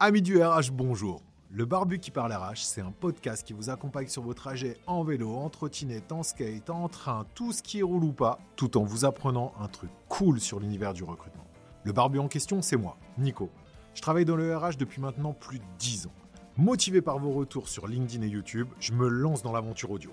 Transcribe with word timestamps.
Amis 0.00 0.22
du 0.22 0.40
RH, 0.40 0.70
bonjour. 0.70 1.24
Le 1.50 1.64
Barbu 1.64 1.98
qui 1.98 2.12
parle 2.12 2.32
RH, 2.32 2.58
c'est 2.58 2.80
un 2.80 2.92
podcast 2.92 3.44
qui 3.44 3.52
vous 3.52 3.68
accompagne 3.68 4.06
sur 4.06 4.22
vos 4.22 4.32
trajets 4.32 4.78
en 4.86 5.02
vélo, 5.02 5.34
en 5.34 5.50
trottinette, 5.50 6.12
en 6.12 6.22
skate, 6.22 6.70
en 6.70 6.88
train, 6.88 7.26
tout 7.34 7.50
ce 7.50 7.64
qui 7.64 7.82
roule 7.82 8.04
ou 8.04 8.12
pas, 8.12 8.38
tout 8.54 8.78
en 8.78 8.84
vous 8.84 9.04
apprenant 9.04 9.52
un 9.58 9.66
truc 9.66 9.90
cool 10.08 10.38
sur 10.38 10.60
l'univers 10.60 10.92
du 10.94 11.02
recrutement. 11.02 11.44
Le 11.82 11.92
Barbu 11.92 12.20
en 12.20 12.28
question, 12.28 12.62
c'est 12.62 12.76
moi, 12.76 12.96
Nico. 13.18 13.50
Je 13.92 14.00
travaille 14.00 14.24
dans 14.24 14.36
le 14.36 14.56
RH 14.56 14.76
depuis 14.78 15.00
maintenant 15.00 15.32
plus 15.32 15.58
de 15.58 15.64
10 15.80 16.06
ans. 16.06 16.14
Motivé 16.56 17.02
par 17.02 17.18
vos 17.18 17.32
retours 17.32 17.68
sur 17.68 17.88
LinkedIn 17.88 18.24
et 18.24 18.28
YouTube, 18.28 18.68
je 18.78 18.92
me 18.92 19.08
lance 19.08 19.42
dans 19.42 19.50
l'aventure 19.50 19.90
audio. 19.90 20.12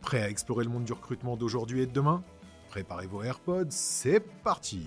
Prêt 0.00 0.22
à 0.22 0.30
explorer 0.30 0.64
le 0.64 0.70
monde 0.70 0.84
du 0.84 0.94
recrutement 0.94 1.36
d'aujourd'hui 1.36 1.82
et 1.82 1.86
de 1.86 1.92
demain? 1.92 2.22
Préparez 2.70 3.06
vos 3.06 3.22
AirPods, 3.22 3.68
c'est 3.68 4.20
parti 4.42 4.86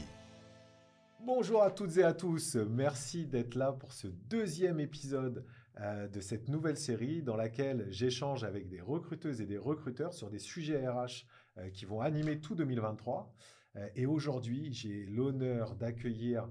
Bonjour 1.25 1.63
à 1.63 1.71
toutes 1.71 1.95
et 1.95 2.03
à 2.03 2.11
tous, 2.11 2.57
merci 2.57 3.25
d'être 3.25 3.55
là 3.55 3.71
pour 3.71 3.93
ce 3.93 4.07
deuxième 4.07 4.81
épisode 4.81 5.45
euh, 5.79 6.09
de 6.09 6.19
cette 6.19 6.49
nouvelle 6.49 6.75
série 6.75 7.21
dans 7.23 7.37
laquelle 7.37 7.87
j'échange 7.89 8.43
avec 8.43 8.67
des 8.67 8.81
recruteuses 8.81 9.39
et 9.39 9.45
des 9.45 9.57
recruteurs 9.57 10.13
sur 10.13 10.29
des 10.29 10.39
sujets 10.39 10.85
RH 10.85 11.25
euh, 11.59 11.69
qui 11.69 11.85
vont 11.85 12.01
animer 12.01 12.41
tout 12.41 12.55
2023. 12.55 13.33
Euh, 13.77 13.87
et 13.95 14.05
aujourd'hui, 14.05 14.73
j'ai 14.73 15.05
l'honneur 15.05 15.75
d'accueillir 15.75 16.49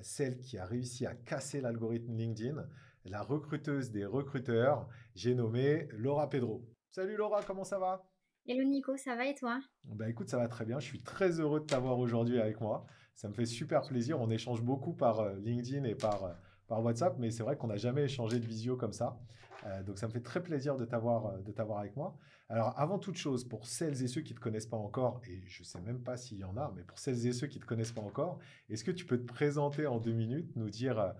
celle 0.00 0.38
qui 0.38 0.56
a 0.56 0.64
réussi 0.64 1.04
à 1.04 1.14
casser 1.14 1.60
l'algorithme 1.60 2.16
LinkedIn, 2.16 2.66
la 3.04 3.20
recruteuse 3.20 3.90
des 3.90 4.06
recruteurs. 4.06 4.88
J'ai 5.14 5.34
nommé 5.34 5.88
Laura 5.92 6.30
Pedro. 6.30 6.66
Salut 6.92 7.16
Laura, 7.16 7.42
comment 7.42 7.64
ça 7.64 7.78
va? 7.78 8.08
Hello 8.46 8.64
Nico, 8.64 8.96
ça 8.96 9.16
va 9.16 9.26
et 9.26 9.34
toi? 9.34 9.60
Bah 9.84 10.08
écoute, 10.08 10.30
ça 10.30 10.38
va 10.38 10.48
très 10.48 10.64
bien. 10.64 10.80
Je 10.80 10.86
suis 10.86 11.02
très 11.02 11.40
heureux 11.40 11.60
de 11.60 11.66
t'avoir 11.66 11.98
aujourd'hui 11.98 12.40
avec 12.40 12.62
moi. 12.62 12.86
Ça 13.14 13.28
me 13.28 13.34
fait 13.34 13.46
super 13.46 13.82
plaisir. 13.82 14.20
On 14.20 14.30
échange 14.30 14.62
beaucoup 14.62 14.92
par 14.92 15.20
euh, 15.20 15.34
LinkedIn 15.36 15.84
et 15.84 15.94
par, 15.94 16.24
euh, 16.24 16.32
par 16.66 16.82
WhatsApp, 16.82 17.16
mais 17.18 17.30
c'est 17.30 17.42
vrai 17.42 17.56
qu'on 17.56 17.68
n'a 17.68 17.76
jamais 17.76 18.04
échangé 18.04 18.40
de 18.40 18.46
visio 18.46 18.76
comme 18.76 18.92
ça. 18.92 19.18
Euh, 19.66 19.82
donc 19.82 19.98
ça 19.98 20.08
me 20.08 20.12
fait 20.12 20.20
très 20.20 20.42
plaisir 20.42 20.76
de 20.76 20.84
t'avoir 20.84 21.38
de 21.38 21.52
t'avoir 21.52 21.78
avec 21.78 21.96
moi. 21.96 22.18
Alors 22.48 22.78
avant 22.78 22.98
toute 22.98 23.16
chose, 23.16 23.44
pour 23.44 23.66
celles 23.66 24.02
et 24.02 24.08
ceux 24.08 24.20
qui 24.20 24.32
ne 24.34 24.38
te 24.38 24.42
connaissent 24.42 24.66
pas 24.66 24.76
encore, 24.76 25.20
et 25.26 25.42
je 25.46 25.62
ne 25.62 25.64
sais 25.64 25.80
même 25.80 26.02
pas 26.02 26.16
s'il 26.16 26.38
y 26.38 26.44
en 26.44 26.56
a, 26.56 26.72
mais 26.76 26.82
pour 26.82 26.98
celles 26.98 27.26
et 27.26 27.32
ceux 27.32 27.46
qui 27.46 27.58
ne 27.58 27.62
te 27.62 27.68
connaissent 27.68 27.92
pas 27.92 28.02
encore, 28.02 28.40
est-ce 28.68 28.84
que 28.84 28.90
tu 28.90 29.06
peux 29.06 29.16
te 29.16 29.24
présenter 29.24 29.86
en 29.86 29.98
deux 29.98 30.12
minutes, 30.12 30.54
nous 30.56 30.68
dire 30.68 31.14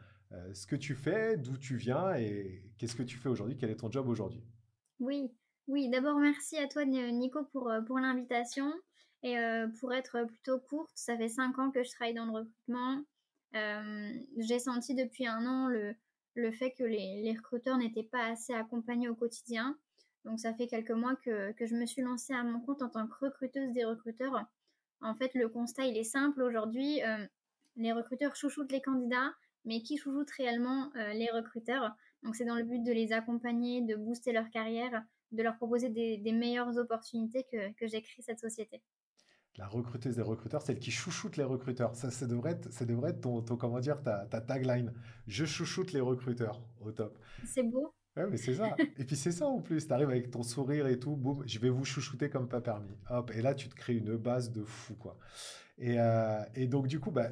ce 0.52 0.66
que 0.66 0.76
tu 0.76 0.94
fais, 0.94 1.38
d'où 1.38 1.56
tu 1.56 1.76
viens 1.76 2.14
et 2.14 2.70
qu'est-ce 2.76 2.96
que 2.96 3.02
tu 3.02 3.16
fais 3.16 3.30
aujourd'hui, 3.30 3.56
quel 3.56 3.70
est 3.70 3.76
ton 3.76 3.90
job 3.90 4.06
aujourd'hui? 4.08 4.44
Oui, 4.98 5.32
oui, 5.66 5.88
d'abord 5.88 6.18
merci 6.18 6.58
à 6.58 6.68
toi 6.68 6.84
Nico 6.84 7.44
pour, 7.52 7.72
pour 7.86 7.98
l'invitation. 7.98 8.70
Et 9.24 9.38
euh, 9.38 9.66
pour 9.80 9.94
être 9.94 10.22
plutôt 10.24 10.60
courte, 10.60 10.92
ça 10.94 11.16
fait 11.16 11.30
cinq 11.30 11.58
ans 11.58 11.70
que 11.70 11.82
je 11.82 11.90
travaille 11.90 12.12
dans 12.12 12.26
le 12.26 12.32
recrutement. 12.32 13.02
Euh, 13.56 14.12
j'ai 14.36 14.58
senti 14.58 14.94
depuis 14.94 15.26
un 15.26 15.46
an 15.46 15.68
le, 15.68 15.94
le 16.34 16.52
fait 16.52 16.72
que 16.72 16.84
les, 16.84 17.22
les 17.22 17.32
recruteurs 17.32 17.78
n'étaient 17.78 18.02
pas 18.02 18.26
assez 18.26 18.52
accompagnés 18.52 19.08
au 19.08 19.14
quotidien. 19.14 19.78
Donc 20.26 20.40
ça 20.40 20.52
fait 20.52 20.66
quelques 20.66 20.90
mois 20.90 21.16
que, 21.16 21.52
que, 21.52 21.64
je 21.64 21.74
me 21.74 21.86
suis 21.86 22.02
lancée 22.02 22.34
à 22.34 22.44
mon 22.44 22.60
compte 22.60 22.82
en 22.82 22.90
tant 22.90 23.06
que 23.06 23.24
recruteuse 23.24 23.72
des 23.72 23.86
recruteurs. 23.86 24.44
En 25.00 25.14
fait, 25.14 25.32
le 25.34 25.48
constat, 25.48 25.86
il 25.86 25.96
est 25.96 26.04
simple 26.04 26.42
aujourd'hui. 26.42 27.00
les 27.76 27.92
recruteurs 27.92 28.36
chouchoutent 28.36 28.72
les 28.72 28.80
candidats, 28.80 29.34
mais 29.64 29.82
qui 29.82 29.96
chouchoute 29.98 30.30
réellement 30.30 30.90
les 31.12 31.30
recruteurs? 31.30 31.94
Donc 32.22 32.36
c'est 32.36 32.46
dans 32.46 32.56
le 32.56 32.64
but 32.64 32.82
de 32.82 32.92
les 32.92 33.12
accompagner, 33.12 33.82
de 33.82 33.96
booster 33.96 34.32
leur 34.32 34.48
carrière, 34.50 35.02
de 35.32 35.42
leur 35.42 35.56
proposer 35.56 35.90
des, 35.90 36.32
meilleures 36.32 36.78
opportunités 36.78 37.44
que 37.50 37.86
j'ai 37.86 38.00
créé 38.00 38.22
cette 38.22 38.40
société. 38.40 38.80
La 39.56 39.68
recruteuse 39.68 40.16
des 40.16 40.22
recruteurs, 40.22 40.62
celle 40.62 40.80
qui 40.80 40.90
chouchoute 40.90 41.36
les 41.36 41.44
recruteurs. 41.44 41.94
Ça, 41.94 42.10
ça 42.10 42.26
devrait 42.26 42.52
être, 42.52 42.72
ça 42.72 42.84
devrait 42.84 43.10
être 43.10 43.20
ton, 43.20 43.42
comment 43.56 43.78
dire, 43.78 44.02
ta, 44.02 44.26
ta 44.26 44.40
tagline. 44.40 44.92
Je 45.28 45.44
chouchoute 45.44 45.92
les 45.92 46.00
recruteurs. 46.00 46.60
Au 46.80 46.90
top. 46.90 47.16
C'est 47.44 47.62
beau. 47.62 47.94
Ouais, 48.16 48.26
mais 48.28 48.36
c'est 48.36 48.54
ça. 48.54 48.74
et 48.98 49.04
puis 49.04 49.16
c'est 49.16 49.32
ça 49.32 49.46
en 49.46 49.60
plus. 49.60 49.86
Tu 49.86 49.92
arrives 49.92 50.10
avec 50.10 50.30
ton 50.30 50.42
sourire 50.42 50.86
et 50.86 50.98
tout. 50.98 51.16
Boum, 51.16 51.42
je 51.46 51.58
vais 51.58 51.70
vous 51.70 51.84
chouchouter 51.84 52.30
comme 52.30 52.48
pas 52.48 52.60
permis. 52.60 52.96
Hop. 53.10 53.30
Et 53.34 53.42
là, 53.42 53.54
tu 53.54 53.68
te 53.68 53.74
crées 53.74 53.94
une 53.94 54.16
base 54.16 54.50
de 54.50 54.64
fou, 54.64 54.94
quoi. 54.94 55.16
Et, 55.78 55.98
euh, 55.98 56.40
et 56.54 56.66
donc, 56.66 56.86
du 56.86 57.00
coup, 57.00 57.10
bah, 57.10 57.30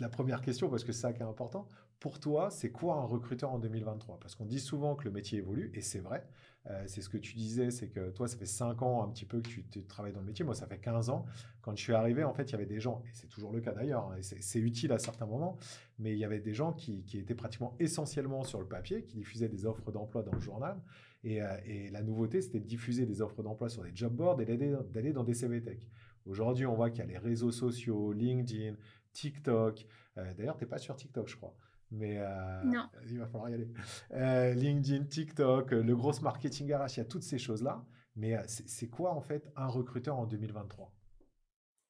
la 0.00 0.08
première 0.08 0.40
question, 0.40 0.68
parce 0.68 0.84
que 0.84 0.92
c'est 0.92 1.02
ça 1.02 1.12
qui 1.12 1.20
est 1.20 1.26
important. 1.26 1.68
Pour 2.00 2.20
toi, 2.20 2.50
c'est 2.50 2.70
quoi 2.70 2.96
un 2.96 3.04
recruteur 3.04 3.52
en 3.52 3.58
2023 3.58 4.18
Parce 4.20 4.34
qu'on 4.34 4.46
dit 4.46 4.60
souvent 4.60 4.94
que 4.94 5.04
le 5.04 5.10
métier 5.10 5.38
évolue, 5.38 5.70
et 5.74 5.80
c'est 5.80 6.00
vrai. 6.00 6.26
Euh, 6.70 6.82
c'est 6.86 7.02
ce 7.02 7.10
que 7.10 7.18
tu 7.18 7.34
disais, 7.34 7.70
c'est 7.70 7.88
que 7.88 8.10
toi, 8.10 8.26
ça 8.26 8.38
fait 8.38 8.46
5 8.46 8.80
ans 8.82 9.04
un 9.04 9.08
petit 9.08 9.26
peu 9.26 9.42
que 9.42 9.48
tu 9.48 9.84
travailles 9.84 10.12
dans 10.12 10.20
le 10.20 10.26
métier. 10.26 10.44
Moi, 10.44 10.54
ça 10.54 10.66
fait 10.66 10.78
15 10.78 11.10
ans. 11.10 11.26
Quand 11.60 11.76
je 11.76 11.82
suis 11.82 11.92
arrivé, 11.92 12.24
en 12.24 12.32
fait, 12.32 12.44
il 12.44 12.52
y 12.52 12.54
avait 12.54 12.66
des 12.66 12.80
gens, 12.80 13.02
et 13.06 13.10
c'est 13.12 13.26
toujours 13.26 13.52
le 13.52 13.60
cas 13.60 13.72
d'ailleurs, 13.72 14.10
hein, 14.10 14.16
c'est 14.20 14.58
utile 14.58 14.92
à 14.92 14.98
certains 14.98 15.26
moments, 15.26 15.58
mais 15.98 16.12
il 16.12 16.18
y 16.18 16.24
avait 16.24 16.40
des 16.40 16.54
gens 16.54 16.72
qui, 16.72 17.04
étaient 17.14 17.34
pratiquement 17.34 17.74
essentiellement 17.78 18.44
sur 18.44 18.60
le 18.60 18.66
papier, 18.66 19.04
qui 19.04 19.16
diffusaient 19.16 19.48
des 19.48 19.66
offres 19.66 19.92
d'emploi 19.92 20.22
dans 20.22 20.32
le 20.32 20.40
journal. 20.40 20.80
Et, 21.22 21.42
euh, 21.42 21.56
la 21.90 22.02
nouveauté, 22.02 22.40
c'était 22.40 22.60
de 22.60 22.66
diffuser 22.66 23.06
des 23.06 23.20
offres 23.20 23.42
d'emploi 23.42 23.68
sur 23.68 23.82
des 23.82 23.92
job 23.94 24.14
boards 24.14 24.40
et 24.40 24.44
d'aller 24.44 25.12
dans 25.12 25.24
des 25.24 25.34
CV 25.34 25.62
Tech. 25.62 25.78
Aujourd'hui, 26.26 26.64
on 26.64 26.74
voit 26.74 26.88
qu'il 26.88 27.00
y 27.00 27.02
a 27.02 27.06
les 27.06 27.18
réseaux 27.18 27.52
sociaux, 27.52 28.12
LinkedIn, 28.12 28.76
TikTok. 29.12 29.86
Euh, 30.16 30.32
d'ailleurs, 30.34 30.56
tu 30.56 30.64
n'es 30.64 30.70
pas 30.70 30.78
sur 30.78 30.96
TikTok, 30.96 31.28
je 31.28 31.36
crois. 31.36 31.54
Mais 31.94 32.18
euh, 32.18 32.62
il 33.08 33.18
va 33.18 33.26
falloir 33.26 33.50
y 33.50 33.54
aller. 33.54 33.68
Euh, 34.12 34.52
LinkedIn, 34.54 35.04
TikTok, 35.04 35.72
euh, 35.72 35.82
le 35.82 35.96
gros 35.96 36.12
marketing 36.20 36.74
RH, 36.74 36.96
il 36.96 36.98
y 36.98 37.00
a 37.00 37.04
toutes 37.04 37.22
ces 37.22 37.38
choses-là. 37.38 37.84
Mais 38.16 38.36
c'est 38.46 38.88
quoi 38.88 39.12
en 39.12 39.20
fait 39.20 39.50
un 39.56 39.66
recruteur 39.66 40.16
en 40.16 40.26
2023 40.26 40.92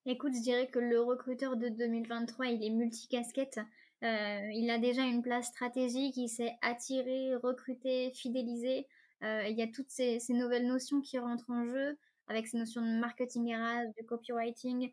Écoute, 0.07 0.33
je 0.35 0.41
dirais 0.41 0.69
que 0.69 0.79
le 0.79 1.01
recruteur 1.01 1.57
de 1.57 1.69
2023, 1.69 2.47
il 2.47 2.65
est 2.65 2.71
multicasquette. 2.71 3.61
il 4.01 4.71
a 4.71 4.79
déjà 4.79 5.03
une 5.03 5.21
place 5.21 5.49
stratégique, 5.49 6.17
il 6.17 6.29
sait 6.29 6.55
attirer, 6.63 7.35
recruter, 7.37 8.11
fidéliser. 8.15 8.87
il 9.21 9.55
y 9.55 9.61
a 9.61 9.67
toutes 9.67 9.91
ces, 9.91 10.19
ces, 10.19 10.33
nouvelles 10.33 10.67
notions 10.67 11.03
qui 11.03 11.19
rentrent 11.19 11.51
en 11.51 11.67
jeu 11.67 11.99
avec 12.29 12.47
ces 12.47 12.57
notions 12.57 12.81
de 12.81 12.99
marketing 12.99 13.55
RH, 13.55 13.93
de 13.99 14.07
copywriting. 14.07 14.93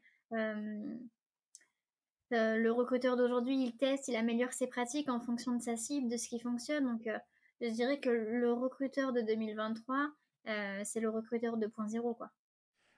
Euh, 2.34 2.58
le 2.58 2.72
recruteur 2.72 3.18
d'aujourd'hui, 3.18 3.62
il 3.62 3.76
teste, 3.76 4.08
il 4.08 4.16
améliore 4.16 4.54
ses 4.54 4.68
pratiques 4.68 5.10
en 5.10 5.20
fonction 5.20 5.56
de 5.56 5.62
sa 5.62 5.76
cible, 5.76 6.10
de 6.10 6.18
ce 6.18 6.30
qui 6.30 6.40
fonctionne. 6.40 6.86
Donc, 6.86 7.08
euh, 7.08 7.18
je 7.60 7.70
dirais 7.70 8.00
que 8.00 8.10
le 8.10 8.54
recruteur 8.54 9.12
de 9.12 9.22
2023, 9.22 10.10
euh, 10.48 10.82
c'est 10.84 11.00
le 11.00 11.10
recruteur 11.10 11.58
2.0, 11.58 12.16
quoi 12.16 12.32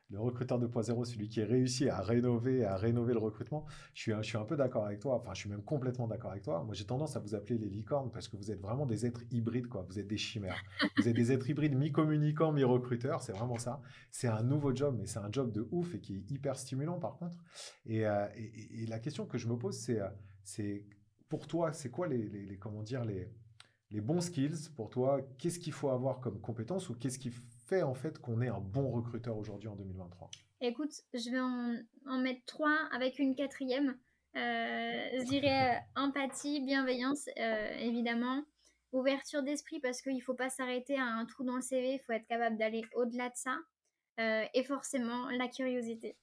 le 0.09 0.19
recruteur 0.19 0.59
2.0, 0.59 1.05
celui 1.05 1.27
qui 1.27 1.39
est 1.39 1.45
réussi 1.45 1.89
à 1.89 2.01
rénover, 2.01 2.65
à 2.65 2.75
rénover 2.75 3.13
le 3.13 3.19
recrutement, 3.19 3.65
je 3.93 4.01
suis, 4.01 4.11
je 4.11 4.21
suis 4.21 4.37
un 4.37 4.45
peu 4.45 4.55
d'accord 4.55 4.85
avec 4.85 4.99
toi. 4.99 5.15
Enfin, 5.15 5.33
je 5.33 5.39
suis 5.39 5.49
même 5.49 5.63
complètement 5.63 6.07
d'accord 6.07 6.31
avec 6.31 6.43
toi. 6.43 6.63
Moi, 6.63 6.73
j'ai 6.75 6.85
tendance 6.85 7.15
à 7.15 7.19
vous 7.19 7.35
appeler 7.35 7.57
les 7.57 7.69
licornes 7.69 8.11
parce 8.11 8.27
que 8.27 8.37
vous 8.37 8.51
êtes 8.51 8.59
vraiment 8.59 8.85
des 8.85 9.05
êtres 9.05 9.23
hybrides, 9.31 9.67
quoi. 9.67 9.85
Vous 9.89 9.99
êtes 9.99 10.07
des 10.07 10.17
chimères. 10.17 10.61
vous 10.97 11.07
êtes 11.07 11.15
des 11.15 11.31
êtres 11.31 11.49
hybrides, 11.49 11.75
mi-communicants, 11.75 12.51
mi-recruteurs. 12.51 13.21
C'est 13.21 13.33
vraiment 13.33 13.57
ça. 13.57 13.81
C'est 14.11 14.27
un 14.27 14.43
nouveau 14.43 14.75
job, 14.75 14.95
mais 14.99 15.05
c'est 15.05 15.19
un 15.19 15.31
job 15.31 15.51
de 15.51 15.67
ouf 15.71 15.95
et 15.95 15.99
qui 15.99 16.15
est 16.15 16.31
hyper 16.31 16.57
stimulant, 16.57 16.99
par 16.99 17.17
contre. 17.17 17.37
Et, 17.85 18.05
euh, 18.05 18.27
la 18.87 18.99
question 18.99 19.25
que 19.25 19.37
je 19.37 19.47
me 19.47 19.57
pose, 19.57 19.77
c'est, 19.77 19.99
euh, 19.99 20.09
c'est 20.43 20.85
pour 21.27 21.47
toi, 21.47 21.73
c'est 21.73 21.89
quoi 21.89 22.07
les, 22.07 22.27
les, 22.29 22.57
comment 22.57 22.83
dire, 22.83 23.03
les, 23.03 23.31
les 23.89 24.01
bons 24.01 24.21
skills 24.21 24.69
pour 24.75 24.89
toi? 24.89 25.21
Qu'est-ce 25.39 25.59
qu'il 25.59 25.73
faut 25.73 25.89
avoir 25.89 26.19
comme 26.19 26.39
compétence 26.39 26.89
ou 26.89 26.93
qu'est-ce 26.93 27.17
qui 27.17 27.31
fait 27.73 27.83
en 27.83 27.93
fait 27.93 28.19
qu'on 28.19 28.41
est 28.41 28.49
un 28.49 28.59
bon 28.59 28.91
recruteur 28.91 29.37
aujourd'hui 29.37 29.67
en 29.67 29.75
2023 29.75 30.29
Écoute, 30.61 30.93
je 31.13 31.29
vais 31.29 31.39
en, 31.39 32.19
mettre 32.19 32.41
trois 32.45 32.77
avec 32.93 33.19
une 33.19 33.35
quatrième. 33.35 33.97
Euh, 34.35 34.39
je 35.19 35.27
dirais 35.27 35.75
euh, 35.75 36.01
empathie, 36.01 36.63
bienveillance, 36.65 37.27
euh, 37.37 37.77
évidemment. 37.79 38.43
Ouverture 38.93 39.43
d'esprit 39.43 39.79
parce 39.79 40.01
qu'il 40.01 40.15
ne 40.15 40.21
faut 40.21 40.35
pas 40.35 40.49
s'arrêter 40.49 40.97
à 40.97 41.05
un 41.05 41.25
trou 41.25 41.43
dans 41.43 41.55
le 41.55 41.61
CV, 41.61 41.95
il 41.95 41.99
faut 41.99 42.13
être 42.13 42.27
capable 42.27 42.57
d'aller 42.57 42.83
au-delà 42.95 43.29
de 43.29 43.35
ça. 43.35 43.57
et 44.53 44.63
forcément, 44.63 45.29
la 45.31 45.47
curiosité. 45.47 46.15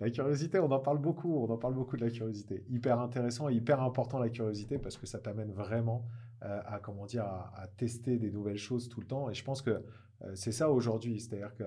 La 0.00 0.08
curiosité, 0.10 0.60
on 0.60 0.70
en 0.70 0.78
parle 0.78 0.98
beaucoup, 0.98 1.36
on 1.36 1.50
en 1.50 1.58
parle 1.58 1.74
beaucoup 1.74 1.96
de 1.96 2.04
la 2.04 2.10
curiosité. 2.10 2.64
Hyper 2.70 3.00
intéressant 3.00 3.48
et 3.48 3.54
hyper 3.54 3.82
important 3.82 4.20
la 4.20 4.30
curiosité 4.30 4.78
parce 4.78 4.96
que 4.96 5.06
ça 5.06 5.18
t'amène 5.18 5.52
vraiment 5.52 6.04
à, 6.40 6.78
comment 6.78 7.06
dire, 7.06 7.24
à, 7.24 7.66
tester 7.76 8.18
des 8.18 8.30
nouvelles 8.30 8.56
choses 8.58 8.88
tout 8.88 9.00
le 9.00 9.06
temps. 9.06 9.28
Et 9.28 9.34
je 9.34 9.42
pense 9.42 9.60
que 9.60 9.70
euh, 9.70 10.13
c'est 10.34 10.52
ça 10.52 10.70
aujourd'hui. 10.70 11.20
C'est-à-dire 11.20 11.54
que 11.54 11.64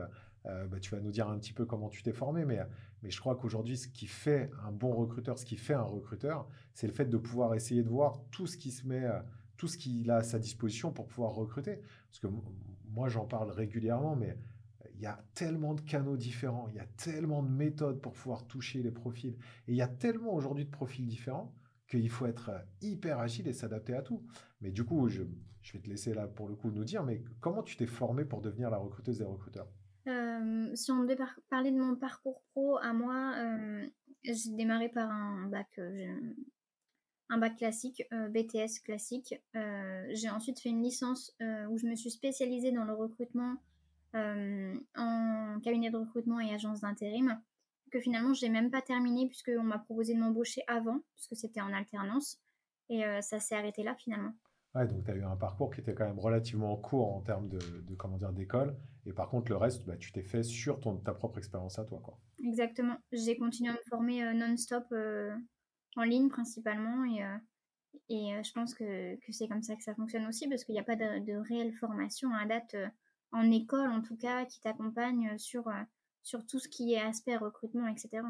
euh, 0.48 0.68
bah, 0.68 0.80
tu 0.80 0.92
vas 0.92 1.02
nous 1.02 1.12
dire 1.12 1.28
un 1.28 1.38
petit 1.38 1.54
peu 1.54 1.66
comment 1.66 1.90
tu 1.90 2.04
t'es 2.04 2.14
formé, 2.14 2.46
mais, 2.46 2.60
mais 3.04 3.12
je 3.12 3.20
crois 3.20 3.36
qu'aujourd'hui, 3.36 3.78
ce 3.78 3.88
qui 3.88 4.08
fait 4.08 4.50
un 4.66 4.72
bon 4.72 4.94
recruteur, 4.94 5.38
ce 5.38 5.46
qui 5.46 5.58
fait 5.58 5.74
un 5.74 5.82
recruteur, 5.82 6.48
c'est 6.74 6.88
le 6.88 6.94
fait 6.94 7.06
de 7.06 7.18
pouvoir 7.18 7.54
essayer 7.54 7.84
de 7.84 7.90
voir 7.90 8.22
tout 8.32 8.48
ce 8.48 8.58
qui 8.58 8.72
se 8.72 8.88
met, 8.88 9.04
euh, 9.04 9.20
tout 9.58 9.68
ce 9.68 9.78
qu'il 9.78 10.10
a 10.10 10.18
à 10.18 10.24
sa 10.24 10.40
disposition 10.40 10.92
pour 10.92 11.08
pouvoir 11.08 11.32
recruter. 11.32 11.82
Parce 12.10 12.20
que 12.20 12.28
moi, 12.90 13.10
j'en 13.10 13.26
parle 13.26 13.52
régulièrement, 13.52 14.16
mais 14.16 14.38
il 14.96 15.02
y 15.02 15.06
a 15.06 15.22
tellement 15.34 15.74
de 15.74 15.82
canaux 15.82 16.18
différents, 16.18 16.68
il 16.70 16.76
y 16.76 16.80
a 16.80 16.88
tellement 16.98 17.44
de 17.44 17.50
méthodes 17.50 18.02
pour 18.02 18.14
pouvoir 18.14 18.48
toucher 18.48 18.82
les 18.82 18.90
profils, 18.90 19.36
et 19.68 19.72
il 19.72 19.76
y 19.76 19.82
a 19.84 19.88
tellement 19.88 20.34
aujourd'hui 20.34 20.66
de 20.66 20.72
profils 20.72 21.06
différents 21.06 21.54
qu'il 21.88 22.10
faut 22.10 22.26
être 22.26 22.52
hyper 22.82 23.20
agile 23.20 23.48
et 23.48 23.54
s'adapter 23.54 23.96
à 23.96 24.02
tout. 24.02 24.24
Mais 24.62 24.72
du 24.72 24.84
coup, 24.84 25.08
je, 25.08 25.24
vais 25.24 25.80
te 25.80 25.90
laisser 25.90 26.14
là 26.14 26.28
pour 26.28 26.48
le 26.48 26.56
coup 26.56 26.72
nous 26.72 26.84
dire, 26.84 27.04
mais 27.04 27.24
comment 27.40 27.64
tu 27.64 27.76
t'es 27.78 27.88
formé 27.88 28.26
pour 28.26 28.42
devenir 28.42 28.70
la 28.70 28.78
recruteuse 28.78 29.20
des 29.20 29.26
recruteurs? 29.26 29.68
Euh, 30.08 30.70
Si 30.76 30.92
on 30.92 31.04
devait 31.04 31.18
parler 31.50 31.72
de 31.72 31.78
mon 31.78 31.96
parcours 31.96 32.42
pro 32.52 32.78
à 32.78 32.94
moi, 32.94 33.34
euh, 33.38 33.88
j'ai 34.24 34.52
démarré 34.52 34.90
par 34.90 35.10
un 35.12 35.48
bac, 35.48 35.68
euh, 35.80 36.34
un 37.30 37.38
bac 37.38 37.58
classique, 37.58 38.04
BTS 38.12 38.80
classique. 38.84 39.36
j'ai 39.54 40.30
ensuite 40.30 40.60
fait 40.60 40.70
une 40.70 40.82
licence 40.82 41.36
où 41.70 41.78
je 41.78 41.86
me 41.86 41.96
suis 41.96 42.12
spécialisée 42.12 42.72
dans 42.72 42.86
le 42.86 42.94
recrutement 42.94 43.58
en 44.14 45.60
cabinet 45.62 45.92
de 45.92 45.98
recrutement 45.98 46.40
et 46.40 46.54
agence 46.54 46.82
d'intérim, 46.82 47.40
que 47.92 48.00
finalement 48.00 48.34
je 48.34 48.46
n'ai 48.46 48.52
même 48.52 48.72
pas 48.72 48.82
terminé 48.82 49.28
puisqu'on 49.28 49.64
m'a 49.64 49.80
proposé 49.80 50.14
de 50.14 50.20
m'embaucher 50.20 50.62
avant, 50.68 51.00
puisque 51.16 51.36
c'était 51.36 51.62
en 51.62 51.74
alternance, 51.74 52.40
et 52.90 53.04
ça 53.22 53.40
s'est 53.40 53.56
arrêté 53.56 53.84
là 53.84 53.96
finalement. 53.96 54.34
Ouais, 54.76 54.88
donc 54.88 55.04
tu 55.04 55.12
as 55.12 55.16
eu 55.16 55.24
un 55.24 55.36
parcours 55.36 55.72
qui 55.74 55.82
était 55.82 55.94
quand 55.94 56.06
même 56.06 56.20
relativement 56.20 56.76
court 56.78 57.14
en 57.14 57.22
termes 57.22 57.50
de, 57.50 57.60
comment 57.98 58.18
dire 58.18 58.32
d'école, 58.32 58.78
et 59.06 59.14
par 59.14 59.30
contre 59.30 59.52
le 59.52 59.58
reste, 59.58 59.86
bah, 59.86 59.98
tu 59.98 60.12
t'es 60.12 60.24
fait 60.24 60.44
sur 60.44 60.80
ton, 60.80 60.98
ta 60.98 61.14
propre 61.14 61.38
expérience 61.38 61.80
à 61.80 61.86
toi. 61.86 62.00
Quoi. 62.04 62.20
Exactement. 62.44 62.98
J'ai 63.12 63.38
continué 63.38 63.72
à 63.72 63.74
me 63.74 63.90
former 63.90 64.34
non-stop 64.34 64.86
en 65.96 66.04
ligne 66.04 66.30
principalement, 66.30 67.06
et, 67.06 67.24
et 68.10 68.44
je 68.44 68.52
pense 68.54 68.74
que, 68.74 69.16
que 69.16 69.32
c'est 69.32 69.48
comme 69.48 69.64
ça 69.64 69.76
que 69.76 69.84
ça 69.84 69.96
fonctionne 69.96 70.28
aussi, 70.28 70.48
parce 70.48 70.64
qu'il 70.64 70.74
n'y 70.74 70.80
a 70.80 70.84
pas 70.84 70.96
de, 70.96 71.26
de, 71.26 71.34
réelle 71.38 71.74
formation 71.74 72.34
à 72.34 72.46
date 72.46 72.76
en 73.32 73.52
école 73.52 73.90
en 73.90 74.02
tout 74.02 74.18
cas, 74.18 74.46
qui 74.46 74.60
t'accompagne 74.62 75.38
sur, 75.38 75.68
euh, 75.68 75.84
sur 76.22 76.46
tout 76.46 76.60
ce 76.60 76.68
qui 76.68 76.94
est 76.94 77.02
aspect 77.02 77.38
recrutement, 77.38 77.88
etc. 77.88 78.24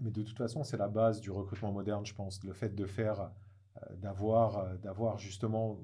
mais 0.00 0.10
de 0.10 0.22
toute 0.22 0.38
façon, 0.38 0.64
c'est 0.64 0.78
la 0.78 0.88
base 0.88 1.20
du 1.20 1.30
recrutement 1.30 1.72
moderne, 1.72 2.06
je 2.06 2.14
pense. 2.14 2.42
Le 2.42 2.52
fait 2.54 2.74
de 2.74 2.86
faire, 2.86 3.30
euh, 3.76 3.96
d'avoir, 3.96 4.58
euh, 4.58 4.76
d'avoir 4.76 5.18
justement, 5.18 5.78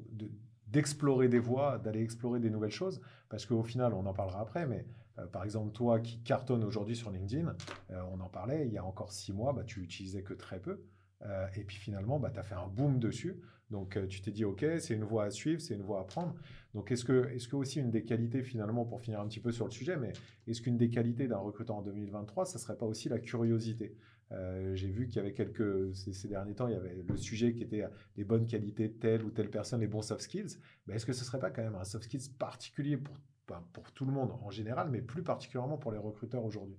d'explorer 0.67 1.29
des 1.29 1.39
voies, 1.39 1.79
d'aller 1.79 2.03
explorer 2.03 2.41
des 2.41 2.51
nouvelles 2.51 2.71
choses. 2.71 3.01
Parce 3.29 3.45
qu'au 3.45 3.63
final, 3.63 3.93
on 3.93 4.07
en 4.07 4.15
parlera 4.15 4.41
après, 4.41 4.67
mais 4.67 4.87
par 5.33 5.45
exemple, 5.45 5.73
toi 5.73 6.01
qui 6.01 6.23
cartonne 6.23 6.65
aujourd'hui 6.65 6.97
sur 6.97 7.11
LinkedIn, 7.11 7.55
on 7.91 8.21
en 8.21 8.29
parlait, 8.31 8.67
il 8.67 8.73
y 8.73 8.79
a 8.79 8.85
encore 8.85 9.13
six 9.13 9.35
mois, 9.35 9.53
bah, 9.53 9.65
tu 9.65 9.83
utilisais 9.83 10.23
que 10.23 10.33
très 10.33 10.61
peu. 10.61 10.83
et 11.57 11.65
puis 11.65 11.77
finalement, 11.77 12.19
bah, 12.19 12.31
tu 12.31 12.39
as 12.39 12.43
fait 12.43 12.55
un 12.55 12.69
boom 12.69 12.99
dessus. 12.99 13.43
Donc 13.71 13.99
tu 14.09 14.21
t'es 14.21 14.31
dit, 14.31 14.45
OK, 14.45 14.65
c'est 14.79 14.95
une 14.95 15.05
voie 15.05 15.25
à 15.25 15.31
suivre, 15.31 15.61
c'est 15.61 15.75
une 15.75 15.83
voie 15.83 16.01
à 16.01 16.05
prendre. 16.05 16.35
Donc, 16.75 16.93
est-ce 16.93 17.05
que, 17.05 17.29
est-ce 17.31 17.49
que 17.49 17.57
aussi 17.57 17.81
une 17.81 17.91
des 17.91 18.05
qualités, 18.05 18.43
finalement, 18.43 18.85
pour 18.85 19.01
finir 19.01 19.21
un 19.21 19.27
petit 19.27 19.41
peu 19.41 19.51
sur 19.51 19.65
le 19.65 19.71
sujet, 19.71 19.97
mais 19.97 20.13
est-ce 20.47 20.63
qu'une 20.63 20.77
des 20.77 20.89
qualités 20.89 21.27
d'un 21.27 21.39
recruteur 21.39 21.77
en 21.77 21.83
2023, 21.83 22.47
ça 22.47 22.59
serait 22.59 22.77
pas 22.77 22.87
aussi 22.87 23.09
la 23.09 23.19
curiosité? 23.19 23.97
Euh, 24.33 24.75
J'ai 24.77 24.89
vu 24.89 25.09
qu'il 25.09 25.17
y 25.17 25.19
avait 25.19 25.33
quelques, 25.33 25.95
ces, 25.95 26.29
derniers 26.29 26.55
temps, 26.55 26.69
il 26.69 26.75
y 26.75 26.77
avait 26.77 27.03
le 27.07 27.17
sujet 27.17 27.53
qui 27.53 27.63
était 27.63 27.85
les 28.17 28.25
bonnes 28.25 28.47
qualités 28.47 28.89
de 28.89 28.95
telle 28.95 29.25
ou 29.25 29.31
telle 29.31 29.51
personne, 29.51 29.81
les 29.81 29.89
bons 29.89 30.03
soft 30.03 30.23
skills. 30.23 30.59
Mais 30.87 30.95
est-ce 30.95 31.07
que 31.07 31.13
ce 31.13 31.25
serait 31.25 31.41
pas 31.41 31.51
quand 31.51 31.63
même 31.63 31.75
un 31.75 31.85
soft 31.85 32.05
skills 32.05 32.31
particulier 32.39 32.97
pour, 32.97 33.17
ben, 33.49 33.65
pour 33.73 33.91
tout 33.91 34.05
le 34.05 34.13
monde 34.13 34.31
en 34.43 34.51
général, 34.51 34.91
mais 34.91 35.03
plus 35.03 35.25
particulièrement 35.25 35.79
pour 35.79 35.91
les 35.91 35.99
recruteurs 35.99 36.45
aujourd'hui? 36.45 36.79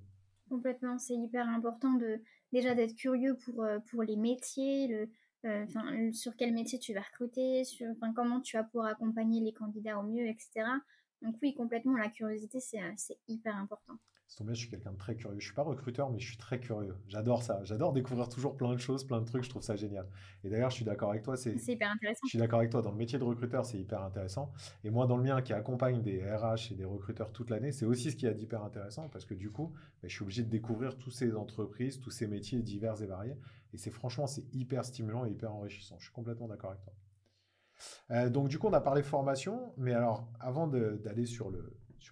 Complètement, 0.50 0.98
c'est 0.98 1.16
hyper 1.16 1.48
important 1.50 1.94
de 1.94 2.22
déjà 2.54 2.76
d'être 2.76 2.96
curieux 2.96 3.36
pour, 3.36 3.64
euh, 3.64 3.80
pour 3.90 4.04
les 4.04 4.16
métiers, 4.16 4.88
le, 4.88 5.10
euh, 5.46 6.12
sur 6.14 6.36
quel 6.36 6.54
métier 6.54 6.80
tu 6.80 6.94
vas 6.94 7.02
recruter, 7.02 7.64
sur 7.64 7.88
comment 8.16 8.42
tu 8.42 8.58
vas 8.58 8.64
pouvoir 8.64 8.88
accompagner 8.88 9.42
les 9.42 9.54
candidats 9.54 10.00
au 10.00 10.04
mieux, 10.04 10.28
etc. 10.28 10.64
Donc 11.22 11.36
oui, 11.42 11.54
complètement, 11.54 11.96
la 11.98 12.10
curiosité, 12.10 12.60
c'est 12.60 13.20
hyper 13.28 13.56
important. 13.56 13.98
C'est 14.34 14.46
bien, 14.46 14.54
je 14.54 14.62
suis 14.62 14.70
quelqu'un 14.70 14.94
de 14.94 14.98
très 14.98 15.14
curieux. 15.16 15.42
Je 15.42 15.46
suis 15.46 15.54
pas 15.54 15.62
recruteur, 15.62 16.10
mais 16.10 16.18
je 16.18 16.28
suis 16.30 16.38
très 16.38 16.58
curieux. 16.58 16.96
J'adore 17.10 17.44
ça. 17.44 17.62
J'adore 17.66 17.92
découvrir 17.92 18.30
toujours 18.30 18.56
plein 18.56 18.74
de 18.74 18.80
choses, 18.80 19.04
plein 19.04 19.20
de 19.20 19.26
trucs. 19.26 19.44
Je 19.44 19.50
trouve 19.50 19.62
ça 19.62 19.76
génial. 19.76 20.08
Et 20.46 20.50
d'ailleurs, 20.50 20.70
je 20.70 20.78
suis 20.78 20.86
d'accord 20.86 21.10
avec 21.10 21.24
toi. 21.24 21.36
C'est 21.36 21.54
hyper 21.68 21.92
intéressant. 21.92 22.22
Je 22.24 22.30
suis 22.30 22.40
d'accord 22.40 22.60
avec 22.60 22.72
toi. 22.72 22.82
Dans 22.82 22.92
le 22.92 22.98
métier 22.98 23.20
de 23.20 23.26
recruteur, 23.26 23.66
c'est 23.66 23.78
hyper 23.78 24.02
intéressant. 24.02 24.54
Et 24.86 24.90
moi, 24.90 25.06
dans 25.06 25.18
le 25.18 25.24
mien, 25.24 25.42
qui 25.42 25.52
accompagne 25.52 26.02
des 26.02 26.24
RH 26.24 26.72
et 26.72 26.76
des 26.76 26.86
recruteurs 26.86 27.34
toute 27.34 27.50
l'année, 27.50 27.74
c'est 27.74 27.86
aussi 27.86 28.10
ce 28.10 28.16
qui 28.16 28.26
est 28.26 28.34
d'hyper 28.34 28.64
intéressant 28.64 29.10
parce 29.10 29.26
que 29.26 29.34
du 29.34 29.52
coup, 29.52 29.74
bah, 30.02 30.08
je 30.08 30.14
suis 30.14 30.24
obligé 30.24 30.44
de 30.44 30.50
découvrir 30.50 30.98
toutes 30.98 31.14
ces 31.14 31.36
entreprises, 31.36 32.00
tous 32.00 32.12
ces 32.12 32.28
métiers 32.28 32.62
divers 32.62 33.02
et 33.02 33.08
variés. 33.08 33.36
Et 33.74 33.78
c'est 33.78 33.92
franchement, 33.92 34.28
c'est 34.28 34.44
hyper 34.54 34.86
stimulant 34.86 35.26
et 35.26 35.32
hyper 35.32 35.54
enrichissant. 35.54 35.98
Je 36.00 36.06
suis 36.06 36.14
complètement 36.14 36.48
d'accord 36.48 36.72
avec 36.72 36.82
toi. 36.84 36.94
Euh, 38.12 38.30
donc, 38.30 38.48
du 38.48 38.60
coup, 38.60 38.68
on 38.68 38.74
a 38.74 38.82
parlé 38.82 39.04
formation. 39.04 39.74
Mais 39.78 39.94
alors, 39.94 40.28
avant 40.40 40.68
d'aller 40.68 41.26
sur, 41.26 41.52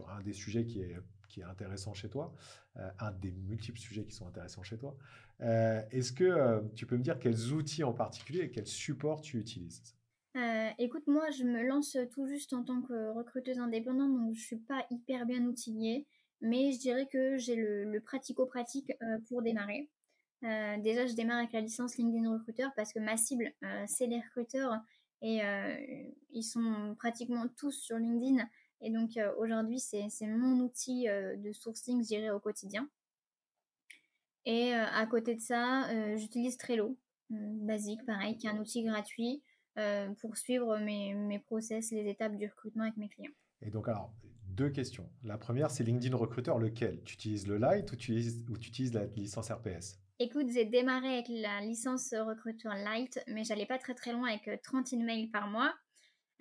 un 0.08 0.22
des 0.22 0.34
sujets 0.34 0.66
qui 0.66 0.82
est 0.82 1.44
intéressant 1.44 1.94
chez 1.94 2.10
toi, 2.10 2.34
euh, 2.78 2.90
un 3.00 3.12
des 3.12 3.32
multiples 3.32 3.80
sujets 3.80 4.06
qui 4.06 4.14
sont 4.14 4.28
intéressants 4.28 4.64
chez 4.64 4.78
toi. 4.78 4.96
Euh, 5.42 5.82
est-ce 5.92 6.12
que 6.12 6.64
tu 6.76 6.86
peux 6.86 6.98
me 6.98 7.04
dire 7.04 7.20
quels 7.20 7.54
outils 7.54 7.84
en 7.84 7.94
particulier 7.94 8.42
et 8.42 8.52
quels 8.52 8.68
supports 8.68 9.22
tu 9.22 9.40
utilises? 9.40 9.96
Écoute, 10.78 11.04
moi, 11.08 11.30
je 11.32 11.44
me 11.44 11.64
lance 11.64 11.98
tout 12.12 12.26
juste 12.26 12.54
en 12.54 12.64
tant 12.64 12.82
que 12.82 13.10
recruteuse 13.10 13.60
indépendante, 13.60 14.16
donc 14.16 14.34
je 14.34 14.42
suis 14.42 14.60
pas 14.60 14.86
hyper 14.90 15.26
bien 15.26 15.44
outillée, 15.44 16.08
mais 16.40 16.72
je 16.72 16.80
dirais 16.80 17.08
que 17.12 17.38
j'ai 17.38 17.56
le, 17.56 18.00
pratico-pratique 18.00 18.94
pour 19.28 19.42
démarrer. 19.42 19.90
Déjà, 20.42 21.06
je 21.06 21.14
démarre 21.14 21.40
avec 21.40 21.52
la 21.54 21.62
licence 21.62 21.98
LinkedIn 21.98 22.32
Recruteur 22.32 22.72
parce 22.76 22.94
que 22.94 23.00
ma 23.00 23.18
cible, 23.18 23.54
c'est 23.88 24.08
les 24.08 24.20
recruteurs 24.20 24.74
et 25.22 25.42
ils 26.32 26.44
sont 26.44 26.96
pratiquement 26.98 27.48
tous 27.58 27.72
sur 27.72 27.98
LinkedIn. 27.98 28.48
Et 28.82 28.92
donc 28.92 29.18
euh, 29.18 29.34
aujourd'hui, 29.38 29.80
c'est 29.80 30.10
mon 30.28 30.60
outil 30.62 31.08
euh, 31.10 31.36
de 31.36 31.52
sourcing, 31.52 32.02
je 32.02 32.08
dirais, 32.08 32.30
au 32.30 32.40
quotidien. 32.40 32.90
Et 34.46 34.74
euh, 34.74 34.86
à 34.94 35.06
côté 35.06 35.36
de 35.36 35.42
ça, 35.42 35.88
j'utilise 36.18 36.58
Trello, 36.58 36.98
basique, 37.30 38.06
pareil, 38.06 38.38
qui 38.38 38.48
est 38.48 38.50
un 38.50 38.58
outil 38.58 38.84
gratuit 38.84 39.44
pour 40.20 40.36
suivre 40.36 40.78
mes, 40.80 41.14
mes 41.14 41.40
process, 41.40 41.92
les 41.92 42.10
étapes 42.10 42.36
du 42.36 42.48
recrutement 42.48 42.84
avec 42.84 42.98
mes 42.98 43.08
clients. 43.08 43.32
Et 43.62 43.70
donc, 43.70 43.88
alors, 43.88 44.12
deux 44.48 44.70
questions. 44.70 45.10
La 45.24 45.38
première, 45.38 45.72
c'est 45.72 45.86
LinkedIn 45.86 46.18
Recruiter, 46.18 46.52
lequel? 46.60 47.02
Tu 47.04 47.14
utilises 47.14 47.48
le 47.48 47.58
Lite 47.58 47.90
ou 47.92 47.96
tu 47.96 48.12
utilises, 48.12 48.46
ou 48.50 48.58
tu 48.58 48.70
utilises 48.70 48.94
la 48.94 49.06
licence 49.06 49.52
RPS 49.52 50.02
Écoute, 50.22 50.50
j'ai 50.50 50.66
démarré 50.66 51.14
avec 51.14 51.28
la 51.30 51.62
licence 51.62 52.14
Recruiter 52.14 52.68
Lite, 52.86 53.22
mais 53.28 53.46
j'allais 53.46 53.66
pas 53.66 53.78
très 53.78 53.94
très 53.94 54.12
loin 54.12 54.28
avec 54.28 54.62
30 54.64 54.92
emails 54.92 55.28
par 55.28 55.48
mois. 55.48 55.74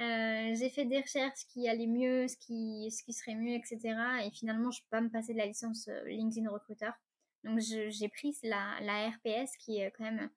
Euh, 0.01 0.53
j'ai 0.57 0.69
fait 0.69 0.85
des 0.85 1.01
recherches 1.01 1.47
qui 1.53 1.69
allaient 1.69 1.87
mieux, 1.87 2.27
ce 2.27 2.37
qui, 2.39 2.91
ce 2.91 3.05
qui 3.05 3.13
serait 3.13 3.37
mieux, 3.37 3.55
etc. 3.55 3.79
Et 4.25 4.33
finalement, 4.33 4.73
je 4.73 4.81
peux 4.81 4.89
pas 4.91 5.01
me 5.01 5.09
passer 5.09 5.33
de 5.33 5.39
la 5.39 5.47
licence 5.47 5.87
euh, 5.87 6.05
LinkedIn 6.07 6.51
Recruiter. 6.51 6.91
Donc, 7.45 7.61
j'ai 7.61 8.09
pris 8.09 8.37
la, 8.43 8.81
la, 8.81 9.11
RPS 9.11 9.57
qui 9.61 9.79
est 9.79 9.93
quand 9.93 10.05
même 10.05 10.29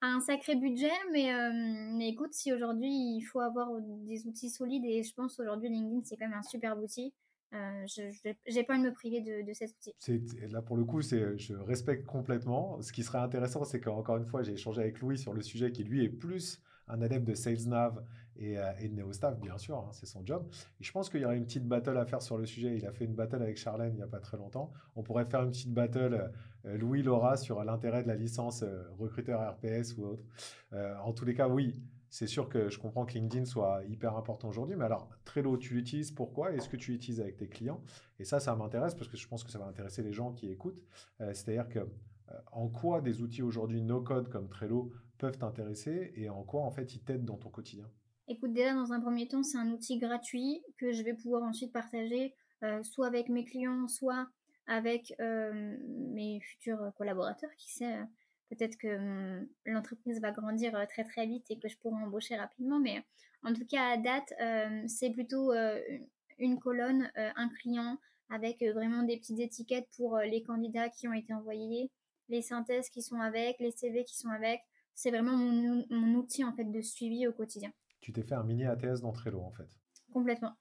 un 0.00 0.20
sacré 0.20 0.56
budget. 0.56 0.90
Mais, 1.12 1.34
euh, 1.34 1.52
mais 1.92 2.08
écoute, 2.08 2.32
si 2.32 2.54
aujourd'hui 2.54 2.88
il 2.90 3.22
faut 3.22 3.40
avoir 3.40 3.68
des 3.82 4.26
outils 4.26 4.48
solides, 4.48 4.86
et 4.86 5.02
je 5.02 5.12
pense 5.12 5.38
aujourd'hui 5.38 5.68
LinkedIn 5.68 6.00
c'est 6.04 6.16
quand 6.16 6.28
même 6.28 6.38
un 6.38 6.42
super 6.42 6.78
outil. 6.78 7.12
Je 7.52 8.54
n'ai 8.54 8.64
pas 8.64 8.74
envie 8.74 8.82
de 8.82 8.88
me 8.88 8.94
priver 8.94 9.20
de, 9.20 9.46
de 9.46 9.52
cet 9.52 9.70
outil. 9.70 9.94
Là, 10.50 10.62
pour 10.62 10.76
le 10.76 10.84
coup, 10.84 11.00
je 11.02 11.54
respecte 11.54 12.06
complètement. 12.06 12.80
Ce 12.82 12.92
qui 12.92 13.02
serait 13.02 13.18
intéressant, 13.18 13.64
c'est 13.64 13.80
qu'encore 13.80 14.16
une 14.16 14.26
fois, 14.26 14.42
j'ai 14.42 14.52
échangé 14.52 14.80
avec 14.80 15.00
Louis 15.00 15.18
sur 15.18 15.32
le 15.32 15.42
sujet 15.42 15.72
qui, 15.72 15.84
lui, 15.84 16.04
est 16.04 16.10
plus 16.10 16.62
un 16.88 17.02
adepte 17.02 17.26
de 17.26 17.34
SalesNav 17.34 18.02
et, 18.36 18.58
euh, 18.58 18.72
et 18.80 18.88
de 18.88 18.94
NeoStaff, 18.94 19.38
bien 19.38 19.58
sûr, 19.58 19.78
hein, 19.78 19.90
c'est 19.92 20.06
son 20.06 20.24
job. 20.24 20.46
Et 20.80 20.84
je 20.84 20.92
pense 20.92 21.10
qu'il 21.10 21.20
y 21.20 21.24
aurait 21.24 21.36
une 21.36 21.44
petite 21.44 21.66
battle 21.66 21.96
à 21.96 22.06
faire 22.06 22.22
sur 22.22 22.38
le 22.38 22.46
sujet. 22.46 22.76
Il 22.76 22.86
a 22.86 22.92
fait 22.92 23.04
une 23.04 23.14
battle 23.14 23.42
avec 23.42 23.56
Charlène 23.56 23.92
il 23.92 23.96
n'y 23.96 24.02
a 24.02 24.06
pas 24.06 24.20
très 24.20 24.36
longtemps. 24.36 24.72
On 24.96 25.02
pourrait 25.02 25.26
faire 25.26 25.42
une 25.42 25.50
petite 25.50 25.72
battle 25.72 26.32
euh, 26.64 26.76
Louis-Laura 26.76 27.36
sur 27.36 27.62
l'intérêt 27.64 28.02
de 28.02 28.08
la 28.08 28.14
licence 28.14 28.62
euh, 28.62 28.84
recruteur 28.98 29.40
RPS 29.54 29.96
ou 29.98 30.04
autre. 30.04 30.22
en 31.02 31.12
tous 31.12 31.24
les 31.24 31.34
cas, 31.34 31.48
oui, 31.48 31.82
c'est 32.10 32.26
sûr 32.26 32.48
que 32.48 32.68
je 32.68 32.78
comprends 32.78 33.04
que 33.06 33.14
LinkedIn 33.14 33.44
soit 33.44 33.82
hyper 33.88 34.16
important 34.16 34.48
aujourd'hui, 34.48 34.76
mais 34.76 34.84
alors 34.84 35.08
Trello, 35.24 35.56
tu 35.56 35.74
l'utilises 35.74 36.10
pourquoi 36.10 36.52
Est-ce 36.52 36.68
que 36.68 36.76
tu 36.76 36.92
l'utilises 36.92 37.20
avec 37.20 37.36
tes 37.36 37.48
clients? 37.48 37.82
Et 38.18 38.24
ça, 38.24 38.40
ça 38.40 38.54
m'intéresse 38.56 38.94
parce 38.94 39.08
que 39.08 39.16
je 39.16 39.28
pense 39.28 39.44
que 39.44 39.50
ça 39.50 39.58
va 39.58 39.66
intéresser 39.66 40.02
les 40.02 40.12
gens 40.12 40.32
qui 40.32 40.50
écoutent. 40.50 40.82
C'est-à-dire 41.18 41.68
que 41.68 41.86
en 42.52 42.68
quoi 42.68 43.00
des 43.00 43.22
outils 43.22 43.42
aujourd'hui 43.42 43.82
no-code 43.82 44.28
comme 44.28 44.48
Trello 44.48 44.92
peuvent 45.18 45.38
t'intéresser 45.38 46.12
et 46.14 46.28
en 46.28 46.42
quoi 46.42 46.62
en 46.62 46.70
fait 46.70 46.94
ils 46.94 47.00
t'aident 47.00 47.24
dans 47.24 47.36
ton 47.36 47.50
quotidien? 47.50 47.88
Écoute, 48.30 48.52
déjà 48.52 48.74
dans 48.74 48.92
un 48.92 49.00
premier 49.00 49.26
temps, 49.26 49.42
c'est 49.42 49.56
un 49.56 49.70
outil 49.70 49.98
gratuit 49.98 50.62
que 50.76 50.92
je 50.92 51.02
vais 51.02 51.14
pouvoir 51.14 51.42
ensuite 51.42 51.72
partager 51.72 52.34
euh, 52.62 52.82
soit 52.82 53.06
avec 53.06 53.30
mes 53.30 53.44
clients, 53.44 53.88
soit 53.88 54.28
avec 54.66 55.14
euh, 55.18 55.76
mes 56.12 56.38
futurs 56.40 56.92
collaborateurs. 56.96 57.50
Qui 57.56 57.72
sait, 57.72 57.96
euh, 57.96 58.04
peut-être 58.48 58.76
que 58.76 58.96
hum, 58.96 59.48
l'entreprise 59.66 60.20
va 60.20 60.32
grandir 60.32 60.72
très 60.88 61.04
très 61.04 61.26
vite 61.26 61.46
et 61.50 61.58
que 61.58 61.68
je 61.68 61.76
pourrai 61.78 62.02
embaucher 62.02 62.36
rapidement. 62.36 62.80
Mais 62.80 63.04
en 63.42 63.52
tout 63.52 63.66
cas, 63.66 63.92
à 63.92 63.96
date, 63.96 64.32
c'est 64.88 65.10
plutôt 65.10 65.52
une 66.38 66.58
colonne, 66.58 67.10
un 67.14 67.48
client 67.60 67.98
avec 68.30 68.62
vraiment 68.62 69.04
des 69.04 69.16
petites 69.16 69.38
étiquettes 69.38 69.88
pour 69.96 70.18
les 70.18 70.42
candidats 70.42 70.88
qui 70.88 71.06
ont 71.06 71.12
été 71.12 71.32
envoyés, 71.32 71.90
les 72.28 72.42
synthèses 72.42 72.90
qui 72.90 73.00
sont 73.00 73.20
avec, 73.20 73.58
les 73.60 73.70
CV 73.70 74.04
qui 74.04 74.16
sont 74.16 74.30
avec. 74.30 74.60
C'est 74.94 75.10
vraiment 75.10 75.36
mon, 75.36 75.84
mon 75.90 76.18
outil 76.18 76.42
en 76.42 76.52
fait 76.52 76.64
de 76.64 76.80
suivi 76.80 77.28
au 77.28 77.32
quotidien 77.32 77.72
tu 78.00 78.12
t'es 78.12 78.22
fait 78.22 78.34
un 78.34 78.42
mini 78.42 78.64
ATS 78.64 79.00
dans 79.02 79.12
Trello 79.12 79.42
en 79.42 79.50
fait. 79.50 79.68
Complètement. 80.12 80.56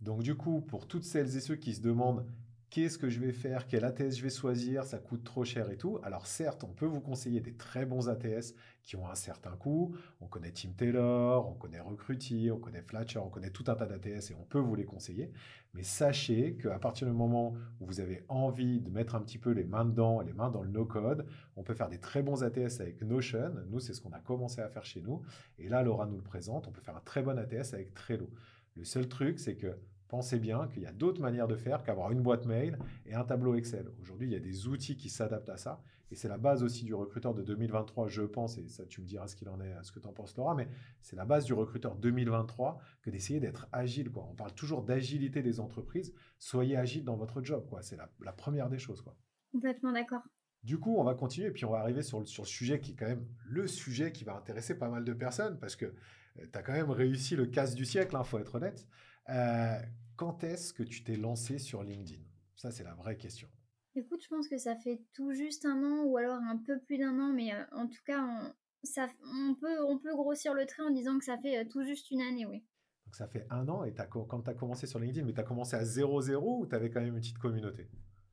Donc 0.00 0.22
du 0.22 0.36
coup, 0.36 0.60
pour 0.60 0.86
toutes 0.86 1.04
celles 1.04 1.36
et 1.36 1.40
ceux 1.40 1.56
qui 1.56 1.74
se 1.74 1.80
demandent 1.80 2.24
qu'est-ce 2.70 2.98
que 2.98 3.08
je 3.08 3.20
vais 3.20 3.32
faire, 3.32 3.66
quel 3.66 3.84
ATS 3.84 4.16
je 4.16 4.22
vais 4.22 4.30
choisir, 4.30 4.84
ça 4.84 4.98
coûte 4.98 5.24
trop 5.24 5.44
cher 5.44 5.70
et 5.70 5.76
tout. 5.76 5.98
Alors 6.02 6.26
certes, 6.26 6.64
on 6.64 6.72
peut 6.72 6.86
vous 6.86 7.00
conseiller 7.00 7.40
des 7.40 7.54
très 7.54 7.86
bons 7.86 8.08
ATS 8.08 8.54
qui 8.82 8.96
ont 8.96 9.08
un 9.08 9.14
certain 9.14 9.56
coût. 9.56 9.94
On 10.20 10.26
connaît 10.26 10.52
Team 10.52 10.74
Taylor, 10.74 11.48
on 11.48 11.54
connaît 11.54 11.80
Recruity, 11.80 12.50
on 12.52 12.58
connaît 12.58 12.82
Flatcher, 12.82 13.18
on 13.18 13.30
connaît 13.30 13.50
tout 13.50 13.64
un 13.68 13.74
tas 13.74 13.86
d'ATS 13.86 14.30
et 14.30 14.34
on 14.34 14.44
peut 14.44 14.58
vous 14.58 14.74
les 14.74 14.84
conseiller. 14.84 15.30
Mais 15.74 15.82
sachez 15.82 16.56
qu'à 16.56 16.78
partir 16.78 17.06
du 17.06 17.12
moment 17.12 17.54
où 17.80 17.86
vous 17.86 18.00
avez 18.00 18.24
envie 18.28 18.80
de 18.80 18.90
mettre 18.90 19.14
un 19.14 19.20
petit 19.20 19.38
peu 19.38 19.50
les 19.50 19.64
mains 19.64 19.84
dedans, 19.84 20.20
les 20.20 20.32
mains 20.32 20.50
dans 20.50 20.62
le 20.62 20.70
no-code, 20.70 21.26
on 21.56 21.62
peut 21.62 21.74
faire 21.74 21.88
des 21.88 21.98
très 21.98 22.22
bons 22.22 22.42
ATS 22.42 22.80
avec 22.80 23.02
Notion. 23.02 23.54
Nous, 23.68 23.80
c'est 23.80 23.94
ce 23.94 24.00
qu'on 24.00 24.12
a 24.12 24.20
commencé 24.20 24.60
à 24.60 24.68
faire 24.68 24.84
chez 24.84 25.00
nous. 25.00 25.22
Et 25.58 25.68
là, 25.68 25.82
Laura 25.82 26.06
nous 26.06 26.16
le 26.16 26.22
présente. 26.22 26.66
On 26.68 26.72
peut 26.72 26.80
faire 26.80 26.96
un 26.96 27.02
très 27.02 27.22
bon 27.22 27.38
ATS 27.38 27.74
avec 27.74 27.94
Trello. 27.94 28.30
Le 28.74 28.84
seul 28.84 29.08
truc, 29.08 29.38
c'est 29.38 29.56
que 29.56 29.76
pensez 30.08 30.38
bien 30.38 30.66
qu'il 30.68 30.82
y 30.82 30.86
a 30.86 30.92
d'autres 30.92 31.20
manières 31.20 31.48
de 31.48 31.56
faire 31.56 31.82
qu'avoir 31.82 32.10
une 32.10 32.22
boîte 32.22 32.46
mail 32.46 32.78
et 33.06 33.14
un 33.14 33.24
tableau 33.24 33.54
Excel. 33.54 33.86
Aujourd'hui, 34.00 34.26
il 34.28 34.32
y 34.32 34.36
a 34.36 34.40
des 34.40 34.66
outils 34.66 34.96
qui 34.96 35.08
s'adaptent 35.08 35.50
à 35.50 35.56
ça. 35.56 35.82
Et 36.10 36.14
c'est 36.14 36.28
la 36.28 36.38
base 36.38 36.62
aussi 36.62 36.84
du 36.84 36.94
recruteur 36.94 37.34
de 37.34 37.42
2023, 37.42 38.08
je 38.08 38.22
pense, 38.22 38.56
et 38.56 38.66
ça 38.68 38.86
tu 38.86 39.02
me 39.02 39.06
diras 39.06 39.28
ce 39.28 39.36
qu'il 39.36 39.48
en 39.48 39.60
est, 39.60 39.74
ce 39.82 39.92
que 39.92 40.00
tu 40.00 40.06
en 40.06 40.12
penses 40.12 40.36
Laura, 40.36 40.54
mais 40.54 40.68
c'est 41.02 41.16
la 41.16 41.26
base 41.26 41.44
du 41.44 41.52
recruteur 41.52 41.96
2023 41.96 42.80
que 43.02 43.10
d'essayer 43.10 43.40
d'être 43.40 43.68
agile. 43.72 44.10
Quoi. 44.10 44.26
On 44.30 44.34
parle 44.34 44.54
toujours 44.54 44.82
d'agilité 44.82 45.42
des 45.42 45.60
entreprises. 45.60 46.14
Soyez 46.38 46.76
agile 46.76 47.04
dans 47.04 47.16
votre 47.16 47.42
job. 47.42 47.66
Quoi. 47.68 47.82
C'est 47.82 47.96
la, 47.96 48.32
première 48.32 48.70
des 48.70 48.78
choses. 48.78 49.02
Quoi. 49.02 49.16
Complètement 49.52 49.92
d'accord. 49.92 50.22
Du 50.62 50.78
coup, 50.78 50.96
on 50.96 51.04
va 51.04 51.14
continuer 51.14 51.48
et 51.48 51.52
puis 51.52 51.66
on 51.66 51.70
va 51.70 51.78
arriver 51.78 52.02
sur 52.02 52.20
le, 52.20 52.26
sur 52.26 52.42
le 52.42 52.48
sujet 52.48 52.80
qui 52.80 52.92
est 52.92 52.94
quand 52.94 53.06
même 53.06 53.26
le 53.46 53.66
sujet 53.66 54.10
qui 54.10 54.24
va 54.24 54.34
intéresser 54.34 54.78
pas 54.78 54.88
mal 54.88 55.04
de 55.04 55.12
personnes 55.12 55.58
parce 55.60 55.76
que 55.76 55.84
euh, 55.84 56.46
tu 56.50 56.58
as 56.58 56.62
quand 56.62 56.72
même 56.72 56.90
réussi 56.90 57.36
le 57.36 57.46
casse 57.46 57.74
du 57.74 57.84
siècle, 57.84 58.10
il 58.14 58.16
hein, 58.16 58.24
faut 58.24 58.38
être 58.38 58.54
honnête. 58.54 58.86
Euh, 59.28 59.78
quand 60.16 60.42
est-ce 60.44 60.72
que 60.72 60.82
tu 60.82 61.04
t'es 61.04 61.16
lancé 61.16 61.58
sur 61.58 61.82
LinkedIn? 61.82 62.22
Ça, 62.56 62.70
c'est 62.70 62.84
la 62.84 62.94
vraie 62.94 63.16
question. 63.16 63.48
Écoute, 63.94 64.22
je 64.22 64.28
pense 64.28 64.48
que 64.48 64.58
ça 64.58 64.76
fait 64.76 65.02
tout 65.12 65.32
juste 65.32 65.64
un 65.64 65.82
an 65.82 66.04
ou 66.04 66.16
alors 66.16 66.36
un 66.36 66.56
peu 66.56 66.78
plus 66.80 66.98
d'un 66.98 67.18
an, 67.18 67.32
mais 67.32 67.52
euh, 67.52 67.64
en 67.72 67.86
tout 67.86 68.02
cas, 68.04 68.22
on, 68.22 68.52
ça, 68.82 69.08
on, 69.24 69.54
peut, 69.54 69.82
on 69.86 69.98
peut 69.98 70.14
grossir 70.14 70.54
le 70.54 70.66
trait 70.66 70.82
en 70.82 70.90
disant 70.90 71.18
que 71.18 71.24
ça 71.24 71.36
fait 71.38 71.66
tout 71.66 71.82
juste 71.82 72.10
une 72.10 72.22
année, 72.22 72.46
oui. 72.46 72.64
Donc 73.06 73.14
ça 73.16 73.26
fait 73.26 73.46
un 73.50 73.68
an 73.68 73.84
et 73.84 73.94
as, 73.98 74.06
quand 74.06 74.42
tu 74.42 74.50
as 74.50 74.54
commencé 74.54 74.86
sur 74.86 74.98
LinkedIn, 74.98 75.26
mais 75.26 75.32
tu 75.32 75.40
as 75.40 75.44
commencé 75.44 75.76
à 75.76 75.82
0-0 75.82 76.60
ou 76.60 76.66
tu 76.66 76.74
avais 76.74 76.90
quand 76.90 77.00
même 77.00 77.14
une 77.14 77.20
petite 77.20 77.38
communauté? 77.38 77.88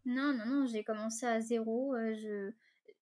Non, 0.05 0.33
non, 0.33 0.45
non, 0.45 0.65
j'ai 0.65 0.83
commencé 0.83 1.25
à 1.25 1.39
zéro. 1.39 1.95
je... 1.95 2.51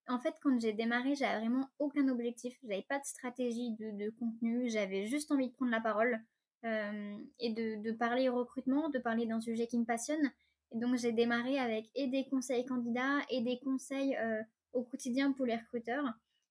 En 0.08 0.20
fait, 0.20 0.36
quand 0.42 0.60
j'ai 0.60 0.74
démarré, 0.74 1.16
j'avais 1.16 1.40
vraiment 1.40 1.70
aucun 1.80 2.08
objectif. 2.10 2.58
J'avais 2.64 2.86
pas 2.88 3.00
de 3.00 3.06
stratégie 3.06 3.72
de, 3.72 3.92
de 3.92 4.10
contenu. 4.12 4.70
J'avais 4.70 5.06
juste 5.06 5.32
envie 5.32 5.48
de 5.48 5.54
prendre 5.54 5.72
la 5.72 5.82
parole. 5.82 6.22
Euh, 6.66 7.18
et 7.40 7.52
de, 7.52 7.92
parler 7.92 8.30
recrutement, 8.30 8.90
de 8.90 9.00
parler 9.00 9.26
d'un 9.26 9.42
sujet 9.42 9.68
qui 9.68 9.78
me 9.78 9.86
passionne. 9.86 10.32
Et 10.72 10.80
donc 10.80 10.96
j'ai 10.96 11.12
démarré 11.12 11.60
avec 11.60 11.90
et 11.94 12.08
des 12.08 12.26
conseils 12.30 12.66
candidats 12.66 13.20
et 13.30 13.42
des 13.42 13.60
conseils 13.60 14.16
euh, 14.16 14.42
au 14.72 14.84
quotidien 14.84 15.34
pour 15.34 15.46
les 15.46 15.58
recruteurs. 15.58 16.06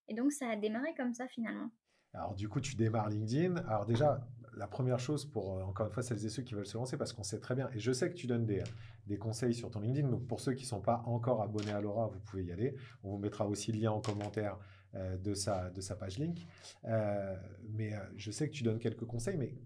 Et 0.09 0.14
donc 0.14 0.33
ça 0.33 0.49
a 0.50 0.57
démarré 0.57 0.95
comme 0.97 1.14
ça 1.14 1.26
finalement. 1.28 1.71
Alors 2.12 2.35
du 2.35 2.49
coup, 2.49 2.61
tu 2.61 2.76
démarres 2.76 3.09
LinkedIn. 3.09 3.57
Alors 3.66 3.87
déjà, 3.87 4.28
la 4.54 4.66
première 4.66 4.99
chose 5.00 5.25
pour, 5.25 5.57
euh, 5.57 5.62
encore 5.62 5.87
une 5.87 5.92
fois, 5.92 6.02
celles 6.02 6.25
et 6.26 6.28
ceux 6.28 6.42
qui 6.42 6.52
veulent 6.52 6.66
se 6.66 6.76
lancer, 6.76 6.99
parce 6.99 7.14
qu'on 7.14 7.23
sait 7.23 7.40
très 7.40 7.54
bien, 7.54 7.71
et 7.73 7.81
je 7.81 7.90
sais 7.90 8.11
que 8.11 8.14
tu 8.14 8.26
donnes 8.26 8.45
des, 8.45 8.62
des 9.07 9.16
conseils 9.16 9.54
sur 9.54 9.71
ton 9.71 9.81
LinkedIn, 9.81 10.09
donc 10.09 10.26
pour 10.26 10.40
ceux 10.40 10.52
qui 10.52 10.64
ne 10.64 10.69
sont 10.69 10.83
pas 10.83 11.02
encore 11.07 11.40
abonnés 11.40 11.73
à 11.73 11.81
Laura, 11.81 12.09
vous 12.09 12.21
pouvez 12.21 12.45
y 12.45 12.52
aller. 12.52 12.76
On 13.02 13.12
vous 13.12 13.19
mettra 13.19 13.49
aussi 13.49 13.73
le 13.73 13.81
lien 13.81 13.92
en 13.92 14.02
commentaire 14.02 14.59
de, 14.95 15.33
sa, 15.33 15.71
de 15.71 15.81
sa 15.81 15.97
page 15.97 16.19
link. 16.19 16.47
mais 16.85 17.95
je 18.16 18.31
sais 18.31 18.47
que 18.47 18.52
tu 18.52 18.62
donnes 18.62 18.78
quelques 18.78 19.07
conseils, 19.07 19.38
mais 19.38 19.57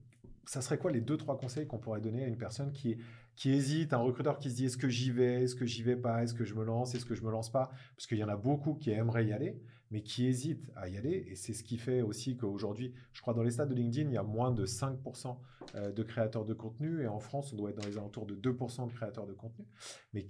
ça 0.47 0.61
serait 0.61 0.79
quoi 0.79 0.91
les 0.91 1.01
deux, 1.01 1.17
trois 1.17 1.37
conseils 1.37 1.67
qu'on 1.67 1.79
pourrait 1.79 2.01
donner 2.01 2.25
à 2.25 2.29
une 2.29 2.39
personne 2.39 2.73
qui, 2.73 2.99
hésite, 3.45 3.93
un 3.93 3.99
recruteur 3.99 4.39
qui 4.39 4.51
se 4.51 4.57
dit 4.57 4.67
est-ce 4.67 4.77
que 4.77 4.89
j'y 4.89 5.11
vais, 5.11 5.43
est-ce 5.43 5.55
que 5.55 5.67
j'y 5.67 5.83
vais 5.83 5.97
pas, 5.97 6.23
est-ce 6.23 6.35
que 6.35 6.45
je 6.45 6.55
me 6.55 6.65
lance, 6.65 6.95
est-ce 6.95 7.05
que 7.05 7.15
je 7.15 7.23
me 7.23 7.31
lance 7.31 7.51
pas? 7.51 7.71
Parce 7.97 8.07
qu'il 8.07 8.19
y 8.19 8.25
en 8.25 8.29
a 8.29 8.37
beaucoup 8.37 8.75
qui 8.75 8.91
aimeraient 8.91 9.27
y 9.27 9.33
aller, 9.33 9.61
mais 9.91 10.03
qui 10.03 10.27
hésitent 10.27 10.71
à 10.77 10.89
y 10.89 10.97
aller. 10.97 11.27
Et 11.29 11.35
c'est 11.35 11.53
ce 11.53 11.65
qui 11.65 11.79
fait 11.79 12.01
aussi 12.01 12.37
qu'aujourd'hui, 12.37 12.95
je 13.13 13.21
crois 13.21 13.35
dans 13.35 13.43
les 13.43 13.51
stades 13.51 13.69
de 13.69 13.75
LinkedIn, 13.75 14.09
il 14.09 14.15
y 14.15 14.19
a 14.19 14.23
moins 14.23 14.53
de 14.53 14.67
5% 14.67 15.37
euh, 15.75 15.93
de 15.93 16.03
créateurs 16.03 16.45
de 16.45 16.55
contenu. 16.55 17.03
Et 17.03 17.09
en 17.09 17.21
France, 17.21 17.53
on 17.53 17.57
doit 17.57 17.71
être 17.71 17.81
dans 17.81 17.89
les 17.89 17.99
alentours 17.99 18.27
de 18.27 18.37
2% 18.37 18.89
de 18.89 18.93
créateurs 18.93 19.27
de 19.27 19.35
contenu. 19.35 19.67
Mais 20.13 20.27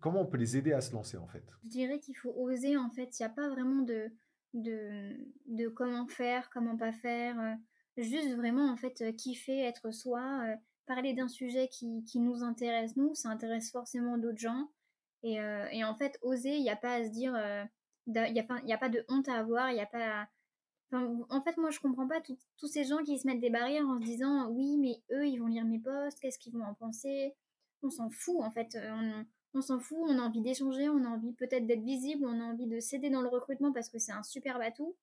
comment 0.00 0.22
on 0.22 0.26
peut 0.26 0.38
les 0.38 0.56
aider 0.56 0.72
à 0.72 0.80
se 0.80 0.92
lancer 0.92 1.16
en 1.16 1.28
fait? 1.28 1.44
Je 1.64 1.68
dirais 1.68 2.00
qu'il 2.00 2.16
faut 2.16 2.34
oser 2.36 2.76
en 2.76 2.90
fait. 2.90 3.18
Il 3.18 3.22
n'y 3.22 3.26
a 3.26 3.30
pas 3.30 3.48
vraiment 3.48 3.82
de, 3.82 4.10
de, 4.54 5.16
de, 5.46 5.68
comment 5.68 6.06
faire, 6.06 6.50
comment 6.50 6.76
pas 6.76 6.92
faire. 6.92 7.56
Juste 7.96 8.34
vraiment 8.34 8.70
en 8.70 8.76
fait 8.76 9.02
euh, 9.02 9.12
kiffer, 9.12 9.60
être 9.60 9.90
soi, 9.90 10.42
euh, 10.44 10.56
parler 10.86 11.12
d'un 11.12 11.28
sujet 11.28 11.68
qui, 11.68 12.04
qui, 12.04 12.20
nous 12.20 12.42
intéresse 12.42 12.96
nous, 12.96 13.14
ça 13.14 13.28
intéresse 13.28 13.70
forcément 13.70 14.18
d'autres 14.18 14.38
gens. 14.38 14.70
Et, 15.22 15.40
euh, 15.40 15.66
et, 15.70 15.84
en 15.84 15.94
fait, 15.94 16.18
oser, 16.22 16.56
il 16.56 16.62
n'y 16.62 16.70
a 16.70 16.76
pas 16.76 16.94
à 16.94 17.04
se 17.04 17.10
dire, 17.10 17.36
il 18.06 18.12
n'y 18.12 18.40
a, 18.40 18.74
a 18.74 18.78
pas 18.78 18.88
de 18.88 19.04
honte 19.08 19.28
à 19.28 19.34
avoir, 19.34 19.70
il 19.70 19.74
n'y 19.74 19.80
a 19.80 19.86
pas... 19.86 20.28
en 20.92 21.42
fait, 21.42 21.58
moi, 21.58 21.70
je 21.70 21.78
comprends 21.78 22.08
pas 22.08 22.22
tous 22.56 22.66
ces 22.66 22.84
gens 22.84 23.02
qui 23.04 23.18
se 23.18 23.26
mettent 23.26 23.40
des 23.40 23.50
barrières 23.50 23.86
en 23.86 24.00
se 24.00 24.04
disant, 24.04 24.48
oui, 24.48 24.78
mais 24.78 25.02
eux, 25.14 25.26
ils 25.26 25.38
vont 25.38 25.46
lire 25.46 25.66
mes 25.66 25.78
posts, 25.78 26.20
qu'est-ce 26.20 26.38
qu'ils 26.38 26.54
vont 26.54 26.64
en 26.64 26.74
penser? 26.74 27.34
On 27.82 27.90
s'en 27.90 28.08
fout, 28.08 28.40
en 28.40 28.50
fait. 28.50 28.78
On, 28.82 29.26
on 29.52 29.60
s'en 29.60 29.80
fout, 29.80 29.98
on 30.02 30.18
a 30.18 30.22
envie 30.22 30.42
d'échanger, 30.42 30.88
on 30.88 31.04
a 31.04 31.08
envie 31.08 31.32
peut-être 31.32 31.66
d'être 31.66 31.82
visible, 31.82 32.24
on 32.24 32.40
a 32.40 32.44
envie 32.44 32.66
de 32.66 32.78
s'aider 32.80 33.10
dans 33.10 33.20
le 33.20 33.28
recrutement 33.28 33.72
parce 33.72 33.88
que 33.88 33.98
c'est 33.98 34.12
un 34.12 34.22
super 34.22 34.60
atout. 34.60 34.96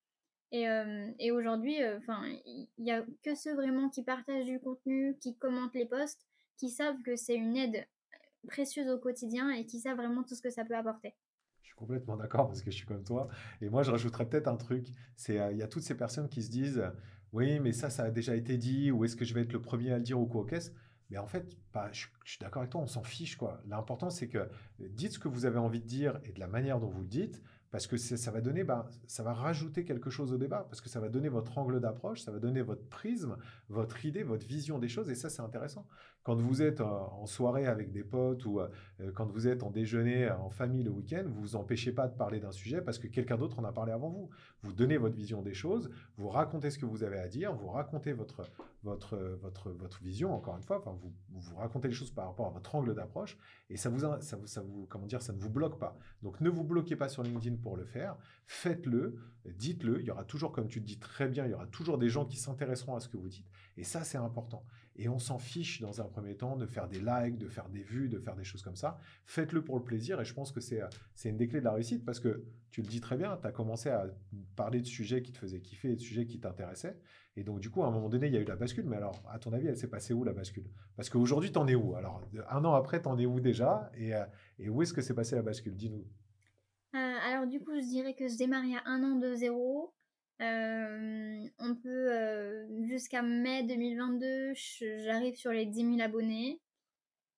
Et, 0.51 0.69
euh, 0.69 1.11
et 1.19 1.31
aujourd'hui, 1.31 1.83
euh, 1.83 1.99
il 2.45 2.85
y 2.85 2.91
a 2.91 3.03
que 3.23 3.35
ceux 3.35 3.53
vraiment 3.55 3.89
qui 3.89 4.03
partagent 4.03 4.45
du 4.45 4.59
contenu, 4.59 5.17
qui 5.19 5.35
commentent 5.35 5.75
les 5.75 5.85
posts, 5.85 6.25
qui 6.57 6.69
savent 6.69 7.01
que 7.03 7.15
c'est 7.15 7.35
une 7.35 7.55
aide 7.57 7.85
précieuse 8.47 8.87
au 8.89 8.97
quotidien 8.97 9.49
et 9.51 9.65
qui 9.65 9.79
savent 9.79 9.97
vraiment 9.97 10.23
tout 10.23 10.35
ce 10.35 10.41
que 10.41 10.49
ça 10.49 10.63
peut 10.63 10.75
apporter. 10.75 11.15
Je 11.61 11.67
suis 11.67 11.75
complètement 11.75 12.15
d'accord 12.15 12.47
parce 12.47 12.61
que 12.61 12.71
je 12.71 12.77
suis 12.77 12.85
comme 12.85 13.03
toi. 13.03 13.27
Et 13.61 13.69
moi, 13.69 13.83
je 13.83 13.91
rajouterais 13.91 14.27
peut-être 14.27 14.47
un 14.47 14.55
truc. 14.55 14.87
Euh, 15.29 15.49
il 15.51 15.57
y 15.57 15.63
a 15.63 15.67
toutes 15.67 15.83
ces 15.83 15.97
personnes 15.97 16.29
qui 16.29 16.41
se 16.41 16.49
disent, 16.49 16.81
oui, 17.33 17.59
mais 17.59 17.73
ça, 17.73 17.89
ça 17.89 18.03
a 18.03 18.11
déjà 18.11 18.35
été 18.35 18.57
dit, 18.57 18.89
ou 18.91 19.03
est-ce 19.03 19.17
que 19.17 19.25
je 19.25 19.33
vais 19.33 19.41
être 19.41 19.53
le 19.53 19.61
premier 19.61 19.91
à 19.91 19.97
le 19.97 20.03
dire 20.03 20.19
ou 20.19 20.27
quoi, 20.27 20.45
qu'est-ce? 20.45 20.71
Mais 21.09 21.17
en 21.17 21.27
fait, 21.27 21.57
bah, 21.73 21.89
je, 21.91 22.07
je, 22.23 22.31
suis 22.31 22.39
d'accord 22.39 22.61
avec 22.61 22.71
toi, 22.71 22.81
on 22.81 22.87
s'en 22.87 23.03
fiche. 23.03 23.35
quoi. 23.37 23.61
L'important, 23.67 24.09
c'est 24.09 24.27
que 24.27 24.49
dites 24.79 25.13
ce 25.13 25.19
que 25.19 25.27
vous 25.27 25.45
avez 25.45 25.57
envie 25.57 25.79
de 25.79 25.85
dire 25.85 26.19
et 26.23 26.31
de 26.31 26.39
la 26.39 26.47
manière 26.47 26.79
dont 26.79 26.89
vous 26.89 27.01
le 27.01 27.07
dites 27.07 27.41
parce 27.71 27.87
que 27.87 27.97
ça 27.97 28.31
va 28.31 28.41
donner, 28.41 28.63
ben, 28.63 28.85
ça 29.07 29.23
va 29.23 29.33
rajouter 29.33 29.83
quelque 29.83 30.09
chose 30.09 30.31
au 30.33 30.37
débat, 30.37 30.65
parce 30.69 30.81
que 30.81 30.89
ça 30.89 30.99
va 30.99 31.09
donner 31.09 31.29
votre 31.29 31.57
angle 31.57 31.79
d'approche, 31.79 32.21
ça 32.21 32.31
va 32.31 32.39
donner 32.39 32.61
votre 32.61 32.87
prisme, 32.87 33.37
votre 33.69 34.05
idée, 34.05 34.23
votre 34.23 34.45
vision 34.45 34.79
des 34.79 34.87
choses, 34.87 35.09
et 35.09 35.15
ça 35.15 35.29
c'est 35.29 35.41
intéressant. 35.41 35.85
Quand 36.23 36.35
vous 36.35 36.61
êtes 36.61 36.81
en 36.81 37.25
soirée 37.25 37.67
avec 37.67 37.91
des 37.91 38.03
potes 38.03 38.45
ou 38.45 38.59
euh, 38.59 38.67
quand 39.15 39.25
vous 39.31 39.47
êtes 39.47 39.63
en 39.63 39.71
déjeuner 39.71 40.29
en 40.29 40.49
famille 40.49 40.83
le 40.83 40.91
week-end, 40.91 41.23
vous 41.25 41.39
vous 41.39 41.55
empêchez 41.55 41.93
pas 41.93 42.07
de 42.07 42.15
parler 42.17 42.41
d'un 42.41 42.51
sujet 42.51 42.81
parce 42.81 42.99
que 42.99 43.07
quelqu'un 43.07 43.37
d'autre 43.37 43.59
en 43.59 43.63
a 43.63 43.71
parlé 43.71 43.93
avant 43.93 44.09
vous. 44.09 44.29
Vous 44.61 44.73
donnez 44.73 44.97
votre 44.97 45.15
vision 45.15 45.41
des 45.41 45.53
choses, 45.53 45.89
vous 46.17 46.27
racontez 46.27 46.69
ce 46.69 46.79
que 46.79 46.85
vous 46.85 47.03
avez 47.03 47.19
à 47.19 47.27
dire, 47.29 47.53
vous 47.53 47.69
racontez 47.69 48.11
votre, 48.11 48.43
votre, 48.95 50.01
vision, 50.01 50.33
encore 50.33 50.57
une 50.57 50.63
fois, 50.63 50.83
vous, 51.01 51.13
vous 51.29 51.55
racontez 51.57 51.87
les 51.87 51.93
choses 51.93 52.11
par 52.11 52.27
rapport 52.27 52.47
à 52.47 52.49
votre 52.49 52.73
angle 52.75 52.95
d'approche, 52.95 53.37
et 53.69 53.77
ça 53.77 53.89
vous, 53.89 53.99
ça 53.99 54.37
ça 54.45 54.61
vous, 54.61 54.85
comment 54.89 55.05
dire, 55.05 55.21
ça 55.21 55.33
ne 55.33 55.39
vous 55.39 55.49
bloque 55.49 55.79
pas. 55.79 55.97
Donc 56.23 56.41
ne 56.41 56.49
vous 56.49 56.63
bloquez 56.63 56.95
pas 56.95 57.09
sur 57.09 57.23
LinkedIn 57.23 57.57
pour 57.57 57.77
le 57.77 57.85
faire, 57.85 58.17
faites-le, 58.45 59.17
dites-le, 59.45 59.99
il 59.99 60.05
y 60.05 60.11
aura 60.11 60.23
toujours, 60.23 60.51
comme 60.51 60.67
tu 60.67 60.79
le 60.79 60.85
dis 60.85 60.99
très 60.99 61.27
bien, 61.27 61.45
il 61.45 61.51
y 61.51 61.53
aura 61.53 61.67
toujours 61.67 61.97
des 61.97 62.09
gens 62.09 62.25
qui 62.25 62.37
s'intéresseront 62.37 62.95
à 62.95 62.99
ce 62.99 63.09
que 63.09 63.17
vous 63.17 63.29
dites, 63.29 63.47
et 63.77 63.83
ça 63.83 64.03
c'est 64.03 64.17
important. 64.17 64.65
Et 64.95 65.09
on 65.09 65.19
s'en 65.19 65.37
fiche 65.37 65.79
dans 65.79 66.01
un 66.01 66.05
premier 66.05 66.35
temps 66.35 66.55
de 66.55 66.65
faire 66.65 66.87
des 66.87 66.99
likes, 66.99 67.37
de 67.37 67.47
faire 67.47 67.69
des 67.69 67.83
vues, 67.83 68.09
de 68.09 68.19
faire 68.19 68.35
des 68.35 68.43
choses 68.43 68.63
comme 68.63 68.75
ça. 68.75 68.97
Faites-le 69.25 69.63
pour 69.63 69.77
le 69.77 69.83
plaisir 69.83 70.19
et 70.19 70.25
je 70.25 70.33
pense 70.33 70.51
que 70.51 70.59
c'est, 70.59 70.81
c'est 71.13 71.29
une 71.29 71.37
des 71.37 71.47
clés 71.47 71.59
de 71.59 71.65
la 71.65 71.73
réussite 71.73 72.03
parce 72.03 72.19
que 72.19 72.43
tu 72.71 72.81
le 72.81 72.87
dis 72.87 72.99
très 72.99 73.15
bien, 73.15 73.37
tu 73.37 73.47
as 73.47 73.51
commencé 73.51 73.89
à 73.89 74.07
parler 74.55 74.81
de 74.81 74.87
sujets 74.87 75.21
qui 75.21 75.31
te 75.31 75.37
faisaient 75.37 75.61
kiffer 75.61 75.91
et 75.91 75.95
de 75.95 76.01
sujets 76.01 76.25
qui 76.25 76.39
t'intéressaient. 76.39 76.99
Et 77.37 77.43
donc, 77.43 77.59
du 77.59 77.69
coup, 77.69 77.83
à 77.83 77.87
un 77.87 77.91
moment 77.91 78.09
donné, 78.09 78.27
il 78.27 78.33
y 78.33 78.37
a 78.37 78.39
eu 78.39 78.45
la 78.45 78.55
bascule. 78.55 78.85
Mais 78.85 78.95
alors, 78.95 79.21
à 79.31 79.37
ton 79.37 79.53
avis, 79.53 79.67
elle 79.67 79.77
s'est 79.77 79.89
passée 79.89 80.11
où 80.11 80.23
la 80.23 80.33
bascule? 80.33 80.65
Parce 80.95 81.07
qu'aujourd'hui, 81.07 81.51
tu 81.51 81.59
en 81.59 81.67
es 81.67 81.75
où? 81.75 81.95
Alors, 81.95 82.23
un 82.49 82.65
an 82.65 82.73
après, 82.73 82.99
tu 82.99 83.07
en 83.07 83.17
es 83.19 83.27
où 83.27 83.39
déjà? 83.39 83.91
Et, 83.95 84.15
euh, 84.15 84.25
et, 84.57 84.69
où 84.69 84.81
est-ce 84.81 84.91
que 84.91 85.01
s'est 85.01 85.13
passée 85.13 85.35
la 85.35 85.43
bascule? 85.43 85.75
Dis-nous. 85.75 86.03
Euh, 86.95 86.97
alors, 86.97 87.45
du 87.45 87.59
coup, 87.59 87.75
je 87.75 87.87
dirais 87.87 88.15
que 88.15 88.27
je 88.27 88.37
démarre 88.37 88.63
il 88.65 88.71
y 88.71 88.75
a 88.75 88.81
un 88.85 89.03
an 89.03 89.15
de 89.15 89.35
zéro. 89.35 89.93
Euh, 90.41 91.47
on 91.57 91.75
peut 91.75 92.11
euh, 92.11 92.85
jusqu'à 92.85 93.23
mai 93.23 93.63
2022, 93.63 94.53
j'arrive 94.99 95.35
sur 95.35 95.51
les 95.51 95.65
10 95.65 95.95
000 95.97 96.01
abonnés. 96.01 96.61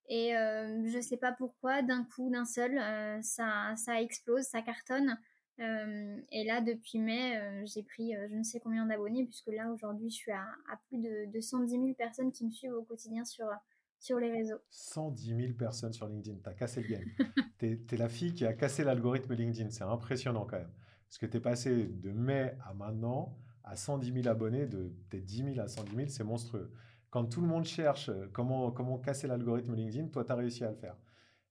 Et 0.10 0.36
euh, 0.36 0.88
je 0.88 1.00
sais 1.00 1.18
pas 1.18 1.32
pourquoi, 1.32 1.82
d'un 1.82 2.03
coup, 2.03 2.29
d'un 2.32 2.46
seul, 2.46 2.79
ça, 3.24 3.75
ça 3.77 4.01
explose, 4.01 4.44
ça 4.44 4.62
cartonne. 4.62 5.18
et 5.60 6.44
là, 6.46 6.62
depuis 6.62 6.98
mai, 6.98 7.39
j'ai 7.65 7.84
pris 7.84 8.13
je 8.29 8.36
ne 8.36 8.44
sais 8.44 8.60
combien 8.60 8.88
d'abonnés, 8.88 9.25
puisque 9.25 9.51
là, 9.51 9.72
aujourd'hui, 9.72 10.10
je 10.10 10.15
suis 10.15 10.32
à, 10.32 10.48
plus 10.88 10.98
de, 10.98 11.32
de, 11.32 11.39
110 11.39 11.72
000 11.72 11.94
personnes 11.94 12.32
qui 12.32 12.44
me 12.44 12.50
suivent 12.50 12.74
au 12.74 12.82
quotidien 12.82 13.24
sur, 13.24 13.46
sur 14.00 14.18
les 14.18 14.32
réseaux. 14.32 14.60
110 14.72 15.36
000 15.36 15.53
personnes 15.53 15.94
sur 15.94 16.08
LinkedIn, 16.08 16.39
t'as 16.44 16.53
cassé 16.53 16.82
le 16.82 16.88
game. 16.88 17.06
t'es, 17.60 17.79
es 17.91 17.98
la 17.98 18.10
fille 18.10 18.34
qui 18.34 18.46
a 18.46 18.53
cassé 18.53 18.84
l'algorithme 18.84 19.36
LinkedIn, 19.36 19.70
c'est 19.70 19.84
impressionnant 19.84 20.46
quand 20.46 20.58
même. 20.58 20.74
Parce 21.10 21.18
que 21.18 21.25
tu 21.25 21.38
es 21.38 21.39
passé 21.39 21.86
de 21.86 22.12
mai 22.12 22.56
à 22.66 22.74
maintenant 22.74 23.36
à 23.63 23.75
110 23.75 24.13
000 24.13 24.28
abonnés, 24.28 24.68
de 24.68 24.92
peut-être 25.10 25.25
10 25.25 25.54
000 25.56 25.60
à 25.60 25.68
110 25.68 25.96
000, 25.96 26.08
c'est 26.10 26.24
monstrueux. 26.24 26.72
Quand 27.10 27.25
tout 27.25 27.42
le 27.42 27.48
monde 27.48 27.66
cherche 27.66 28.10
euh, 28.10 28.28
comment, 28.32 28.72
comment 28.72 28.98
casser 29.00 29.28
l'algorithme 29.28 29.75
LinkedIn, 29.75 30.08
toi, 30.08 30.24
tu 30.24 30.32
as 30.32 30.36
réussi 30.36 30.63
à 30.63 30.70
le 30.70 30.75
faire. 30.75 30.96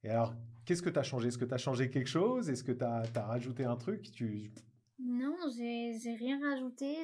Et 0.05 0.11
alors, 0.11 0.35
qu'est-ce 0.65 0.83
que 0.83 0.91
tu 0.91 0.99
as 0.99 1.03
changé? 1.03 1.29
Est-ce 1.29 1.39
que 1.39 1.45
tu 1.45 1.55
as 1.55 1.59
changé 1.59 1.91
quelque 1.91 2.09
chose? 2.09 2.49
Est-ce 2.49 2.63
que 2.63 2.73
tu 2.73 2.85
as, 2.85 3.03
rajouté 3.15 3.65
un 3.65 3.77
truc 3.77 4.11
tu... 4.13 4.53
Non, 5.01 5.37
j'ai 5.57 6.15
rien 6.15 6.41
rajouté. 6.41 6.95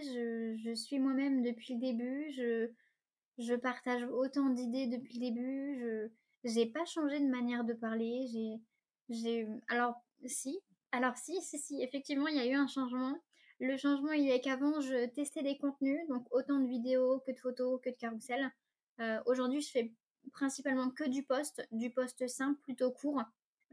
Je, 0.64 0.75
suis 0.75 0.99
moi-même 0.99 1.42
depuis 1.42 1.75
le 1.75 1.80
début. 1.80 2.30
Je, 2.37 2.70
je 3.38 3.54
partage 3.54 4.04
autant 4.04 4.50
d'idées 4.50 4.87
depuis 4.87 5.14
le 5.14 5.20
début. 5.20 6.11
Je 6.44 6.54
n'ai 6.54 6.66
pas 6.66 6.84
changé 6.84 7.20
de 7.20 7.28
manière 7.28 7.64
de 7.64 7.73
parler. 7.73 8.61
J'ai, 9.08 9.49
alors 9.68 9.94
si, 10.26 10.58
alors 10.94 11.16
si, 11.16 11.40
si, 11.42 11.58
si, 11.58 11.82
effectivement, 11.82 12.28
il 12.28 12.36
y 12.36 12.40
a 12.40 12.46
eu 12.46 12.54
un 12.54 12.68
changement. 12.68 13.18
Le 13.60 13.76
changement, 13.76 14.12
il 14.12 14.30
est 14.30 14.40
qu'avant, 14.40 14.80
je 14.80 15.06
testais 15.06 15.42
des 15.42 15.58
contenus, 15.58 16.00
donc 16.08 16.26
autant 16.32 16.60
de 16.60 16.68
vidéos 16.68 17.20
que 17.26 17.32
de 17.32 17.38
photos, 17.38 17.80
que 17.82 17.90
de 17.90 17.96
carousel. 17.96 18.50
Euh, 19.00 19.20
aujourd'hui, 19.26 19.60
je 19.60 19.70
fais 19.70 19.92
principalement 20.32 20.90
que 20.90 21.08
du 21.08 21.24
post, 21.24 21.66
du 21.72 21.90
post 21.90 22.26
simple, 22.28 22.60
plutôt 22.62 22.92
court, 22.92 23.22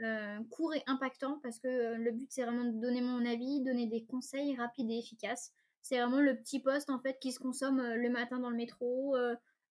euh, 0.02 0.40
court 0.50 0.74
et 0.74 0.84
impactant, 0.88 1.40
parce 1.44 1.60
que 1.60 1.68
euh, 1.68 1.98
le 1.98 2.12
but, 2.12 2.28
c'est 2.32 2.44
vraiment 2.44 2.66
de 2.66 2.80
donner 2.80 3.02
mon 3.02 3.24
avis, 3.26 3.62
donner 3.62 3.86
des 3.86 4.04
conseils 4.04 4.56
rapides 4.56 4.90
et 4.90 4.98
efficaces. 4.98 5.52
C'est 5.84 6.00
vraiment 6.00 6.22
le 6.22 6.38
petit 6.38 6.60
post, 6.60 6.90
en 6.90 7.00
fait, 7.00 7.20
qui 7.20 7.32
se 7.32 7.40
consomme 7.40 7.82
le 7.82 8.10
matin 8.10 8.40
dans 8.40 8.52
le 8.52 8.56
métro, 8.56 9.16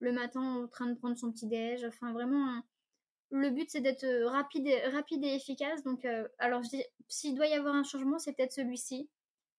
le 0.00 0.12
matin 0.12 0.40
en 0.40 0.66
train 0.66 0.86
de 0.86 0.94
prendre 0.94 1.16
son 1.16 1.30
petit 1.30 1.46
déj. 1.46 1.84
Enfin, 1.84 2.12
vraiment, 2.12 2.60
le 3.30 3.50
but, 3.50 3.68
c'est 3.70 3.80
d'être 3.80 4.06
rapide 4.26 4.66
et, 4.66 4.80
rapide 4.88 5.24
et 5.24 5.34
efficace. 5.34 5.82
Donc, 5.82 6.06
alors, 6.38 6.62
s'il 7.08 7.34
doit 7.34 7.46
y 7.46 7.54
avoir 7.54 7.74
un 7.74 7.84
changement, 7.84 8.18
c'est 8.18 8.32
peut-être 8.32 8.52
celui-ci. 8.52 9.08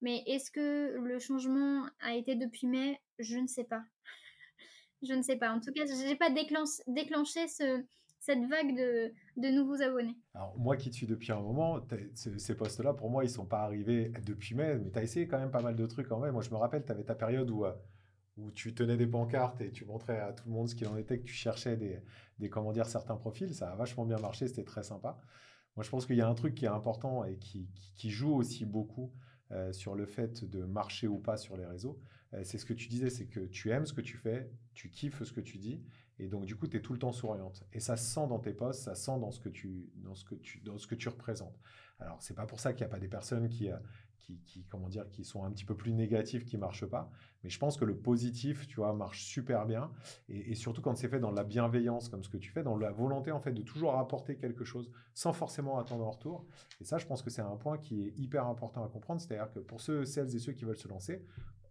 Mais 0.01 0.23
est-ce 0.25 0.49
que 0.51 0.97
le 0.97 1.19
changement 1.19 1.85
a 1.99 2.15
été 2.15 2.35
depuis 2.35 2.67
mai? 2.67 2.99
Je 3.19 3.37
ne 3.37 3.47
sais 3.47 3.63
pas. 3.63 3.83
je 5.03 5.13
ne 5.13 5.21
sais 5.21 5.35
pas. 5.35 5.51
En 5.51 5.59
tout 5.59 5.71
cas, 5.71 5.85
je 5.85 6.07
n'ai 6.07 6.15
pas 6.15 6.29
déclenché, 6.31 7.47
cette 7.47 8.45
vague 8.49 8.75
de, 8.75 9.51
nouveaux 9.51 9.81
abonnés. 9.81 10.17
Alors, 10.33 10.57
moi 10.57 10.75
qui 10.75 10.89
te 10.89 10.95
suis 10.95 11.07
depuis 11.07 11.31
un 11.31 11.39
moment, 11.39 11.79
ces 12.15 12.55
postes-là, 12.55 12.93
pour 12.93 13.09
moi, 13.09 13.23
ils 13.23 13.27
ne 13.27 13.33
sont 13.33 13.45
pas 13.45 13.61
arrivés 13.61 14.11
depuis 14.25 14.55
mai, 14.55 14.77
mais 14.77 14.91
tu 14.91 14.99
as 14.99 15.03
essayé 15.03 15.27
quand 15.27 15.39
même 15.39 15.51
pas 15.51 15.61
mal 15.61 15.75
de 15.75 15.85
trucs 15.85 16.11
en 16.11 16.19
mai. 16.19 16.31
Moi, 16.31 16.41
je 16.41 16.49
me 16.49 16.55
rappelle, 16.55 16.83
tu 16.83 16.91
avais 16.91 17.03
ta 17.03 17.15
période 17.15 17.49
où, 17.49 17.65
euh, 17.65 17.73
où 18.41 18.51
tu 18.51 18.73
tenais 18.73 18.97
des 18.97 19.07
pancartes 19.07 19.61
et 19.61 19.71
tu 19.71 19.85
montrais 19.85 20.19
à 20.19 20.33
tout 20.33 20.47
le 20.47 20.53
monde 20.53 20.69
ce 20.69 20.75
qu'il 20.75 20.87
en 20.87 20.97
était, 20.97 21.19
que 21.19 21.25
tu 21.25 21.33
cherchais 21.33 21.77
des, 21.77 21.99
des, 22.39 22.49
comment 22.49 22.71
dire, 22.71 22.87
certains 22.87 23.15
profils. 23.15 23.53
Ça 23.53 23.71
a 23.71 23.75
vachement 23.75 24.05
bien 24.05 24.19
marché, 24.19 24.47
c'était 24.47 24.63
très 24.63 24.83
sympa. 24.83 25.19
Moi, 25.75 25.83
je 25.83 25.89
pense 25.89 26.05
qu'il 26.05 26.17
y 26.17 26.21
a 26.21 26.27
un 26.27 26.33
truc 26.33 26.55
qui 26.55 26.65
est 26.65 26.69
important 26.69 27.23
et 27.23 27.37
qui, 27.37 28.09
joue 28.09 28.33
aussi 28.33 28.65
beaucoup 28.65 29.13
euh, 29.51 29.71
sur 29.71 29.95
le 29.95 30.05
fait 30.05 30.43
de 30.43 30.63
marcher 30.63 31.07
ou 31.07 31.17
pas 31.17 31.37
sur 31.37 31.55
les 31.55 31.65
réseaux. 31.65 31.99
Euh, 32.33 32.41
c'est 32.43 32.57
ce 32.57 32.65
que 32.65 32.73
tu 32.73 32.87
disais, 32.87 33.09
c'est 33.09 33.27
que 33.27 33.39
tu 33.41 33.69
aimes 33.71 33.85
ce 33.85 33.93
que 33.93 34.01
tu 34.01 34.17
fais, 34.17 34.51
tu 34.73 34.89
kiffes 34.89 35.23
ce 35.23 35.31
que 35.31 35.41
tu 35.41 35.57
dis, 35.57 35.81
et 36.19 36.27
donc 36.27 36.45
du 36.45 36.55
coup, 36.55 36.67
tu 36.67 36.77
es 36.77 36.81
tout 36.81 36.93
le 36.93 36.99
temps 36.99 37.11
souriante. 37.11 37.63
Et 37.73 37.79
ça 37.79 37.97
sent 37.97 38.27
dans 38.27 38.39
tes 38.39 38.53
posts, 38.53 38.83
ça 38.83 38.95
sent 38.95 39.19
dans 39.19 39.31
ce 39.31 39.39
que 39.39 39.49
tu, 39.49 39.89
dans 39.95 40.15
ce 40.15 40.25
que 40.25 40.35
tu, 40.35 40.59
dans 40.61 40.77
ce 40.77 40.87
que 40.87 40.95
tu 40.95 41.09
représentes. 41.09 41.57
Alors, 41.99 42.21
c'est 42.21 42.35
pas 42.35 42.45
pour 42.45 42.59
ça 42.59 42.73
qu'il 42.73 42.85
n'y 42.85 42.91
a 42.91 42.93
pas 42.93 42.99
des 42.99 43.07
personnes 43.07 43.47
qui, 43.47 43.69
euh, 43.69 43.77
qui, 44.21 44.65
comment 44.69 44.89
dire, 44.89 45.09
qui 45.09 45.23
sont 45.23 45.43
un 45.43 45.51
petit 45.51 45.65
peu 45.65 45.75
plus 45.75 45.93
négatifs, 45.93 46.45
qui 46.45 46.57
marchent 46.57 46.85
pas. 46.85 47.09
Mais 47.43 47.49
je 47.49 47.59
pense 47.59 47.77
que 47.77 47.85
le 47.85 47.95
positif, 47.95 48.67
tu 48.67 48.77
vois, 48.77 48.93
marche 48.93 49.23
super 49.23 49.65
bien. 49.65 49.91
Et, 50.29 50.55
surtout 50.55 50.81
quand 50.81 50.95
c'est 50.95 51.07
fait 51.07 51.19
dans 51.19 51.31
la 51.31 51.43
bienveillance, 51.43 52.09
comme 52.09 52.23
ce 52.23 52.29
que 52.29 52.37
tu 52.37 52.51
fais, 52.51 52.63
dans 52.63 52.77
la 52.77 52.91
volonté, 52.91 53.31
en 53.31 53.39
fait, 53.39 53.51
de 53.51 53.61
toujours 53.61 53.97
apporter 53.97 54.37
quelque 54.37 54.63
chose 54.63 54.91
sans 55.13 55.33
forcément 55.33 55.79
attendre 55.79 56.05
en 56.05 56.11
retour. 56.11 56.45
Et 56.79 56.83
ça, 56.83 56.97
je 56.97 57.05
pense 57.05 57.21
que 57.21 57.29
c'est 57.29 57.41
un 57.41 57.57
point 57.57 57.77
qui 57.77 58.07
est 58.07 58.13
hyper 58.17 58.47
important 58.47 58.83
à 58.83 58.89
comprendre. 58.89 59.21
C'est-à-dire 59.21 59.51
que 59.51 59.59
pour 59.59 59.81
ceux, 59.81 60.05
celles 60.05 60.35
et 60.35 60.39
ceux 60.39 60.53
qui 60.53 60.65
veulent 60.65 60.77
se 60.77 60.87
lancer, 60.87 61.25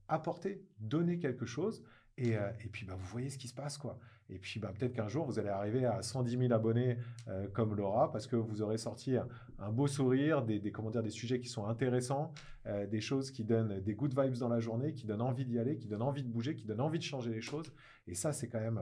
apporter, 0.08 0.64
donner 0.78 1.18
quelque 1.18 1.46
chose. 1.46 1.84
Et, 2.16 2.36
euh, 2.36 2.50
et, 2.64 2.68
puis, 2.68 2.84
bah, 2.84 2.96
vous 2.98 3.06
voyez 3.06 3.30
ce 3.30 3.38
qui 3.38 3.48
se 3.48 3.54
passe, 3.54 3.78
quoi. 3.78 3.98
Et 4.30 4.38
puis, 4.38 4.60
bah, 4.60 4.72
peut-être 4.76 4.92
qu'un 4.92 5.08
jour, 5.08 5.26
vous 5.26 5.38
allez 5.38 5.48
arriver 5.48 5.84
à 5.84 6.02
110 6.02 6.38
000 6.38 6.52
abonnés 6.52 6.98
euh, 7.28 7.48
comme 7.48 7.74
Laura, 7.74 8.12
parce 8.12 8.26
que 8.26 8.36
vous 8.36 8.62
aurez 8.62 8.78
sorti 8.78 9.16
un, 9.58 9.70
beau 9.72 9.86
sourire, 9.86 10.42
des, 10.42 10.60
comment 10.70 10.90
dire, 10.90 11.02
des 11.02 11.10
sujets 11.10 11.40
qui 11.40 11.48
sont 11.48 11.66
intéressants, 11.66 12.32
euh, 12.66 12.86
des 12.86 13.00
choses 13.00 13.30
qui 13.32 13.44
donnent 13.44 13.80
des 13.80 13.94
good 13.94 14.18
vibes 14.18 14.38
dans 14.38 14.48
la 14.48 14.60
journée, 14.60 14.94
qui 14.94 15.06
donnent 15.06 15.20
envie 15.20 15.44
d'y 15.44 15.58
aller, 15.58 15.76
qui 15.76 15.88
donnent 15.88 16.02
envie 16.02 16.22
de 16.22 16.28
bouger, 16.28 16.54
qui 16.54 16.64
donnent 16.64 16.80
envie 16.80 16.98
de 16.98 17.04
changer 17.04 17.32
les 17.32 17.40
choses. 17.40 17.72
Et 18.06 18.14
ça, 18.14 18.32
c'est 18.32 18.48
quand 18.48 18.60
même, 18.60 18.80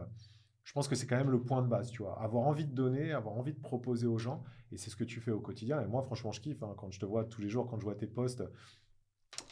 je 0.64 0.72
pense 0.72 0.86
que 0.86 0.94
c'est 0.94 1.06
quand 1.06 1.16
même 1.16 1.30
le 1.30 1.40
point 1.40 1.62
de 1.62 1.68
base, 1.68 1.90
tu 1.90 2.02
vois. 2.02 2.20
Avoir 2.22 2.46
envie 2.46 2.66
de 2.66 2.74
donner, 2.74 3.12
avoir 3.12 3.36
envie 3.36 3.54
de 3.54 3.60
proposer 3.60 4.06
aux 4.06 4.18
gens. 4.18 4.44
Et 4.70 4.76
c'est 4.76 4.90
ce 4.90 4.96
que 4.96 5.04
tu 5.04 5.20
fais 5.20 5.30
au 5.30 5.40
quotidien. 5.40 5.80
Et 5.80 5.86
moi, 5.86 6.02
franchement, 6.02 6.30
je 6.30 6.42
kiffe 6.42 6.62
hein, 6.62 6.74
quand 6.76 6.90
je 6.90 7.00
te 7.00 7.06
vois 7.06 7.24
tous 7.24 7.40
les 7.40 7.48
jours, 7.48 7.66
quand 7.66 7.78
je 7.78 7.84
vois 7.84 7.94
tes 7.94 8.06
posts 8.06 8.42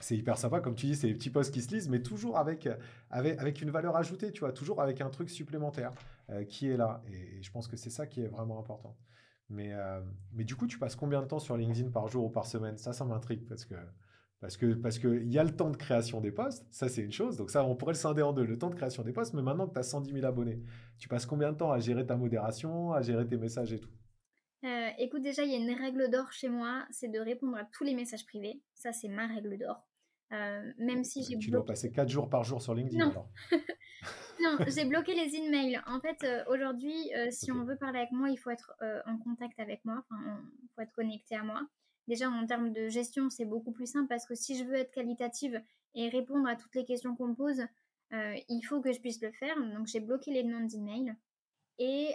c'est 0.07 0.17
hyper 0.17 0.39
sympa, 0.39 0.61
comme 0.61 0.77
tu 0.77 0.87
dis, 0.87 0.95
c'est 0.95 1.09
des 1.09 1.15
petits 1.15 1.31
posts 1.31 1.53
qui 1.53 1.61
se 1.61 1.75
lisent, 1.75 1.89
mais 1.89 2.01
toujours 2.01 2.39
avec, 2.39 2.69
avec, 3.11 3.41
avec 3.41 3.61
une 3.61 3.71
valeur 3.71 3.97
ajoutée, 3.97 4.31
tu 4.31 4.41
vois, 4.41 4.53
toujours 4.53 4.81
avec 4.81 5.01
un 5.01 5.11
truc 5.11 5.29
supplémentaire 5.29 5.93
euh, 6.31 6.45
qui 6.45 6.69
est 6.69 6.77
là. 6.77 7.03
Et, 7.09 7.43
je 7.43 7.51
pense 7.51 7.67
que 7.67 7.77
c'est 7.77 7.91
ça 7.91 8.07
qui 8.07 8.23
est 8.23 8.29
vraiment 8.29 8.61
important. 8.61 8.97
Mais, 9.49 9.73
euh, 9.73 10.01
mais 10.33 10.45
du 10.45 10.55
coup, 10.55 10.69
tu 10.69 10.79
passes 10.79 10.95
combien 10.95 11.21
de 11.23 11.27
temps 11.27 11.41
sur 11.41 11.57
LinkedIn 11.57 11.91
par 11.91 12.07
jour 12.07 12.25
ou 12.25 12.31
par 12.31 12.47
semaine? 12.47 12.79
Ça, 12.79 12.93
ça 12.93 13.05
m'intrigue 13.05 13.49
parce 13.49 13.65
que 13.65 13.75
parce 14.39 14.57
que 14.57 14.75
parce 14.75 14.99
qu'il 15.01 15.33
y 15.33 15.39
a 15.39 15.45
le 15.45 15.57
temps 15.57 15.71
de 15.71 15.77
création 15.77 16.21
des 16.21 16.31
posts, 16.31 16.65
ça 16.71 16.89
c'est 16.89 17.03
une 17.03 17.13
chose. 17.13 17.37
Donc 17.37 17.51
ça, 17.51 17.65
on 17.65 17.75
pourrait 17.75 17.95
le 17.95 17.99
scinder 17.99 18.23
en 18.23 18.33
deux, 18.33 18.45
le 18.45 18.59
temps 18.59 18.71
de 18.71 18.77
création 18.77 19.03
des 19.03 19.13
posts. 19.13 19.35
Mais 19.35 19.43
maintenant 19.43 19.67
que 19.67 19.73
tu 19.73 19.81
as 19.81 19.83
110 19.83 20.13
000 20.13 20.25
abonnés, 20.25 20.63
tu 20.99 21.09
passes 21.09 21.27
combien 21.27 21.51
de 21.51 21.57
temps 21.57 21.73
à 21.73 21.81
gérer 21.81 22.07
ta 22.07 22.17
modération, 22.17 22.93
à 22.93 23.03
gérer 23.03 23.27
tes 23.27 23.39
messages 23.39 23.73
et 23.73 23.81
tout? 23.81 23.91
Euh, 24.65 24.89
écoute, 24.99 25.23
déjà, 25.23 25.43
il 25.43 25.51
y 25.51 25.55
a 25.55 25.59
une 25.59 25.77
règle 25.77 26.11
d'or 26.11 26.31
chez 26.33 26.49
moi, 26.49 26.87
c'est 26.91 27.09
de 27.09 27.19
répondre 27.19 27.57
à 27.57 27.65
tous 27.65 27.83
les 27.83 27.95
messages 27.95 28.25
privés. 28.25 28.63
Ça, 28.75 28.93
c'est 28.93 29.09
ma 29.09 29.27
règle 29.27 29.59
d'or. 29.59 29.87
Euh, 30.33 30.73
même 30.79 31.05
si 31.05 31.23
j'ai 31.23 31.39
Tu 31.39 31.51
dois 31.51 31.65
passer 31.65 31.93
4 31.93 32.09
jours 32.09 32.29
par 32.29 32.43
jour 32.43 32.61
sur 32.61 32.75
LinkedIn 32.75 33.05
non. 33.05 33.11
alors 33.11 33.31
Non, 34.43 34.59
j'ai 34.67 34.85
bloqué 34.85 35.15
les 35.15 35.35
emails. 35.37 35.81
En 35.87 36.01
fait, 36.01 36.23
euh, 36.25 36.45
aujourd'hui, 36.49 37.11
si 37.31 37.51
on 37.51 37.65
veut 37.65 37.77
parler 37.77 38.01
avec 38.01 38.13
moi, 38.13 38.29
il 38.29 38.37
faut 38.37 38.51
être 38.51 38.75
en 39.07 39.17
contact 39.19 39.59
avec 39.59 39.85
moi. 39.85 40.05
Enfin, 40.11 40.43
il 40.63 40.69
faut 40.75 40.83
être 40.83 40.93
connecté 40.93 41.37
à 41.37 41.43
moi. 41.43 41.67
Déjà, 42.07 42.29
en 42.29 42.47
termes 42.47 42.73
de 42.73 42.89
gestion, 42.89 43.31
c'est 43.31 43.47
beaucoup 43.47 43.73
plus 43.73 43.87
simple 43.87 44.09
parce 44.09 44.27
que 44.27 44.35
si 44.35 44.57
je 44.59 44.65
veux 44.65 44.75
être 44.75 44.93
qualitative 44.93 45.61
et 45.95 46.09
répondre 46.09 46.47
à 46.49 46.55
toutes 46.55 46.75
les 46.75 46.85
questions 46.85 47.17
qu'on 47.17 47.29
me 47.29 47.35
pose, 47.35 47.63
il 48.13 48.63
faut 48.63 48.81
que 48.81 48.93
je 48.93 49.01
puisse 49.01 49.23
le 49.23 49.33
faire. 49.33 49.57
Donc, 49.75 49.87
j'ai 49.87 50.01
bloqué 50.01 50.33
les 50.33 50.45
noms 50.45 50.67
d'emails. 50.67 51.15
Et 51.79 52.15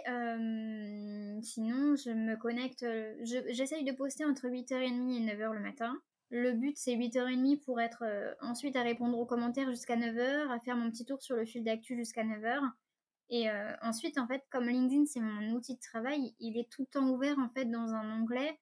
sinon, 1.42 1.96
je 1.96 2.10
me 2.10 2.36
connecte, 2.36 2.86
j'essaye 3.24 3.84
de 3.84 3.92
poster 3.92 4.24
entre 4.24 4.46
8h30 4.48 5.16
et 5.16 5.34
9h 5.34 5.52
le 5.54 5.60
matin. 5.60 6.00
Le 6.34 6.52
but, 6.52 6.76
c'est 6.76 6.96
8h30 6.96 7.60
pour 7.60 7.80
être 7.80 8.04
ensuite 8.40 8.74
à 8.74 8.82
répondre 8.82 9.18
aux 9.18 9.26
commentaires 9.26 9.70
jusqu'à 9.70 9.96
9h, 9.96 10.50
à 10.50 10.58
faire 10.60 10.76
mon 10.76 10.90
petit 10.90 11.04
tour 11.04 11.22
sur 11.22 11.36
le 11.36 11.44
fil 11.44 11.62
d'actu 11.62 11.94
jusqu'à 11.94 12.24
9h. 12.24 12.58
Et 13.28 13.50
ensuite, 13.82 14.16
en 14.16 14.26
fait, 14.26 14.42
comme 14.50 14.66
LinkedIn, 14.66 15.04
c'est 15.04 15.20
mon 15.20 15.52
outil 15.52 15.74
de 15.74 15.80
travail, 15.80 16.34
il 16.40 16.58
est 16.58 16.70
tout 16.70 16.82
le 16.82 16.86
temps 16.86 17.06
ouvert, 17.10 17.38
en 17.38 17.50
fait, 17.50 17.66
dans 17.66 17.92
un 17.92 18.22
onglet 18.22 18.58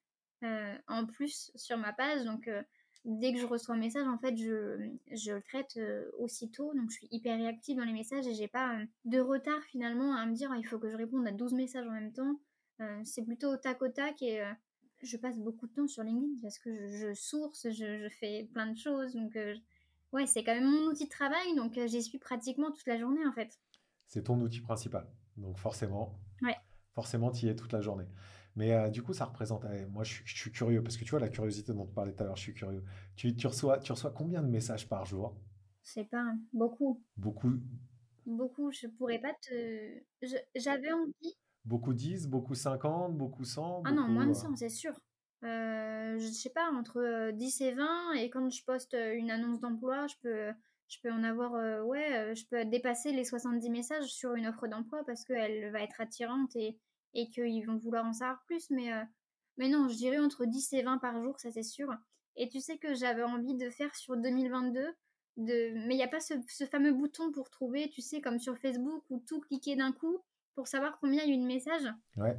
en 0.88 1.06
plus 1.06 1.52
sur 1.54 1.78
ma 1.78 1.92
page. 1.92 2.24
Donc, 2.24 2.50
dès 3.04 3.33
que 3.33 3.38
je 3.38 3.46
reçois 3.46 3.74
un 3.74 3.78
message, 3.78 4.06
en 4.06 4.18
fait, 4.18 4.37
je, 4.37 4.76
le 5.09 5.40
traite 5.40 5.76
euh, 5.76 6.11
aussitôt. 6.18 6.72
Donc, 6.74 6.90
je 6.90 6.96
suis 6.96 7.09
hyper 7.11 7.37
réactive 7.37 7.76
dans 7.76 7.85
les 7.85 7.92
messages 7.92 8.26
et 8.26 8.35
j'ai 8.35 8.48
pas 8.48 8.74
euh, 8.74 8.85
de 9.04 9.20
retard 9.20 9.62
finalement 9.64 10.14
à 10.14 10.26
me 10.26 10.35
dire 10.35 10.52
il 10.56 10.66
faut 10.66 10.78
que 10.78 10.90
je 10.90 10.96
réponde 10.96 11.26
à 11.26 11.33
12 11.33 11.54
messages 11.54 11.87
en 11.87 11.92
même 11.92 12.12
temps. 12.12 12.40
Euh, 12.80 13.00
c'est 13.04 13.24
plutôt 13.24 13.52
au 13.52 13.56
tac 13.56 13.80
au 13.83 13.88
tac 13.88 14.22
et 14.22 14.42
je 15.03 15.17
passe 15.17 15.39
beaucoup 15.39 15.67
de 15.67 15.73
temps 15.73 15.87
sur 15.87 16.03
LinkedIn 16.03 16.41
parce 16.43 16.59
que 16.59 16.89
je, 16.89 17.15
source, 17.15 17.69
je, 17.71 18.09
fais 18.21 18.49
plein 18.53 18.71
de 18.71 18.77
choses. 18.77 19.15
Donc, 19.15 19.39
ouais, 20.13 20.27
c'est 20.27 20.45
quand 20.45 20.55
même 20.55 20.71
mon 20.71 20.91
outil 20.91 21.05
de 21.05 21.11
travail. 21.11 21.55
Donc, 21.57 21.79
j'y 21.87 22.03
suis 22.03 22.19
pratiquement 22.19 22.71
toute 22.71 22.87
la 22.87 22.99
journée 22.99 23.27
en 23.27 23.33
fait. 23.33 23.59
C'est 24.07 24.25
ton 24.25 24.41
outil 24.41 24.61
principal. 24.61 25.07
Donc, 25.37 25.59
forcément, 25.59 26.19
ouais. 26.43 26.57
forcément, 26.95 27.31
tu 27.31 27.47
y 27.47 27.49
es 27.49 27.57
toute 27.57 27.73
la 27.73 27.81
journée. 27.81 28.07
Mais 28.57 28.73
euh, 28.73 28.91
du 28.91 29.03
coup, 29.03 29.13
ça 29.13 29.25
représente. 29.25 29.65
moi, 29.91 30.05
je 30.05 30.23
suis, 30.25 30.51
curieux 30.51 30.83
parce 30.83 30.97
que 30.97 31.05
tu 31.05 31.11
vois 31.11 31.21
la 31.21 31.29
curiosité 31.29 31.73
dont 31.73 31.87
tu 31.87 31.95
parlais 31.95 32.13
tout 32.13 32.23
à 32.23 32.27
l'heure. 32.27 32.37
Je 32.37 32.43
suis 32.43 32.55
curieux. 32.55 32.85
Tu, 33.17 33.35
tu, 33.35 33.47
reçois, 33.47 33.79
tu 33.79 33.93
reçois 33.93 34.11
combien 34.11 34.43
de 34.43 34.49
messages 34.49 34.89
par 34.89 35.05
jour? 35.05 35.37
Je 35.85 35.93
sais 35.93 36.05
pas, 36.05 36.25
beaucoup. 36.53 37.03
Beaucoup. 37.17 37.53
Beaucoup. 38.27 38.71
Je 38.71 38.87
pourrais 38.87 39.19
pas 39.19 39.33
te. 39.41 40.03
J'avais 40.55 40.93
envie. 40.93 41.37
Beaucoup 41.64 41.92
10, 41.92 42.29
beaucoup 42.29 42.55
50, 42.55 43.16
beaucoup 43.16 43.44
100 43.44 43.83
Ah 43.85 43.92
non, 43.92 44.09
moins 44.09 44.27
de 44.27 44.33
100, 44.33 44.53
euh, 44.53 44.53
c'est 44.57 44.68
sûr. 44.68 44.99
Euh, 45.44 46.18
je 46.18 46.27
sais 46.27 46.51
pas, 46.51 46.70
entre 46.73 47.31
10 47.33 47.61
et 47.61 47.73
20. 47.73 48.12
Et 48.14 48.31
quand 48.31 48.51
je 48.51 48.64
poste 48.64 48.94
une 48.94 49.31
annonce 49.31 49.61
d'emploi, 49.61 50.07
je 50.07 50.14
peux, 50.23 50.53
je 50.88 50.99
peux 51.03 51.12
en 51.12 51.23
avoir. 51.23 51.53
ouais, 51.87 52.35
je 52.35 52.46
peux 52.46 52.64
dépasser 52.64 53.12
les 53.12 53.25
70 53.25 53.70
messages 53.70 54.12
sur 54.12 54.35
une 54.35 54.46
offre 54.46 54.66
d'emploi 54.68 55.03
parce 55.05 55.25
qu'elle 55.25 55.70
va 55.70 55.83
être 55.83 56.01
attirante 56.01 56.57
et 56.57 56.79
et 57.14 57.29
qu'ils 57.29 57.66
vont 57.66 57.77
vouloir 57.77 58.05
en 58.05 58.12
savoir 58.12 58.42
plus. 58.46 58.70
Mais, 58.70 58.92
euh, 58.92 59.03
mais 59.57 59.68
non, 59.68 59.88
je 59.88 59.96
dirais 59.96 60.18
entre 60.18 60.44
10 60.44 60.73
et 60.75 60.83
20 60.83 60.99
par 60.99 61.20
jour, 61.23 61.38
ça 61.38 61.51
c'est 61.51 61.62
sûr. 61.62 61.92
Et 62.37 62.49
tu 62.49 62.61
sais 62.61 62.79
que 62.79 62.94
j'avais 62.94 63.23
envie 63.23 63.55
de 63.55 63.70
faire 63.70 63.94
sur 63.94 64.16
2022, 64.16 64.87
de... 65.37 65.87
mais 65.87 65.94
il 65.94 65.96
n'y 65.96 66.03
a 66.03 66.09
pas 66.09 66.20
ce, 66.20 66.35
fameux 66.66 66.92
bouton 66.92 67.33
pour 67.33 67.51
trouver, 67.51 67.90
tu 67.90 68.01
sais, 68.01 68.20
comme 68.20 68.38
sur 68.38 68.57
Facebook, 68.59 69.05
ou 69.11 69.20
tout 69.27 69.40
cliquer 69.40 69.77
d'un 69.77 69.92
coup 69.92 70.18
pour 70.61 70.68
savoir 70.68 70.99
combien 71.01 71.23
il 71.25 71.31
y 71.31 71.33
a 71.33 71.35
eu 71.35 71.40
de 71.40 71.46
messages. 71.46 71.90
Ouais. 72.18 72.37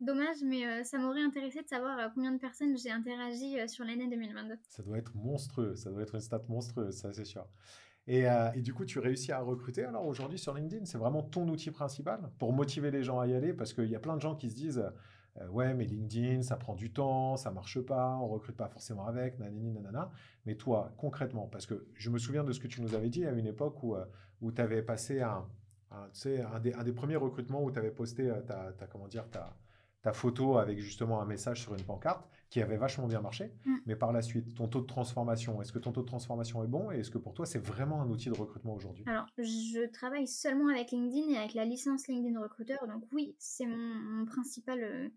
Dommage, 0.00 0.38
mais 0.44 0.66
euh, 0.66 0.82
ça 0.82 0.98
m'aurait 0.98 1.22
intéressé 1.22 1.62
de 1.62 1.68
savoir 1.68 1.96
euh, 1.96 2.08
combien 2.12 2.32
de 2.32 2.38
personnes 2.38 2.76
j'ai 2.76 2.90
interagi 2.90 3.56
sur 3.68 3.84
l'année 3.84 4.08
2022. 4.08 4.56
Ça 4.68 4.82
doit 4.82 4.98
être 4.98 5.14
monstrueux, 5.14 5.76
ça 5.76 5.90
doit 5.92 6.02
être 6.02 6.16
une 6.16 6.20
stat 6.20 6.42
monstrueuse, 6.48 6.96
ça 6.96 7.12
c'est 7.12 7.24
sûr. 7.24 7.46
Euh, 8.08 8.50
et, 8.56 8.62
du 8.62 8.74
coup, 8.74 8.84
tu 8.84 8.98
réussis 8.98 9.30
à 9.30 9.38
recruter 9.38 9.84
alors 9.84 10.04
aujourd'hui 10.04 10.40
sur 10.40 10.54
LinkedIn? 10.54 10.86
C'est 10.86 10.98
vraiment 10.98 11.22
ton 11.22 11.46
outil 11.46 11.70
principal 11.70 12.32
pour 12.40 12.52
motiver 12.52 12.90
les 12.90 13.04
gens 13.04 13.20
à 13.20 13.28
y 13.28 13.34
aller? 13.34 13.52
Parce 13.52 13.72
qu'il 13.72 13.88
y 13.88 13.94
a 13.94 14.00
plein 14.00 14.16
de 14.16 14.20
gens 14.20 14.34
qui 14.34 14.50
se 14.50 14.56
disent 14.56 14.84
euh, 15.40 15.46
ouais, 15.50 15.72
mais 15.72 15.84
LinkedIn, 15.84 16.42
ça 16.42 16.56
prend 16.56 16.74
du 16.74 16.92
temps, 16.92 17.36
ça 17.36 17.52
marche 17.52 17.80
pas, 17.80 18.16
on 18.16 18.26
recrute 18.26 18.56
pas 18.56 18.66
forcément 18.66 19.06
avec, 19.06 19.38
nanani, 19.38 19.70
nanana. 19.70 20.10
Mais 20.46 20.56
toi, 20.56 20.92
concrètement, 20.96 21.46
parce 21.46 21.66
que 21.66 21.86
je 21.94 22.10
me 22.10 22.18
souviens 22.18 22.42
de 22.42 22.50
ce 22.50 22.58
que 22.58 22.66
tu 22.66 22.82
nous 22.82 22.96
avais 22.96 23.08
dit 23.08 23.24
à 23.24 23.30
une 23.30 23.46
époque 23.46 23.80
où, 23.84 23.94
où 24.40 24.50
tu 24.50 24.60
avais 24.60 24.82
passé 24.82 25.20
un, 25.20 25.46
un, 25.92 26.60
des, 26.60 26.72
un, 26.72 26.82
des, 26.84 26.92
premiers 26.92 27.16
recrutements 27.16 27.62
où 27.62 27.70
tu 27.70 27.78
avais 27.78 27.90
posté 27.90 28.30
ta, 28.46 28.72
ta, 28.72 28.86
comment 28.86 29.08
dire, 29.08 29.28
ta, 29.30 29.56
ta 30.02 30.12
photo 30.12 30.58
avec 30.58 30.78
justement 30.78 31.20
un 31.20 31.24
message 31.24 31.62
sur 31.62 31.74
une 31.74 31.82
pancarte 31.82 32.28
qui 32.50 32.60
avait 32.60 32.76
vachement 32.76 33.06
bien 33.06 33.20
marché. 33.20 33.50
Mm. 33.64 33.76
Mais 33.86 33.96
par 33.96 34.12
la 34.12 34.20
suite, 34.20 34.54
ton 34.54 34.68
taux 34.68 34.82
de 34.82 34.86
transformation, 34.86 35.62
est-ce 35.62 35.72
que 35.72 35.78
ton 35.78 35.92
taux 35.92 36.02
de 36.02 36.06
transformation 36.06 36.62
est 36.62 36.66
bon 36.66 36.90
et 36.90 36.98
est-ce 36.98 37.10
que 37.10 37.18
pour 37.18 37.32
toi, 37.32 37.46
c'est 37.46 37.64
vraiment 37.64 38.02
un 38.02 38.10
outil 38.10 38.28
de 38.28 38.34
recrutement 38.34 38.74
aujourd'hui? 38.74 39.04
Alors, 39.06 39.26
je 39.38 39.88
travaille 39.90 40.26
seulement 40.26 40.68
avec 40.68 40.90
LinkedIn 40.90 41.30
et 41.30 41.38
avec 41.38 41.54
la 41.54 41.64
licence 41.64 42.08
LinkedIn 42.08 42.38
Recruteur. 42.40 42.86
Donc 42.88 43.04
oui, 43.12 43.36
c'est 43.38 43.64
mon, 43.64 44.26
principal 44.26 44.82
euh, 44.82 45.08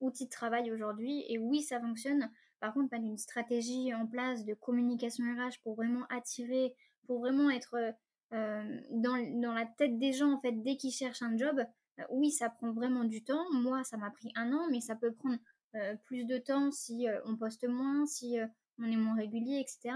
outil 0.00 0.24
de 0.24 0.30
travail 0.30 0.70
aujourd'hui. 0.72 1.24
Et 1.28 1.38
oui, 1.38 1.62
ça 1.62 1.80
fonctionne. 1.80 2.30
Par 2.60 2.72
contre, 2.72 2.90
pas 2.90 2.96
une 2.96 3.18
stratégie 3.18 3.94
en 3.94 4.06
place 4.06 4.44
de 4.44 4.54
communication 4.54 5.24
RH 5.24 5.60
pour 5.62 5.74
vraiment 5.74 6.06
attirer, 6.08 6.74
pour 7.06 7.20
vraiment 7.20 7.50
être 7.50 7.74
euh, 7.74 7.92
dans, 8.30 9.40
dans, 9.40 9.52
la 9.52 9.64
tête 9.64 9.98
des 9.98 10.12
gens, 10.12 10.32
en 10.32 10.38
fait, 10.38 10.52
dès 10.52 10.76
qu'ils 10.76 10.92
cherchent 10.92 11.22
un 11.22 11.36
job. 11.36 11.64
Euh, 11.98 12.04
oui, 12.10 12.30
ça 12.30 12.48
prend 12.48 12.72
vraiment 12.72 13.04
du 13.04 13.22
temps. 13.22 13.44
Moi, 13.52 13.84
ça 13.84 13.96
m'a 13.96 14.10
pris 14.10 14.30
un 14.34 14.52
an, 14.52 14.68
mais 14.70 14.80
ça 14.80 14.96
peut 14.96 15.12
prendre 15.12 15.38
euh, 15.74 15.94
plus 16.04 16.24
de 16.24 16.38
temps 16.38 16.70
si 16.70 17.08
euh, 17.08 17.20
on 17.24 17.36
poste 17.36 17.66
moins, 17.66 18.06
si 18.06 18.38
on 18.78 18.84
est 18.84 18.96
moins 18.96 19.16
régulier, 19.16 19.58
etc. 19.60 19.94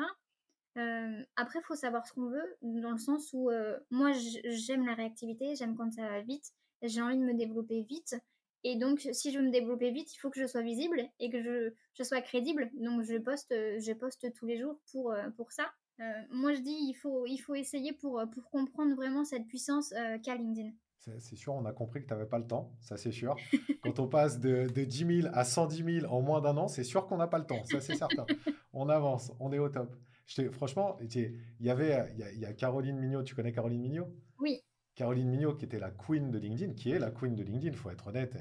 après, 1.36 1.58
il 1.58 1.64
faut 1.66 1.74
savoir 1.74 2.06
ce 2.06 2.14
qu'on 2.14 2.28
veut, 2.28 2.56
dans 2.62 2.92
le 2.92 2.98
sens 2.98 3.32
où 3.32 3.50
moi, 3.90 4.12
j'aime 4.12 4.86
la 4.86 4.94
réactivité, 4.94 5.54
j'aime 5.54 5.76
quand 5.76 5.92
ça 5.92 6.08
va 6.08 6.22
vite, 6.22 6.52
j'ai 6.82 7.02
envie 7.02 7.18
de 7.18 7.22
me 7.22 7.34
développer 7.34 7.82
vite. 7.82 8.16
Et 8.64 8.76
donc, 8.76 9.06
si 9.12 9.32
je 9.32 9.38
veux 9.38 9.44
me 9.44 9.50
développer 9.50 9.90
vite, 9.90 10.14
il 10.14 10.18
faut 10.18 10.30
que 10.30 10.40
je 10.40 10.46
sois 10.46 10.62
visible 10.62 11.02
et 11.20 11.30
que 11.30 11.42
je, 11.42 11.74
je 11.94 12.02
sois 12.04 12.22
crédible. 12.22 12.70
Donc, 12.74 13.02
je 13.02 13.18
poste, 13.18 13.50
je 13.50 13.92
poste 13.92 14.32
tous 14.32 14.46
les 14.46 14.58
jours 14.58 14.80
pour, 14.90 15.14
pour 15.36 15.52
ça. 15.52 15.72
Moi, 16.30 16.52
je 16.52 16.60
dis, 16.60 16.76
il 16.88 16.94
faut, 16.94 17.26
il 17.26 17.38
faut 17.38 17.54
essayer 17.54 17.92
pour, 17.92 18.22
pour 18.32 18.50
comprendre 18.50 18.94
vraiment 18.94 19.24
cette 19.24 19.46
puissance 19.46 19.94
qu'a 20.22 20.36
LinkedIn. 20.36 20.70
C'est 21.18 21.34
sûr, 21.34 21.52
on 21.54 21.64
a 21.64 21.72
compris 21.72 22.00
que 22.00 22.06
tu 22.06 22.14
n'avais 22.14 22.28
pas 22.28 22.38
le 22.38 22.46
temps, 22.46 22.72
ça 22.80 22.96
c'est 22.96 23.10
sûr. 23.10 23.34
Quand 23.82 23.98
on 23.98 24.06
passe 24.06 24.38
de, 24.38 24.68
de 24.68 24.84
10 24.84 25.22
000 25.22 25.34
à 25.34 25.44
110 25.44 26.00
000 26.02 26.12
en 26.12 26.22
moins 26.22 26.40
d'un 26.40 26.56
an, 26.56 26.68
c'est 26.68 26.84
sûr 26.84 27.06
qu'on 27.06 27.16
n'a 27.16 27.26
pas 27.26 27.38
le 27.38 27.46
temps, 27.46 27.64
ça 27.64 27.80
c'est 27.80 27.96
certain. 27.96 28.24
on 28.72 28.88
avance, 28.88 29.32
on 29.40 29.52
est 29.52 29.58
au 29.58 29.68
top. 29.68 29.96
franchement, 30.52 30.96
il 31.00 31.40
y 31.60 31.70
avait 31.70 32.14
il 32.34 32.38
y, 32.38 32.44
a, 32.44 32.52
Caroline 32.52 32.98
Mignot, 32.98 33.24
tu 33.24 33.34
connais 33.34 33.50
Caroline 33.50 33.80
Mignot? 33.80 34.06
Oui. 34.38 34.62
Caroline 34.94 35.28
Mignot, 35.28 35.54
qui 35.54 35.64
était 35.64 35.78
la 35.78 35.90
queen 35.90 36.30
de 36.30 36.38
LinkedIn, 36.38 36.74
qui 36.74 36.90
est 36.90 36.98
la 36.98 37.10
queen 37.10 37.34
de 37.34 37.42
LinkedIn, 37.42 37.72
il 37.72 37.78
faut 37.78 37.90
être 37.90 38.08
honnête, 38.08 38.36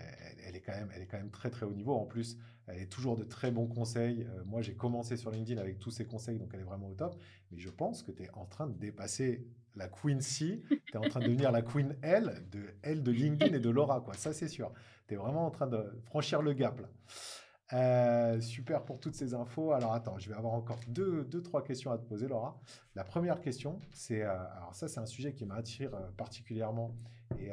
elle, 0.45 0.55
est 0.55 0.61
quand 0.61 0.73
même, 1.17 1.31
très 1.31 1.49
très 1.49 1.65
haut 1.65 1.73
niveau. 1.73 1.93
En 1.93 2.05
plus, 2.05 2.37
elle 2.67 2.79
est 2.79 2.91
toujours 2.91 3.15
de 3.15 3.23
très 3.23 3.51
bons 3.51 3.67
conseils. 3.67 4.27
Euh, 4.29 4.43
moi, 4.45 4.61
j'ai 4.61 4.73
commencé 4.73 5.15
sur 5.15 5.31
LinkedIn 5.31 5.61
avec 5.61 5.79
tous 5.79 5.91
ses 5.91 6.05
conseils, 6.05 6.37
donc 6.37 6.49
elle 6.53 6.59
est 6.59 6.65
vraiment 6.65 6.89
au 6.89 6.93
top. 6.93 7.15
Mais 7.51 7.59
je 7.59 7.69
pense 7.69 8.03
que 8.03 8.11
tu 8.11 8.23
es 8.23 8.29
en 8.33 8.45
train 8.45 8.67
de 8.67 8.77
dépasser 8.77 9.45
la 9.75 9.87
Queen 9.87 10.19
C, 10.19 10.61
tu 10.69 10.93
es 10.93 10.97
en 10.97 11.07
train 11.07 11.21
de 11.21 11.27
devenir 11.27 11.51
la 11.51 11.61
Queen 11.61 11.95
L 12.01 12.43
de 12.51 12.93
de 12.93 13.11
LinkedIn 13.11 13.55
et 13.55 13.59
de 13.59 13.69
Laura. 13.69 14.03
Ça, 14.17 14.33
c'est 14.33 14.49
sûr. 14.49 14.73
Tu 15.07 15.13
es 15.13 15.17
vraiment 15.17 15.45
en 15.45 15.51
train 15.51 15.67
de 15.67 16.01
franchir 16.05 16.41
le 16.41 16.51
gap, 16.53 16.81
là. 16.81 16.89
Euh, 17.73 18.39
super 18.41 18.83
pour 18.83 18.99
toutes 18.99 19.15
ces 19.15 19.33
infos. 19.33 19.71
Alors 19.71 19.93
attends, 19.93 20.17
je 20.19 20.29
vais 20.29 20.35
avoir 20.35 20.53
encore 20.53 20.79
deux, 20.87 21.23
deux 21.25 21.41
trois 21.41 21.63
questions 21.63 21.91
à 21.91 21.97
te 21.97 22.03
poser, 22.03 22.27
Laura. 22.27 22.59
La 22.95 23.03
première 23.03 23.39
question, 23.39 23.79
c'est, 23.93 24.23
euh, 24.23 24.35
alors 24.57 24.75
ça 24.75 24.87
c'est 24.87 24.99
un 24.99 25.05
sujet 25.05 25.33
qui 25.33 25.45
m'attire 25.45 25.93
euh, 25.95 26.11
particulièrement 26.17 26.95
et 27.39 27.51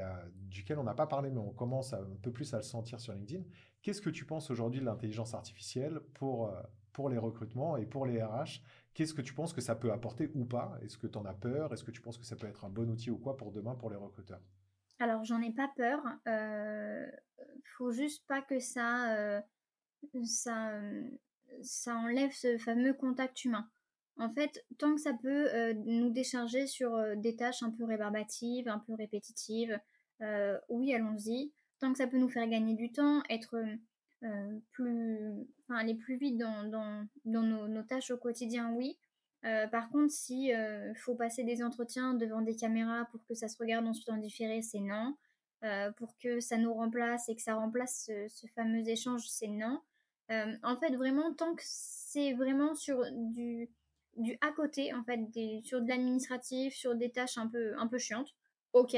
duquel 0.51 0.79
on 0.81 0.83
n'a 0.83 0.93
pas 0.93 1.07
parlé, 1.07 1.31
mais 1.31 1.39
on 1.39 1.53
commence 1.53 1.93
un 1.93 2.05
peu 2.21 2.33
plus 2.33 2.53
à 2.53 2.57
le 2.57 2.65
sentir 2.65 2.99
sur 2.99 3.13
LinkedIn. 3.13 3.45
Qu'est-ce 3.81 4.03
que 4.03 4.11
tu 4.11 4.25
penses 4.25 4.51
aujourd'hui 4.51 4.81
de 4.81 4.85
l'intelligence 4.85 5.35
artificielle 5.35 6.01
pour, 6.15 6.53
pour 6.93 7.09
les 7.09 7.17
recrutements 7.17 7.77
et 7.77 7.87
pour 7.87 8.05
les 8.05 8.21
RH 8.21 8.61
Qu'est-ce 8.99 9.15
que 9.15 9.23
tu 9.23 9.33
penses 9.33 9.53
que 9.53 9.61
ça 9.61 9.77
peut 9.77 9.93
apporter 9.93 10.29
ou 10.35 10.45
pas? 10.45 10.77
Est-ce 10.83 10.99
que 10.99 11.07
tu 11.07 11.17
en 11.17 11.25
as 11.25 11.33
peur? 11.33 11.73
Est-ce 11.73 11.85
que 11.85 11.93
tu 11.93 12.01
penses 12.01 12.19
que 12.19 12.25
ça 12.25 12.35
peut 12.35 12.49
être 12.49 12.65
un 12.65 12.69
bon 12.69 12.91
outil 12.91 13.13
ou 13.13 13.17
quoi 13.17 13.37
pour 13.37 13.53
demain 13.53 13.77
pour 13.77 13.91
les 13.91 13.97
recruteurs? 13.97 14.41
Alors, 14.99 15.23
j'en 15.23 15.41
ai 15.41 15.53
pas 15.53 15.71
peur. 15.77 16.01
Euh, 16.27 17.07
faut 17.77 17.93
juste 17.93 18.27
pas 18.27 18.43
que 18.43 18.59
ça, 18.59 19.17
euh, 19.17 19.41
ça, 20.25 20.73
ça 21.63 21.97
enlève 21.97 22.33
ce 22.33 22.59
fameux 22.59 22.95
contact 22.95 23.45
humain. 23.45 23.69
En 24.17 24.29
fait, 24.29 24.65
tant 24.79 24.95
que 24.95 25.01
ça 25.01 25.13
peut 25.15 25.73
nous 25.87 26.11
décharger 26.11 26.67
sur 26.67 27.17
des 27.17 27.37
tâches 27.37 27.63
un 27.63 27.71
peu 27.71 27.85
rébarbatives, 27.85 28.69
un 28.69 28.81
peu 28.81 28.95
répétitives, 28.95 29.79
oui, 30.69 30.93
allons-y. 30.93 31.53
Tant 31.79 31.93
que 31.93 31.99
ça 31.99 32.09
peut 32.09 32.19
nous 32.19 32.29
faire 32.29 32.49
gagner 32.49 32.75
du 32.75 32.91
temps, 32.91 33.23
être 33.31 33.63
plus, 34.73 35.47
enfin, 35.63 35.79
aller 35.79 35.95
plus 35.95 36.17
vite 36.17 36.37
dans, 36.37 36.65
dans, 37.25 37.43
nos, 37.43 37.83
tâches 37.85 38.11
au 38.11 38.17
quotidien, 38.17 38.73
oui. 38.73 38.99
Par 39.43 39.89
contre, 39.91 40.13
si 40.13 40.51
faut 40.97 41.15
passer 41.15 41.45
des 41.45 41.63
entretiens 41.63 42.15
devant 42.15 42.43
des 42.43 42.57
caméras 42.57 43.07
pour 43.13 43.25
que 43.25 43.35
ça 43.35 43.47
se 43.47 43.57
regarde 43.59 43.87
ensuite 43.87 44.11
en 44.11 44.17
différé, 44.17 44.63
c'est 44.63 44.81
non. 44.81 45.17
Pour 45.97 46.17
que 46.19 46.41
ça 46.41 46.57
nous 46.57 46.73
remplace 46.73 47.29
et 47.29 47.35
que 47.35 47.43
ça 47.43 47.55
remplace 47.55 48.11
ce, 48.29 48.47
fameux 48.55 48.89
échange, 48.89 49.27
c'est 49.29 49.49
non. 49.49 49.81
en 50.31 50.77
fait, 50.77 50.95
vraiment, 50.95 51.35
tant 51.35 51.55
que 51.55 51.63
c'est 51.65 52.33
vraiment 52.35 52.75
sur 52.75 53.03
du, 53.13 53.69
du 54.17 54.39
à 54.41 54.53
côté, 54.53 54.95
en 54.95 55.03
fait, 55.03 55.21
sur 55.63 55.81
de 55.83 55.89
l'administratif, 55.89 56.75
sur 56.75 56.95
des 56.95 57.11
tâches 57.11 57.39
un 57.39 57.49
peu, 57.49 57.77
un 57.79 57.87
peu 57.87 57.99
chiantes, 57.99 58.35
ok. 58.73 58.97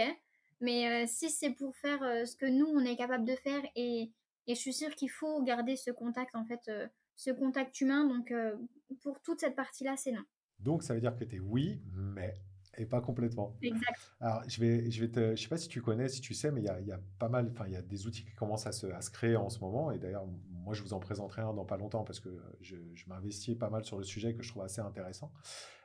Mais 0.61 1.07
si 1.07 1.31
c'est 1.31 1.51
pour 1.51 1.75
faire 1.77 2.01
ce 2.27 2.37
que 2.37 2.47
nous, 2.47 2.67
on 2.67 2.81
est 2.81 2.97
capable 2.97 3.25
de 3.25 3.37
faire 3.37 3.63
et, 3.77 4.11
et 4.51 4.55
je 4.55 4.61
suis 4.61 4.73
sûre 4.73 4.95
qu'il 4.97 5.11
faut 5.11 5.43
garder 5.43 5.77
ce 5.77 5.93
contact, 5.93 6.35
en 6.35 6.45
fait, 6.45 6.61
euh, 6.69 6.89
ce 7.15 7.31
contact 7.31 7.81
humain. 7.81 8.05
Donc, 8.05 8.33
euh, 8.33 8.57
pour 9.01 9.21
toute 9.21 9.39
cette 9.39 9.55
partie-là, 9.55 9.97
c'est 9.97 10.11
non. 10.11 10.25
Donc, 10.59 10.83
ça 10.83 10.93
veut 10.93 11.01
dire 11.01 11.17
que 11.17 11.25
tu 11.25 11.37
es 11.37 11.39
oui, 11.39 11.81
mais 11.93 12.35
et 12.81 12.87
pas 12.87 13.01
complètement. 13.01 13.55
Exact. 13.61 14.13
Alors, 14.21 14.43
je 14.49 14.61
vais, 14.61 14.91
je 14.91 15.01
vais 15.03 15.11
te, 15.11 15.37
je 15.37 15.43
sais 15.43 15.49
pas 15.49 15.59
si 15.59 15.69
tu 15.69 15.83
connais, 15.83 16.09
si 16.09 16.21
tu 16.21 16.33
sais, 16.33 16.51
mais 16.51 16.63
il 16.63 16.65
y 16.65 16.69
a, 16.69 16.81
y 16.81 16.93
a, 16.93 17.01
pas 17.19 17.29
mal, 17.29 17.51
enfin, 17.53 17.65
il 17.67 17.75
y 17.75 17.77
a 17.77 17.83
des 17.83 18.07
outils 18.07 18.25
qui 18.25 18.35
commencent 18.35 18.67
à 18.67 18.73
se, 18.73 18.87
à 18.87 19.03
se 19.03 19.11
créer 19.11 19.37
en 19.37 19.51
ce 19.51 19.61
moment. 19.61 19.93
Et 19.93 19.99
d'ailleurs, 19.99 20.27
moi, 20.51 20.73
je 20.75 20.83
vous 20.83 20.95
en 20.95 20.99
présenterai 20.99 21.43
un 21.43 21.53
dans 21.53 21.67
pas 21.67 21.77
longtemps 21.77 22.05
parce 22.05 22.21
que 22.21 22.31
je, 22.63 22.77
je 22.95 23.05
m'investis 23.09 23.55
pas 23.57 23.69
mal 23.69 23.85
sur 23.85 23.99
le 23.99 24.05
sujet 24.05 24.35
que 24.35 24.43
je 24.43 24.49
trouve 24.49 24.63
assez 24.63 24.81
intéressant. 24.81 25.31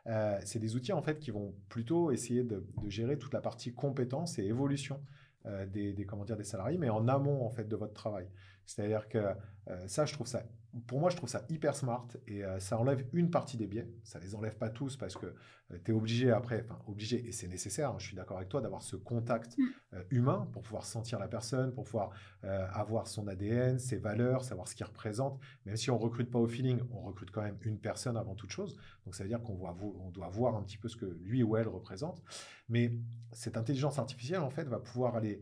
Euh, 0.08 0.40
c'est 0.46 0.60
des 0.60 0.76
outils, 0.76 0.94
en 0.94 1.02
fait, 1.02 1.20
qui 1.20 1.32
vont 1.32 1.54
plutôt 1.68 2.12
essayer 2.12 2.44
de, 2.44 2.66
de 2.82 2.90
gérer 2.90 3.18
toute 3.18 3.34
la 3.34 3.42
partie 3.42 3.74
compétences 3.74 4.40
et 4.40 4.44
évolution 4.44 5.02
euh, 5.48 5.66
des, 5.66 5.92
des, 5.94 6.06
comment 6.06 6.24
dire, 6.24 6.38
des 6.38 6.44
salariés, 6.44 6.78
mais 6.78 6.90
en 6.90 7.08
amont, 7.08 7.46
en 7.46 7.50
fait, 7.50 7.68
de 7.68 7.76
votre 7.76 7.94
travail. 7.94 8.28
C'est-à-dire 8.66 9.08
que 9.08 9.20
euh, 9.70 9.88
ça, 9.88 10.06
je 10.06 10.14
trouve 10.14 10.28
ça, 10.28 10.44
pour 10.88 11.00
moi, 11.00 11.10
je 11.10 11.16
trouve 11.16 11.30
ça 11.30 11.46
hyper 11.50 11.76
smart 11.76 12.08
et 12.28 12.44
euh, 12.44 12.60
ça 12.60 12.78
enlève 12.78 13.08
une 13.14 13.32
partie 13.32 13.58
des 13.58 13.66
biais. 13.66 13.90
Ça 14.04 14.20
les 14.20 14.36
enlève 14.36 14.58
pas 14.58 14.70
tous 14.70 14.98
parce 14.98 15.16
que 15.16 15.26
euh, 15.26 15.78
tu 15.84 15.92
es 15.92 15.94
obligé 15.94 16.32
après, 16.32 16.66
enfin 16.70 16.80
obligé, 16.88 17.26
et 17.28 17.32
c'est 17.32 17.48
nécessaire, 17.48 17.92
hein, 17.92 17.96
je 17.98 18.08
suis 18.08 18.16
d'accord 18.16 18.38
avec 18.38 18.50
toi, 18.50 18.62
d'avoir 18.62 18.84
ce 18.84 18.96
contact 18.96 19.58
mm. 19.58 19.98
humain 20.12 20.48
pour 20.52 20.62
pouvoir 20.62 20.86
sentir 20.86 21.18
la 21.18 21.28
personne, 21.28 21.74
pour 21.74 21.86
pouvoir 21.86 22.12
avoir 22.44 23.08
son 23.08 23.28
ADN, 23.28 23.80
ses 23.80 23.98
valeurs, 23.98 24.44
savoir 24.44 24.68
ce 24.68 24.76
qu'il 24.76 24.86
représente. 24.86 25.40
Même 25.66 25.78
si 25.78 25.90
on 25.90 25.98
recrute 25.98 26.30
pas 26.30 26.38
au 26.38 26.48
feeling, 26.48 26.80
on 26.92 27.02
recrute 27.02 27.32
quand 27.32 27.42
même 27.42 27.58
une 27.64 27.80
personne 27.80 28.18
avant 28.18 28.36
toute 28.36 28.52
chose. 28.52 28.78
Donc 29.06 29.16
ça 29.16 29.24
veut 29.24 29.30
dire 29.30 29.42
qu'on 29.42 29.58
on 29.58 30.12
doit 30.12 30.30
voir 30.30 30.56
un 30.56 30.62
petit 30.62 30.78
peu 30.78 30.88
ce 30.88 30.96
que 30.96 31.06
lui 31.06 31.42
ou 31.42 31.58
elle 31.58 31.68
représente. 31.68 32.22
Mais 32.70 33.00
cette 33.32 33.58
intelligence 33.58 33.98
artificielle, 33.98 34.42
en 34.42 34.52
fait, 34.52 34.66
va 34.66 34.80
pouvoir 34.80 35.16
aller 35.16 35.42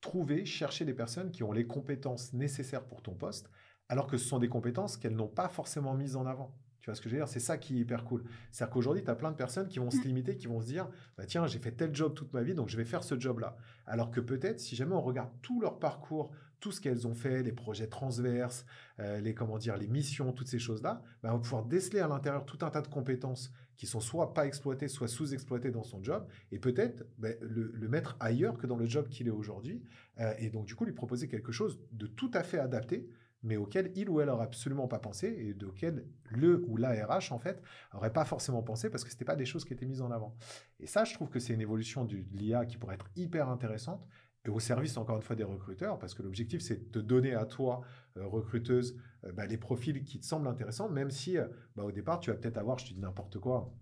trouver, 0.00 0.44
chercher 0.44 0.84
des 0.84 0.94
personnes 0.94 1.30
qui 1.30 1.42
ont 1.42 1.52
les 1.52 1.66
compétences 1.66 2.32
nécessaires 2.32 2.84
pour 2.84 3.02
ton 3.02 3.14
poste, 3.14 3.50
alors 3.88 4.06
que 4.06 4.16
ce 4.16 4.26
sont 4.26 4.38
des 4.38 4.48
compétences 4.48 4.96
qu'elles 4.96 5.16
n'ont 5.16 5.28
pas 5.28 5.48
forcément 5.48 5.94
mises 5.94 6.16
en 6.16 6.26
avant. 6.26 6.56
Tu 6.80 6.86
vois 6.86 6.94
ce 6.94 7.02
que 7.02 7.10
je 7.10 7.14
veux 7.14 7.20
dire? 7.20 7.28
C'est 7.28 7.40
ça 7.40 7.58
qui 7.58 7.76
est 7.76 7.80
hyper 7.80 8.04
cool. 8.04 8.24
C'est-à-dire 8.50 8.72
qu'aujourd'hui, 8.72 9.04
tu 9.04 9.10
as 9.10 9.14
plein 9.14 9.30
de 9.30 9.36
personnes 9.36 9.68
qui 9.68 9.78
vont 9.78 9.90
se 9.90 9.98
mm. 9.98 10.04
limiter, 10.04 10.36
qui 10.36 10.46
vont 10.46 10.60
se 10.60 10.66
dire 10.66 10.88
bah, 11.18 11.26
tiens, 11.26 11.46
j'ai 11.46 11.58
fait 11.58 11.72
tel 11.72 11.94
job 11.94 12.14
toute 12.14 12.32
ma 12.32 12.42
vie, 12.42 12.54
donc 12.54 12.68
je 12.68 12.76
vais 12.76 12.86
faire 12.86 13.04
ce 13.04 13.18
job-là. 13.18 13.56
Alors 13.86 14.10
que 14.10 14.20
peut-être, 14.20 14.60
si 14.60 14.76
jamais 14.76 14.94
on 14.94 15.02
regarde 15.02 15.30
tout 15.42 15.60
leur 15.60 15.78
parcours, 15.78 16.30
tout 16.58 16.72
ce 16.72 16.80
qu'elles 16.80 17.06
ont 17.06 17.14
fait, 17.14 17.42
les 17.42 17.52
projets 17.52 17.88
transverses, 17.88 18.64
euh, 18.98 19.20
les, 19.20 19.34
comment 19.34 19.58
dire, 19.58 19.76
les 19.76 19.88
missions, 19.88 20.32
toutes 20.32 20.48
ces 20.48 20.58
choses-là, 20.58 21.02
bah, 21.22 21.30
on 21.32 21.36
va 21.36 21.38
pouvoir 21.40 21.64
déceler 21.64 22.00
à 22.00 22.08
l'intérieur 22.08 22.46
tout 22.46 22.58
un 22.62 22.70
tas 22.70 22.82
de 22.82 22.88
compétences 22.88 23.52
qui 23.80 23.86
sont 23.86 24.00
soit 24.00 24.34
pas 24.34 24.46
exploitées, 24.46 24.88
soit 24.88 25.08
sous-exploitées 25.08 25.70
dans 25.70 25.84
son 25.84 26.04
job, 26.04 26.26
et 26.52 26.58
peut-être 26.58 27.06
bah, 27.16 27.30
le, 27.40 27.88
mettre 27.88 28.14
ailleurs 28.20 28.58
que 28.58 28.66
dans 28.66 28.76
le 28.76 28.84
job 28.84 29.08
qu'il 29.08 29.26
est 29.26 29.30
aujourd'hui, 29.30 29.82
euh, 30.18 30.34
et 30.38 30.50
donc 30.50 30.66
du 30.66 30.74
coup 30.74 30.84
lui 30.84 30.92
proposer 30.92 31.28
quelque 31.28 31.50
chose 31.50 31.80
de 31.90 32.06
tout 32.06 32.30
à 32.34 32.42
fait 32.42 32.58
adapté 32.58 33.08
mais 33.42 33.56
auquel 33.56 33.90
il 33.94 34.10
ou 34.10 34.20
elle 34.20 34.26
n'aurait 34.26 34.44
absolument 34.44 34.86
pas 34.86 34.98
pensé 34.98 35.28
et 35.58 35.64
auquel 35.64 36.04
le 36.28 36.62
ou 36.68 36.76
la 36.76 36.90
RH, 36.90 37.32
en 37.32 37.38
fait, 37.38 37.62
n'aurait 37.94 38.12
pas 38.12 38.26
forcément 38.26 38.62
pensé 38.62 38.90
parce 38.90 39.02
que 39.02 39.10
ce 39.10 39.16
pas 39.24 39.34
des 39.34 39.46
choses 39.46 39.64
qui 39.64 39.72
étaient 39.72 39.86
mises 39.86 40.02
en 40.02 40.10
avant. 40.10 40.36
Et 40.78 40.86
ça, 40.86 41.04
je 41.04 41.14
trouve 41.14 41.30
que 41.30 41.40
c'est 41.40 41.54
une 41.54 41.62
évolution 41.62 42.04
de 42.04 42.18
l'IA 42.32 42.66
qui 42.66 42.76
pourrait 42.76 42.96
être 42.96 43.08
hyper 43.16 43.48
intéressante 43.48 44.06
et 44.44 44.50
au 44.50 44.60
service, 44.60 44.98
encore 44.98 45.16
une 45.16 45.22
fois, 45.22 45.36
des 45.36 45.44
recruteurs, 45.44 45.98
parce 45.98 46.14
que 46.14 46.22
l'objectif, 46.22 46.62
c'est 46.62 46.90
de 46.90 47.00
donner 47.00 47.34
à 47.34 47.44
toi, 47.44 47.80
recruteuse, 48.16 48.96
euh, 49.24 49.32
bah, 49.32 49.46
les 49.46 49.56
profils 49.56 50.02
qui 50.04 50.20
te 50.20 50.26
semblent 50.26 50.48
intéressants, 50.48 50.88
même 50.88 51.10
si, 51.10 51.38
euh, 51.38 51.46
bah, 51.76 51.84
au 51.84 51.92
départ, 51.92 52.20
tu 52.20 52.30
vas 52.30 52.36
peut-être 52.36 52.58
avoir, 52.58 52.78
je 52.78 52.86
te 52.86 52.92
dis 52.92 53.00
n'importe 53.00 53.38
quoi, 53.38 53.72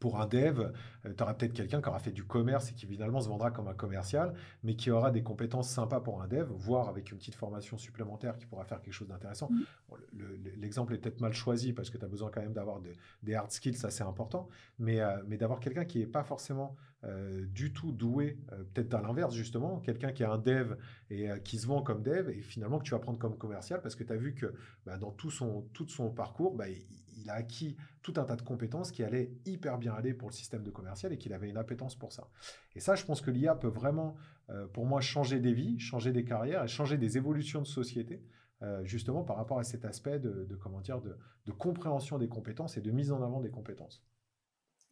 pour 0.00 0.18
un 0.18 0.26
dev, 0.26 0.72
euh, 1.04 1.14
tu 1.14 1.22
auras 1.22 1.34
peut-être 1.34 1.52
quelqu'un 1.52 1.80
qui 1.80 1.88
aura 1.88 1.98
fait 2.00 2.10
du 2.10 2.24
commerce 2.24 2.70
et 2.70 2.74
qui 2.74 2.86
finalement 2.86 3.20
se 3.20 3.28
vendra 3.28 3.50
comme 3.50 3.68
un 3.68 3.74
commercial, 3.74 4.34
mais 4.64 4.74
qui 4.74 4.90
aura 4.90 5.10
des 5.10 5.22
compétences 5.22 5.68
sympas 5.68 6.00
pour 6.00 6.22
un 6.22 6.26
dev, 6.26 6.48
voire 6.50 6.88
avec 6.88 7.12
une 7.12 7.18
petite 7.18 7.34
formation 7.34 7.78
supplémentaire 7.78 8.36
qui 8.38 8.46
pourra 8.46 8.64
faire 8.64 8.80
quelque 8.80 8.94
chose 8.94 9.08
d'intéressant. 9.08 9.50
Mmh. 9.50 10.24
L'exemple 10.56 10.94
est 10.94 10.98
peut-être 10.98 11.20
mal 11.20 11.34
choisi 11.34 11.72
parce 11.72 11.90
que 11.90 11.98
tu 11.98 12.04
as 12.04 12.08
besoin 12.08 12.30
quand 12.30 12.40
même 12.40 12.54
d'avoir 12.54 12.80
des 13.22 13.34
hard 13.34 13.52
skills, 13.52 13.76
ça 13.76 13.90
c'est 13.90 14.02
important, 14.02 14.48
mais, 14.78 15.00
euh, 15.00 15.18
mais 15.28 15.36
d'avoir 15.36 15.60
quelqu'un 15.60 15.84
qui 15.84 15.98
n'est 15.98 16.06
pas 16.06 16.24
forcément 16.24 16.76
euh, 17.04 17.44
du 17.46 17.72
tout 17.72 17.92
doué, 17.92 18.38
peut-être 18.74 18.94
à 18.94 19.02
l'inverse 19.02 19.34
justement, 19.34 19.80
quelqu'un 19.80 20.12
qui 20.12 20.22
est 20.22 20.26
un 20.26 20.38
dev 20.38 20.74
et 21.10 21.28
qui 21.44 21.58
se 21.58 21.66
vend 21.66 21.82
comme 21.82 22.02
dev 22.02 22.30
et 22.30 22.40
finalement 22.40 22.78
que 22.78 22.84
tu 22.84 22.92
vas 22.92 22.98
prendre 22.98 23.18
comme 23.18 23.36
commercial 23.36 23.82
parce 23.82 23.94
que 23.94 24.04
tu 24.04 24.12
as 24.12 24.16
vu 24.16 24.34
que 24.34 24.54
bah, 24.86 24.96
dans 24.96 25.10
tout 25.10 25.30
son, 25.30 25.62
tout 25.74 25.88
son 25.88 26.10
parcours, 26.10 26.54
bah, 26.54 26.68
il 26.68 26.84
a 27.28 27.34
acquis 27.34 27.76
tout 28.02 28.14
un 28.16 28.24
tas 28.24 28.36
de 28.36 28.42
compétences 28.42 28.92
qui 28.92 29.02
allaient 29.02 29.32
hyper 29.44 29.78
bien 29.78 29.92
aller 29.92 30.14
pour 30.14 30.28
le 30.28 30.34
système 30.34 30.62
de 30.62 30.70
commercial 30.70 31.12
et 31.12 31.18
qu'il 31.18 31.32
avait 31.32 31.50
une 31.50 31.56
appétence 31.56 31.96
pour 31.96 32.12
ça. 32.12 32.28
Et 32.74 32.80
ça, 32.80 32.94
je 32.94 33.04
pense 33.04 33.20
que 33.20 33.30
l'IA 33.30 33.54
peut 33.54 33.68
vraiment, 33.68 34.16
euh, 34.48 34.66
pour 34.68 34.86
moi, 34.86 35.00
changer 35.00 35.40
des 35.40 35.52
vies, 35.52 35.78
changer 35.78 36.12
des 36.12 36.24
carrières 36.24 36.64
et 36.64 36.68
changer 36.68 36.96
des 36.96 37.16
évolutions 37.16 37.60
de 37.60 37.66
société, 37.66 38.22
euh, 38.62 38.84
justement 38.84 39.24
par 39.24 39.36
rapport 39.36 39.58
à 39.58 39.64
cet 39.64 39.84
aspect 39.84 40.18
de, 40.18 40.46
comment 40.62 40.80
dire, 40.80 41.00
de, 41.00 41.16
compréhension 41.52 42.16
des 42.16 42.28
compétences 42.28 42.76
et 42.76 42.80
de 42.80 42.90
mise 42.90 43.10
en 43.12 43.22
avant 43.22 43.40
des 43.40 43.50
compétences. 43.50 44.04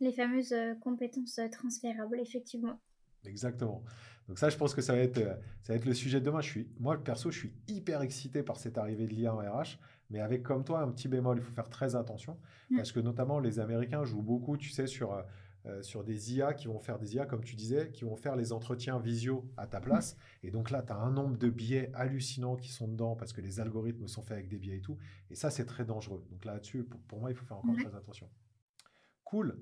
Les 0.01 0.13
fameuses 0.13 0.53
euh, 0.53 0.75
compétences 0.75 1.41
transférables, 1.53 2.21
effectivement. 2.21 2.81
Exactement. 3.25 3.83
Donc 4.29 4.39
ça, 4.39 4.51
je 4.51 4.57
pense 4.57 4.75
que 4.75 4.83
ça 4.83 4.93
va 4.93 5.01
être, 5.01 5.19
ça 5.63 5.73
va 5.73 5.75
être 5.75 5.87
le 5.87 5.95
sujet 5.95 6.21
de 6.21 6.27
demain. 6.27 6.41
Je 6.41 6.51
suis, 6.51 6.69
moi, 6.79 7.03
perso, 7.03 7.31
je 7.31 7.39
suis 7.39 7.53
hyper 7.69 8.03
excité 8.03 8.43
par 8.43 8.57
cette 8.57 8.77
arrivée 8.79 9.07
de 9.07 9.15
l'IA 9.15 9.35
en 9.35 9.39
RH 9.39 9.79
mais 10.11 10.21
avec 10.21 10.43
comme 10.43 10.65
toi 10.65 10.81
un 10.81 10.91
petit 10.91 11.09
bémol, 11.09 11.39
il 11.39 11.43
faut 11.43 11.53
faire 11.53 11.69
très 11.69 11.97
attention, 11.97 12.39
mmh. 12.71 12.77
parce 12.77 12.93
que 12.93 13.01
notamment 13.01 13.41
les 13.41 13.61
Américains 13.61 14.05
jouent 14.05 14.23
beaucoup, 14.23 14.57
tu 14.57 14.71
sais, 14.71 14.87
sur, 14.87 15.13
euh, 15.13 15.23
euh, 15.67 15.83
sur 15.83 16.05
des 16.05 16.35
IA 16.35 16.55
qui 16.55 16.67
vont 16.67 16.81
faire 16.81 16.99
des 16.99 17.17
IA, 17.17 17.27
comme 17.27 17.45
tu 17.45 17.57
disais, 17.57 17.91
qui 17.93 18.05
vont 18.05 18.17
faire 18.17 18.37
les 18.37 18.53
entretiens 18.53 18.99
visio 18.99 19.51
à 19.57 19.67
ta 19.67 19.81
place. 19.81 20.15
Mmh. 20.15 20.47
Et 20.47 20.51
donc 20.51 20.71
là, 20.71 20.83
tu 20.83 20.93
as 20.93 20.97
un 20.97 21.11
nombre 21.11 21.37
de 21.37 21.51
biais 21.51 21.91
hallucinants 21.95 22.57
qui 22.57 22.71
sont 22.71 22.89
dedans, 22.89 23.17
parce 23.17 23.33
que 23.33 23.41
les 23.41 23.61
algorithmes 23.61 24.09
sont 24.09 24.23
faits 24.23 24.39
avec 24.39 24.49
des 24.49 24.59
biais 24.59 24.79
et 24.79 24.81
tout. 24.81 24.97
Et 25.31 25.35
ça, 25.35 25.51
c'est 25.51 25.67
très 25.67 25.85
dangereux. 25.85 26.25
Donc 26.31 26.45
là-dessus, 26.45 26.85
pour, 26.85 27.21
moi, 27.21 27.31
il 27.31 27.37
faut 27.37 27.45
faire 27.45 27.59
encore 27.59 27.77
très 27.77 27.95
attention. 27.95 28.29
Cool. 29.25 29.61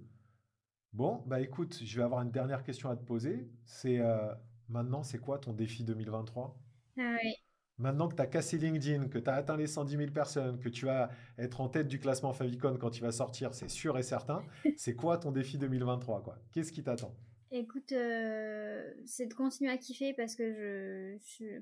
Bon, 0.92 1.22
bah 1.26 1.40
écoute, 1.40 1.80
je 1.84 1.96
vais 1.96 2.04
avoir 2.04 2.22
une 2.22 2.30
dernière 2.30 2.62
question 2.62 2.88
à 2.88 2.96
te 2.96 3.04
poser. 3.04 3.50
C'est 3.64 3.98
euh, 3.98 4.32
maintenant, 4.68 5.02
c'est 5.02 5.18
quoi 5.18 5.38
ton 5.38 5.52
défi 5.52 5.84
2023 5.84 6.56
ah 6.98 7.16
oui. 7.22 7.34
Maintenant 7.78 8.08
que 8.08 8.14
tu 8.14 8.22
as 8.22 8.26
cassé 8.26 8.56
LinkedIn, 8.56 9.08
que 9.08 9.18
tu 9.18 9.28
as 9.28 9.34
atteint 9.34 9.56
les 9.56 9.66
110 9.66 9.96
000 9.96 10.10
personnes, 10.10 10.58
que 10.58 10.70
tu 10.70 10.86
vas 10.86 11.10
être 11.38 11.60
en 11.60 11.68
tête 11.68 11.88
du 11.88 11.98
classement 11.98 12.32
Favicon 12.32 12.78
quand 12.80 12.90
tu 12.90 13.02
vas 13.02 13.12
sortir, 13.12 13.52
c'est 13.52 13.68
sûr 13.68 13.98
et 13.98 14.02
certain. 14.02 14.42
c'est 14.76 14.94
quoi 14.94 15.18
ton 15.18 15.30
défi 15.30 15.58
2023 15.58 16.22
quoi? 16.22 16.38
Qu'est-ce 16.52 16.72
qui 16.72 16.82
t'attend? 16.82 17.14
Écoute, 17.50 17.92
euh, 17.92 18.92
c'est 19.04 19.26
de 19.26 19.34
continuer 19.34 19.70
à 19.70 19.76
kiffer 19.76 20.14
parce 20.14 20.34
que 20.34 21.18
je, 21.22 21.60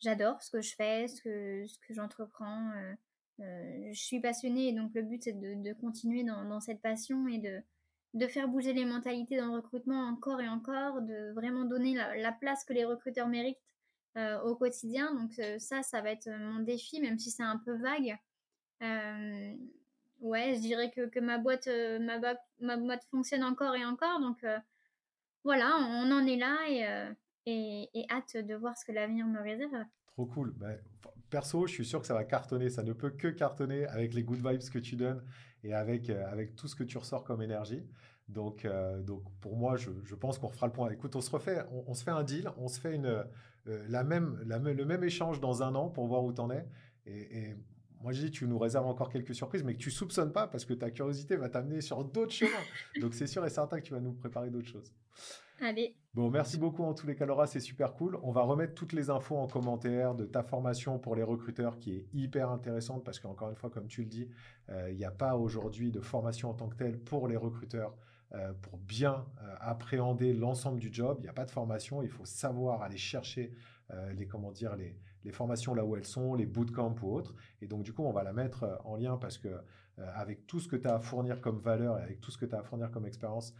j'adore 0.00 0.42
ce 0.42 0.50
que 0.50 0.60
je 0.60 0.74
fais, 0.74 1.08
ce 1.08 1.22
que, 1.22 1.66
ce 1.66 1.78
que 1.78 1.94
j'entreprends. 1.94 2.70
Euh, 2.72 2.94
euh, 3.40 3.92
je 3.92 4.00
suis 4.00 4.20
passionnée 4.20 4.68
et 4.68 4.72
donc 4.72 4.92
le 4.94 5.02
but 5.02 5.22
c'est 5.22 5.32
de, 5.32 5.72
continuer 5.74 6.22
dans, 6.22 6.60
cette 6.60 6.80
passion 6.80 7.28
et 7.28 7.38
de, 7.38 7.60
de 8.14 8.26
faire 8.26 8.48
bouger 8.48 8.72
les 8.72 8.84
mentalités 8.84 9.36
dans 9.36 9.46
le 9.46 9.56
recrutement 9.56 10.06
encore 10.06 10.40
et 10.40 10.48
encore, 10.48 11.02
de 11.02 11.32
vraiment 11.32 11.64
donner 11.64 11.94
la 11.94 12.32
place 12.32 12.64
que 12.64 12.72
les 12.72 12.84
recruteurs 12.84 13.28
méritent 13.28 13.58
euh, 14.16 14.40
au 14.40 14.54
quotidien. 14.56 15.12
Donc 15.14 15.38
euh, 15.38 15.58
ça, 15.58 15.82
ça 15.82 16.00
va 16.00 16.10
être 16.10 16.30
mon 16.30 16.60
défi, 16.60 17.02
même 17.02 17.18
si 17.18 17.30
c'est 17.30 17.42
un 17.42 17.58
peu 17.58 17.76
vague. 17.76 18.16
Euh, 18.82 19.54
ouais, 20.20 20.54
je 20.54 20.60
dirais 20.60 20.90
que, 20.90 21.06
que 21.08 21.20
ma, 21.20 21.36
boîte, 21.36 21.68
ma, 22.00 22.18
ma, 22.60 22.76
boîte 22.78 23.04
fonctionne 23.10 23.44
encore 23.44 23.74
et 23.74 23.84
encore. 23.84 24.18
Donc 24.20 24.42
voilà, 25.44 25.76
on, 25.80 26.10
en 26.10 26.26
est 26.26 26.36
là 26.36 26.56
et, 27.44 27.90
et, 27.92 28.06
hâte 28.10 28.38
de 28.38 28.54
voir 28.54 28.74
ce 28.78 28.86
que 28.86 28.92
l'avenir 28.92 29.26
me 29.26 29.38
réserve. 29.40 29.84
Trop 30.06 30.24
cool. 30.24 30.54
Bah, 30.56 30.68
perso, 31.28 31.66
je 31.66 31.72
suis 31.74 31.84
sûr 31.84 32.00
que 32.00 32.06
ça 32.06 32.14
va 32.14 32.24
cartonner. 32.24 32.70
Ça 32.70 32.82
ne 32.82 32.94
peut 32.94 33.10
que 33.10 33.28
cartonner 33.28 33.86
avec 33.86 34.14
les 34.14 34.22
good 34.22 34.38
vibes 34.38 34.70
que 34.70 34.78
tu 34.78 34.96
donnes 34.96 35.22
et 35.62 35.74
avec, 35.74 36.08
avec 36.08 36.56
tout 36.56 36.68
ce 36.68 36.74
que 36.74 36.84
tu 36.84 36.96
ressors 36.96 37.22
comme 37.22 37.42
énergie. 37.42 37.86
Donc, 38.28 38.66
donc 39.00 39.24
pour 39.40 39.56
moi, 39.56 39.76
je, 39.76 39.90
je 40.04 40.14
pense 40.14 40.38
qu'on 40.38 40.48
refera 40.48 40.68
le 40.68 40.72
point. 40.72 40.88
Écoute, 40.90 41.14
on 41.16 41.20
se 41.20 41.30
refait, 41.30 41.66
on, 41.86 41.92
se 41.92 42.02
fait 42.02 42.10
un 42.12 42.24
deal, 42.24 42.50
on 42.56 42.68
se 42.68 42.80
fait 42.80 42.94
une, 42.94 43.04
euh, 43.04 43.24
la 43.88 44.04
même, 44.04 44.38
le 44.44 44.84
même 44.84 45.04
échange 45.04 45.40
dans 45.40 45.62
un 45.62 45.74
an 45.74 45.88
pour 45.88 46.06
voir 46.06 46.24
où 46.24 46.32
tu 46.32 46.40
en 46.40 46.50
es. 46.50 46.66
Et, 47.06 47.54
moi, 48.02 48.12
je 48.12 48.26
dis, 48.26 48.30
tu 48.30 48.46
nous 48.46 48.58
réserves 48.58 48.86
encore 48.86 49.08
quelques 49.08 49.34
surprises, 49.34 49.64
mais 49.64 49.74
que 49.74 49.78
tu 49.78 49.90
soupçonnes 49.90 50.32
pas 50.32 50.46
parce 50.46 50.64
que 50.64 50.74
ta 50.74 50.90
curiosité 50.90 51.36
va 51.36 51.48
t'amener 51.48 51.80
sur 51.80 52.04
d'autres 52.04 52.32
chemins. 52.32 52.50
Donc, 53.00 53.14
c'est 53.14 53.26
sûr 53.26 53.44
et 53.44 53.50
certain 53.50 53.80
que 53.80 53.86
tu 53.86 53.94
vas 53.94 54.00
nous 54.00 54.12
préparer 54.12 54.50
d'autres 54.50 54.68
choses. 54.68 54.92
Allez. 55.60 55.96
Bon, 56.12 56.30
merci 56.30 56.58
beaucoup 56.58 56.82
en 56.82 56.92
tous 56.92 57.06
les 57.06 57.14
cas, 57.14 57.24
Laura, 57.24 57.46
c'est 57.46 57.60
super 57.60 57.94
cool. 57.94 58.18
On 58.22 58.30
va 58.30 58.42
remettre 58.42 58.74
toutes 58.74 58.92
les 58.92 59.08
infos 59.08 59.36
en 59.36 59.46
commentaire 59.46 60.14
de 60.14 60.26
ta 60.26 60.42
formation 60.42 60.98
pour 60.98 61.16
les 61.16 61.22
recruteurs 61.22 61.78
qui 61.78 61.94
est 61.94 62.06
hyper 62.12 62.50
intéressante 62.50 63.04
parce 63.04 63.20
qu'encore 63.20 63.50
une 63.50 63.56
fois, 63.56 63.70
comme 63.70 63.86
tu 63.86 64.02
le 64.02 64.08
dis, 64.08 64.28
euh, 64.68 64.90
il 64.90 64.96
n'y 64.96 65.04
a 65.04 65.10
pas 65.10 65.36
aujourd'hui 65.36 65.90
de 65.90 66.00
formation 66.00 66.50
en 66.50 66.54
tant 66.54 66.68
que 66.68 66.76
telle 66.76 66.98
pour 66.98 67.26
les 67.26 67.36
recruteurs. 67.36 67.96
Euh, 68.34 68.52
pour 68.60 68.76
bien 68.76 69.24
euh, 69.40 69.54
appréhender 69.60 70.32
l'ensemble 70.32 70.80
du 70.80 70.92
job. 70.92 71.18
Il 71.20 71.22
n'y 71.22 71.28
a 71.28 71.32
pas 71.32 71.44
de 71.44 71.50
formation, 71.50 72.02
il 72.02 72.08
faut 72.08 72.24
savoir 72.24 72.82
aller 72.82 72.96
chercher 72.96 73.54
euh, 73.92 74.12
les, 74.14 74.26
comment 74.26 74.50
dire, 74.50 74.74
les, 74.74 74.98
les, 75.22 75.30
formations 75.30 75.74
là 75.74 75.84
où 75.84 75.94
elles 75.94 76.04
sont, 76.04 76.34
les 76.34 76.44
bootcamps 76.44 76.96
ou 77.02 77.14
autres. 77.14 77.36
Et 77.62 77.68
donc, 77.68 77.84
du 77.84 77.92
coup, 77.92 78.02
on 78.02 78.10
va 78.10 78.24
la 78.24 78.32
mettre 78.32 78.80
en 78.84 78.96
lien 78.96 79.16
parce 79.16 79.38
que 79.38 79.48
avec 79.98 80.46
tout 80.46 80.60
ce 80.60 80.68
que 80.68 80.76
tu 80.76 80.88
as 80.88 80.96
à 80.96 80.98
fournir 80.98 81.40
comme 81.40 81.58
valeur 81.58 81.98
et 81.98 82.02
avec 82.02 82.20
tout 82.20 82.30
ce 82.30 82.36
que 82.36 82.44
tu 82.44 82.54
as 82.54 82.58
à 82.58 82.62
fournir 82.62 82.90
comme 82.90 83.06
expérience, 83.06 83.54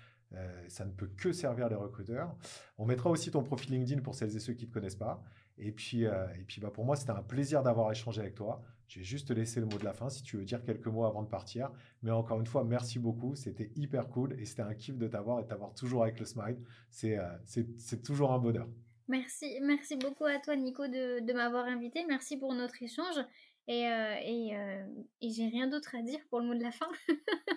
ça 0.68 0.84
ne 0.84 0.90
peut 0.90 1.10
que 1.16 1.32
servir 1.32 1.68
les 1.68 1.76
recruteurs. 1.76 2.36
On 2.78 2.86
mettra 2.86 3.10
aussi 3.10 3.30
ton 3.30 3.42
profil 3.42 3.72
LinkedIn 3.72 4.02
pour 4.02 4.14
celles 4.14 4.34
et 4.36 4.40
ceux 4.40 4.52
qui 4.52 4.64
ne 4.64 4.68
te 4.68 4.74
connaissent 4.74 4.96
pas. 4.96 5.22
Et 5.58 5.72
puis, 5.72 6.02
et 6.02 6.44
puis 6.46 6.60
bah, 6.60 6.70
pour 6.70 6.84
moi, 6.84 6.96
c'était 6.96 7.12
un 7.12 7.22
plaisir 7.22 7.62
d'avoir 7.62 7.90
échangé 7.90 8.20
avec 8.20 8.34
toi. 8.34 8.62
Je 8.88 9.00
vais 9.00 9.04
juste 9.04 9.28
te 9.28 9.32
laisser 9.32 9.60
le 9.60 9.66
mot 9.66 9.78
de 9.78 9.84
la 9.84 9.92
fin 9.92 10.08
si 10.08 10.22
tu 10.22 10.36
veux 10.36 10.44
dire 10.44 10.62
quelques 10.62 10.86
mots 10.86 11.04
avant 11.04 11.22
de 11.22 11.28
partir. 11.28 11.70
Mais 12.02 12.10
encore 12.10 12.38
une 12.38 12.46
fois, 12.46 12.64
merci 12.64 12.98
beaucoup. 12.98 13.34
C'était 13.34 13.70
hyper 13.74 14.08
cool 14.08 14.38
et 14.38 14.44
c'était 14.44 14.62
un 14.62 14.74
kiff 14.74 14.96
de 14.96 15.08
t'avoir 15.08 15.40
et 15.40 15.42
de 15.42 15.48
t'avoir 15.48 15.74
toujours 15.74 16.02
avec 16.04 16.20
le 16.20 16.26
smile. 16.26 16.58
C'est 16.90 17.18
euh, 17.18 17.96
toujours 18.04 18.32
un 18.32 18.38
bonheur. 18.38 18.68
Merci, 19.08 19.58
merci 19.62 19.96
beaucoup 19.96 20.24
à 20.24 20.38
toi, 20.38 20.56
Nico, 20.56 20.86
de, 20.86 21.32
m'avoir 21.32 21.66
invité. 21.66 22.04
Merci 22.08 22.36
pour 22.36 22.54
notre 22.54 22.80
échange. 22.82 23.24
Et, 23.68 23.88
euh, 23.88 24.14
euh, 24.14 24.86
et 25.20 25.30
j'ai 25.30 25.48
rien 25.48 25.66
d'autre 25.66 25.96
à 25.96 26.02
dire 26.02 26.20
pour 26.30 26.40
le 26.40 26.46
mot 26.46 26.54
de 26.54 26.62
la 26.62 26.72
fin. 26.72 26.86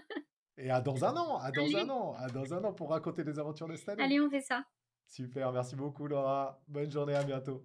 et 0.60 0.69
à 0.69 0.82
dans 0.82 1.04
un 1.06 1.15
an, 1.15 1.38
à 1.38 1.52
dans 1.52 1.76
un 1.76 1.89
an, 1.89 2.15
à 2.17 2.28
dans 2.28 2.54
un 2.54 2.63
an 2.63 2.74
pour 2.74 2.89
raconter 2.89 3.24
des 3.24 3.39
aventures 3.39 3.67
de 3.67 3.76
cette 3.76 4.00
Allez, 4.00 4.19
on 4.19 4.30
fait 4.30 4.41
ça. 4.41 4.63
Super, 5.08 5.52
merci 5.52 5.76
beaucoup, 5.76 6.08
Laura. 6.08 6.62
Bonne 6.67 6.91
journée, 6.91 7.15
à 7.15 7.24
bientôt. 7.24 7.63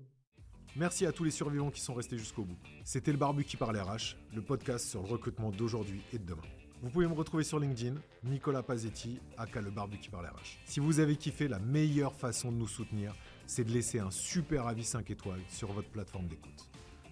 Merci 0.77 1.07
à 1.07 1.13
tous 1.13 1.25
les 1.25 1.31
survivants 1.31 1.71
qui 1.71 1.81
sont 1.81 1.95
restés 1.95 2.19
jusqu'au 2.19 2.43
bout. 2.43 2.59
C'était 2.85 3.13
le 3.13 3.19
Barbu 3.19 3.45
qui 3.45 3.57
parlait 3.57 3.81
RH, 3.81 4.17
le 4.35 4.43
podcast 4.43 4.89
sur 4.89 5.03
le 5.03 5.09
recrutement 5.09 5.51
d'aujourd'hui 5.51 6.03
et 6.13 6.19
de 6.19 6.25
demain. 6.25 6.43
Vous 6.83 6.91
pouvez 6.91 7.07
me 7.07 7.15
retrouver 7.15 7.45
sur 7.45 7.61
LinkedIn, 7.61 7.95
Nicolas 8.25 8.63
Pazetti, 8.63 9.21
aka 9.39 9.61
le 9.61 9.71
Barbu 9.71 9.99
qui 9.99 10.11
parlait 10.11 10.29
RH. 10.29 10.59
Si 10.65 10.81
vous 10.81 11.01
avez 11.01 11.17
kiffé, 11.17 11.49
la 11.49 11.59
meilleure 11.59 12.15
façon 12.15 12.51
de 12.51 12.57
nous 12.57 12.67
soutenir, 12.67 13.15
c'est 13.47 13.65
de 13.65 13.71
laisser 13.71 14.01
un 14.01 14.11
super 14.11 14.67
avis 14.67 14.85
5 14.85 15.11
étoiles 15.11 15.43
sur 15.49 15.73
votre 15.73 15.91
plateforme 15.91 16.27
d'écoute. 16.27 16.69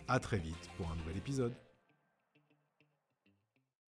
A 0.08 0.18
très 0.18 0.38
vite 0.38 0.68
pour 0.76 0.90
un 0.90 0.96
nouvel 0.96 1.16
épisode. 1.16 1.54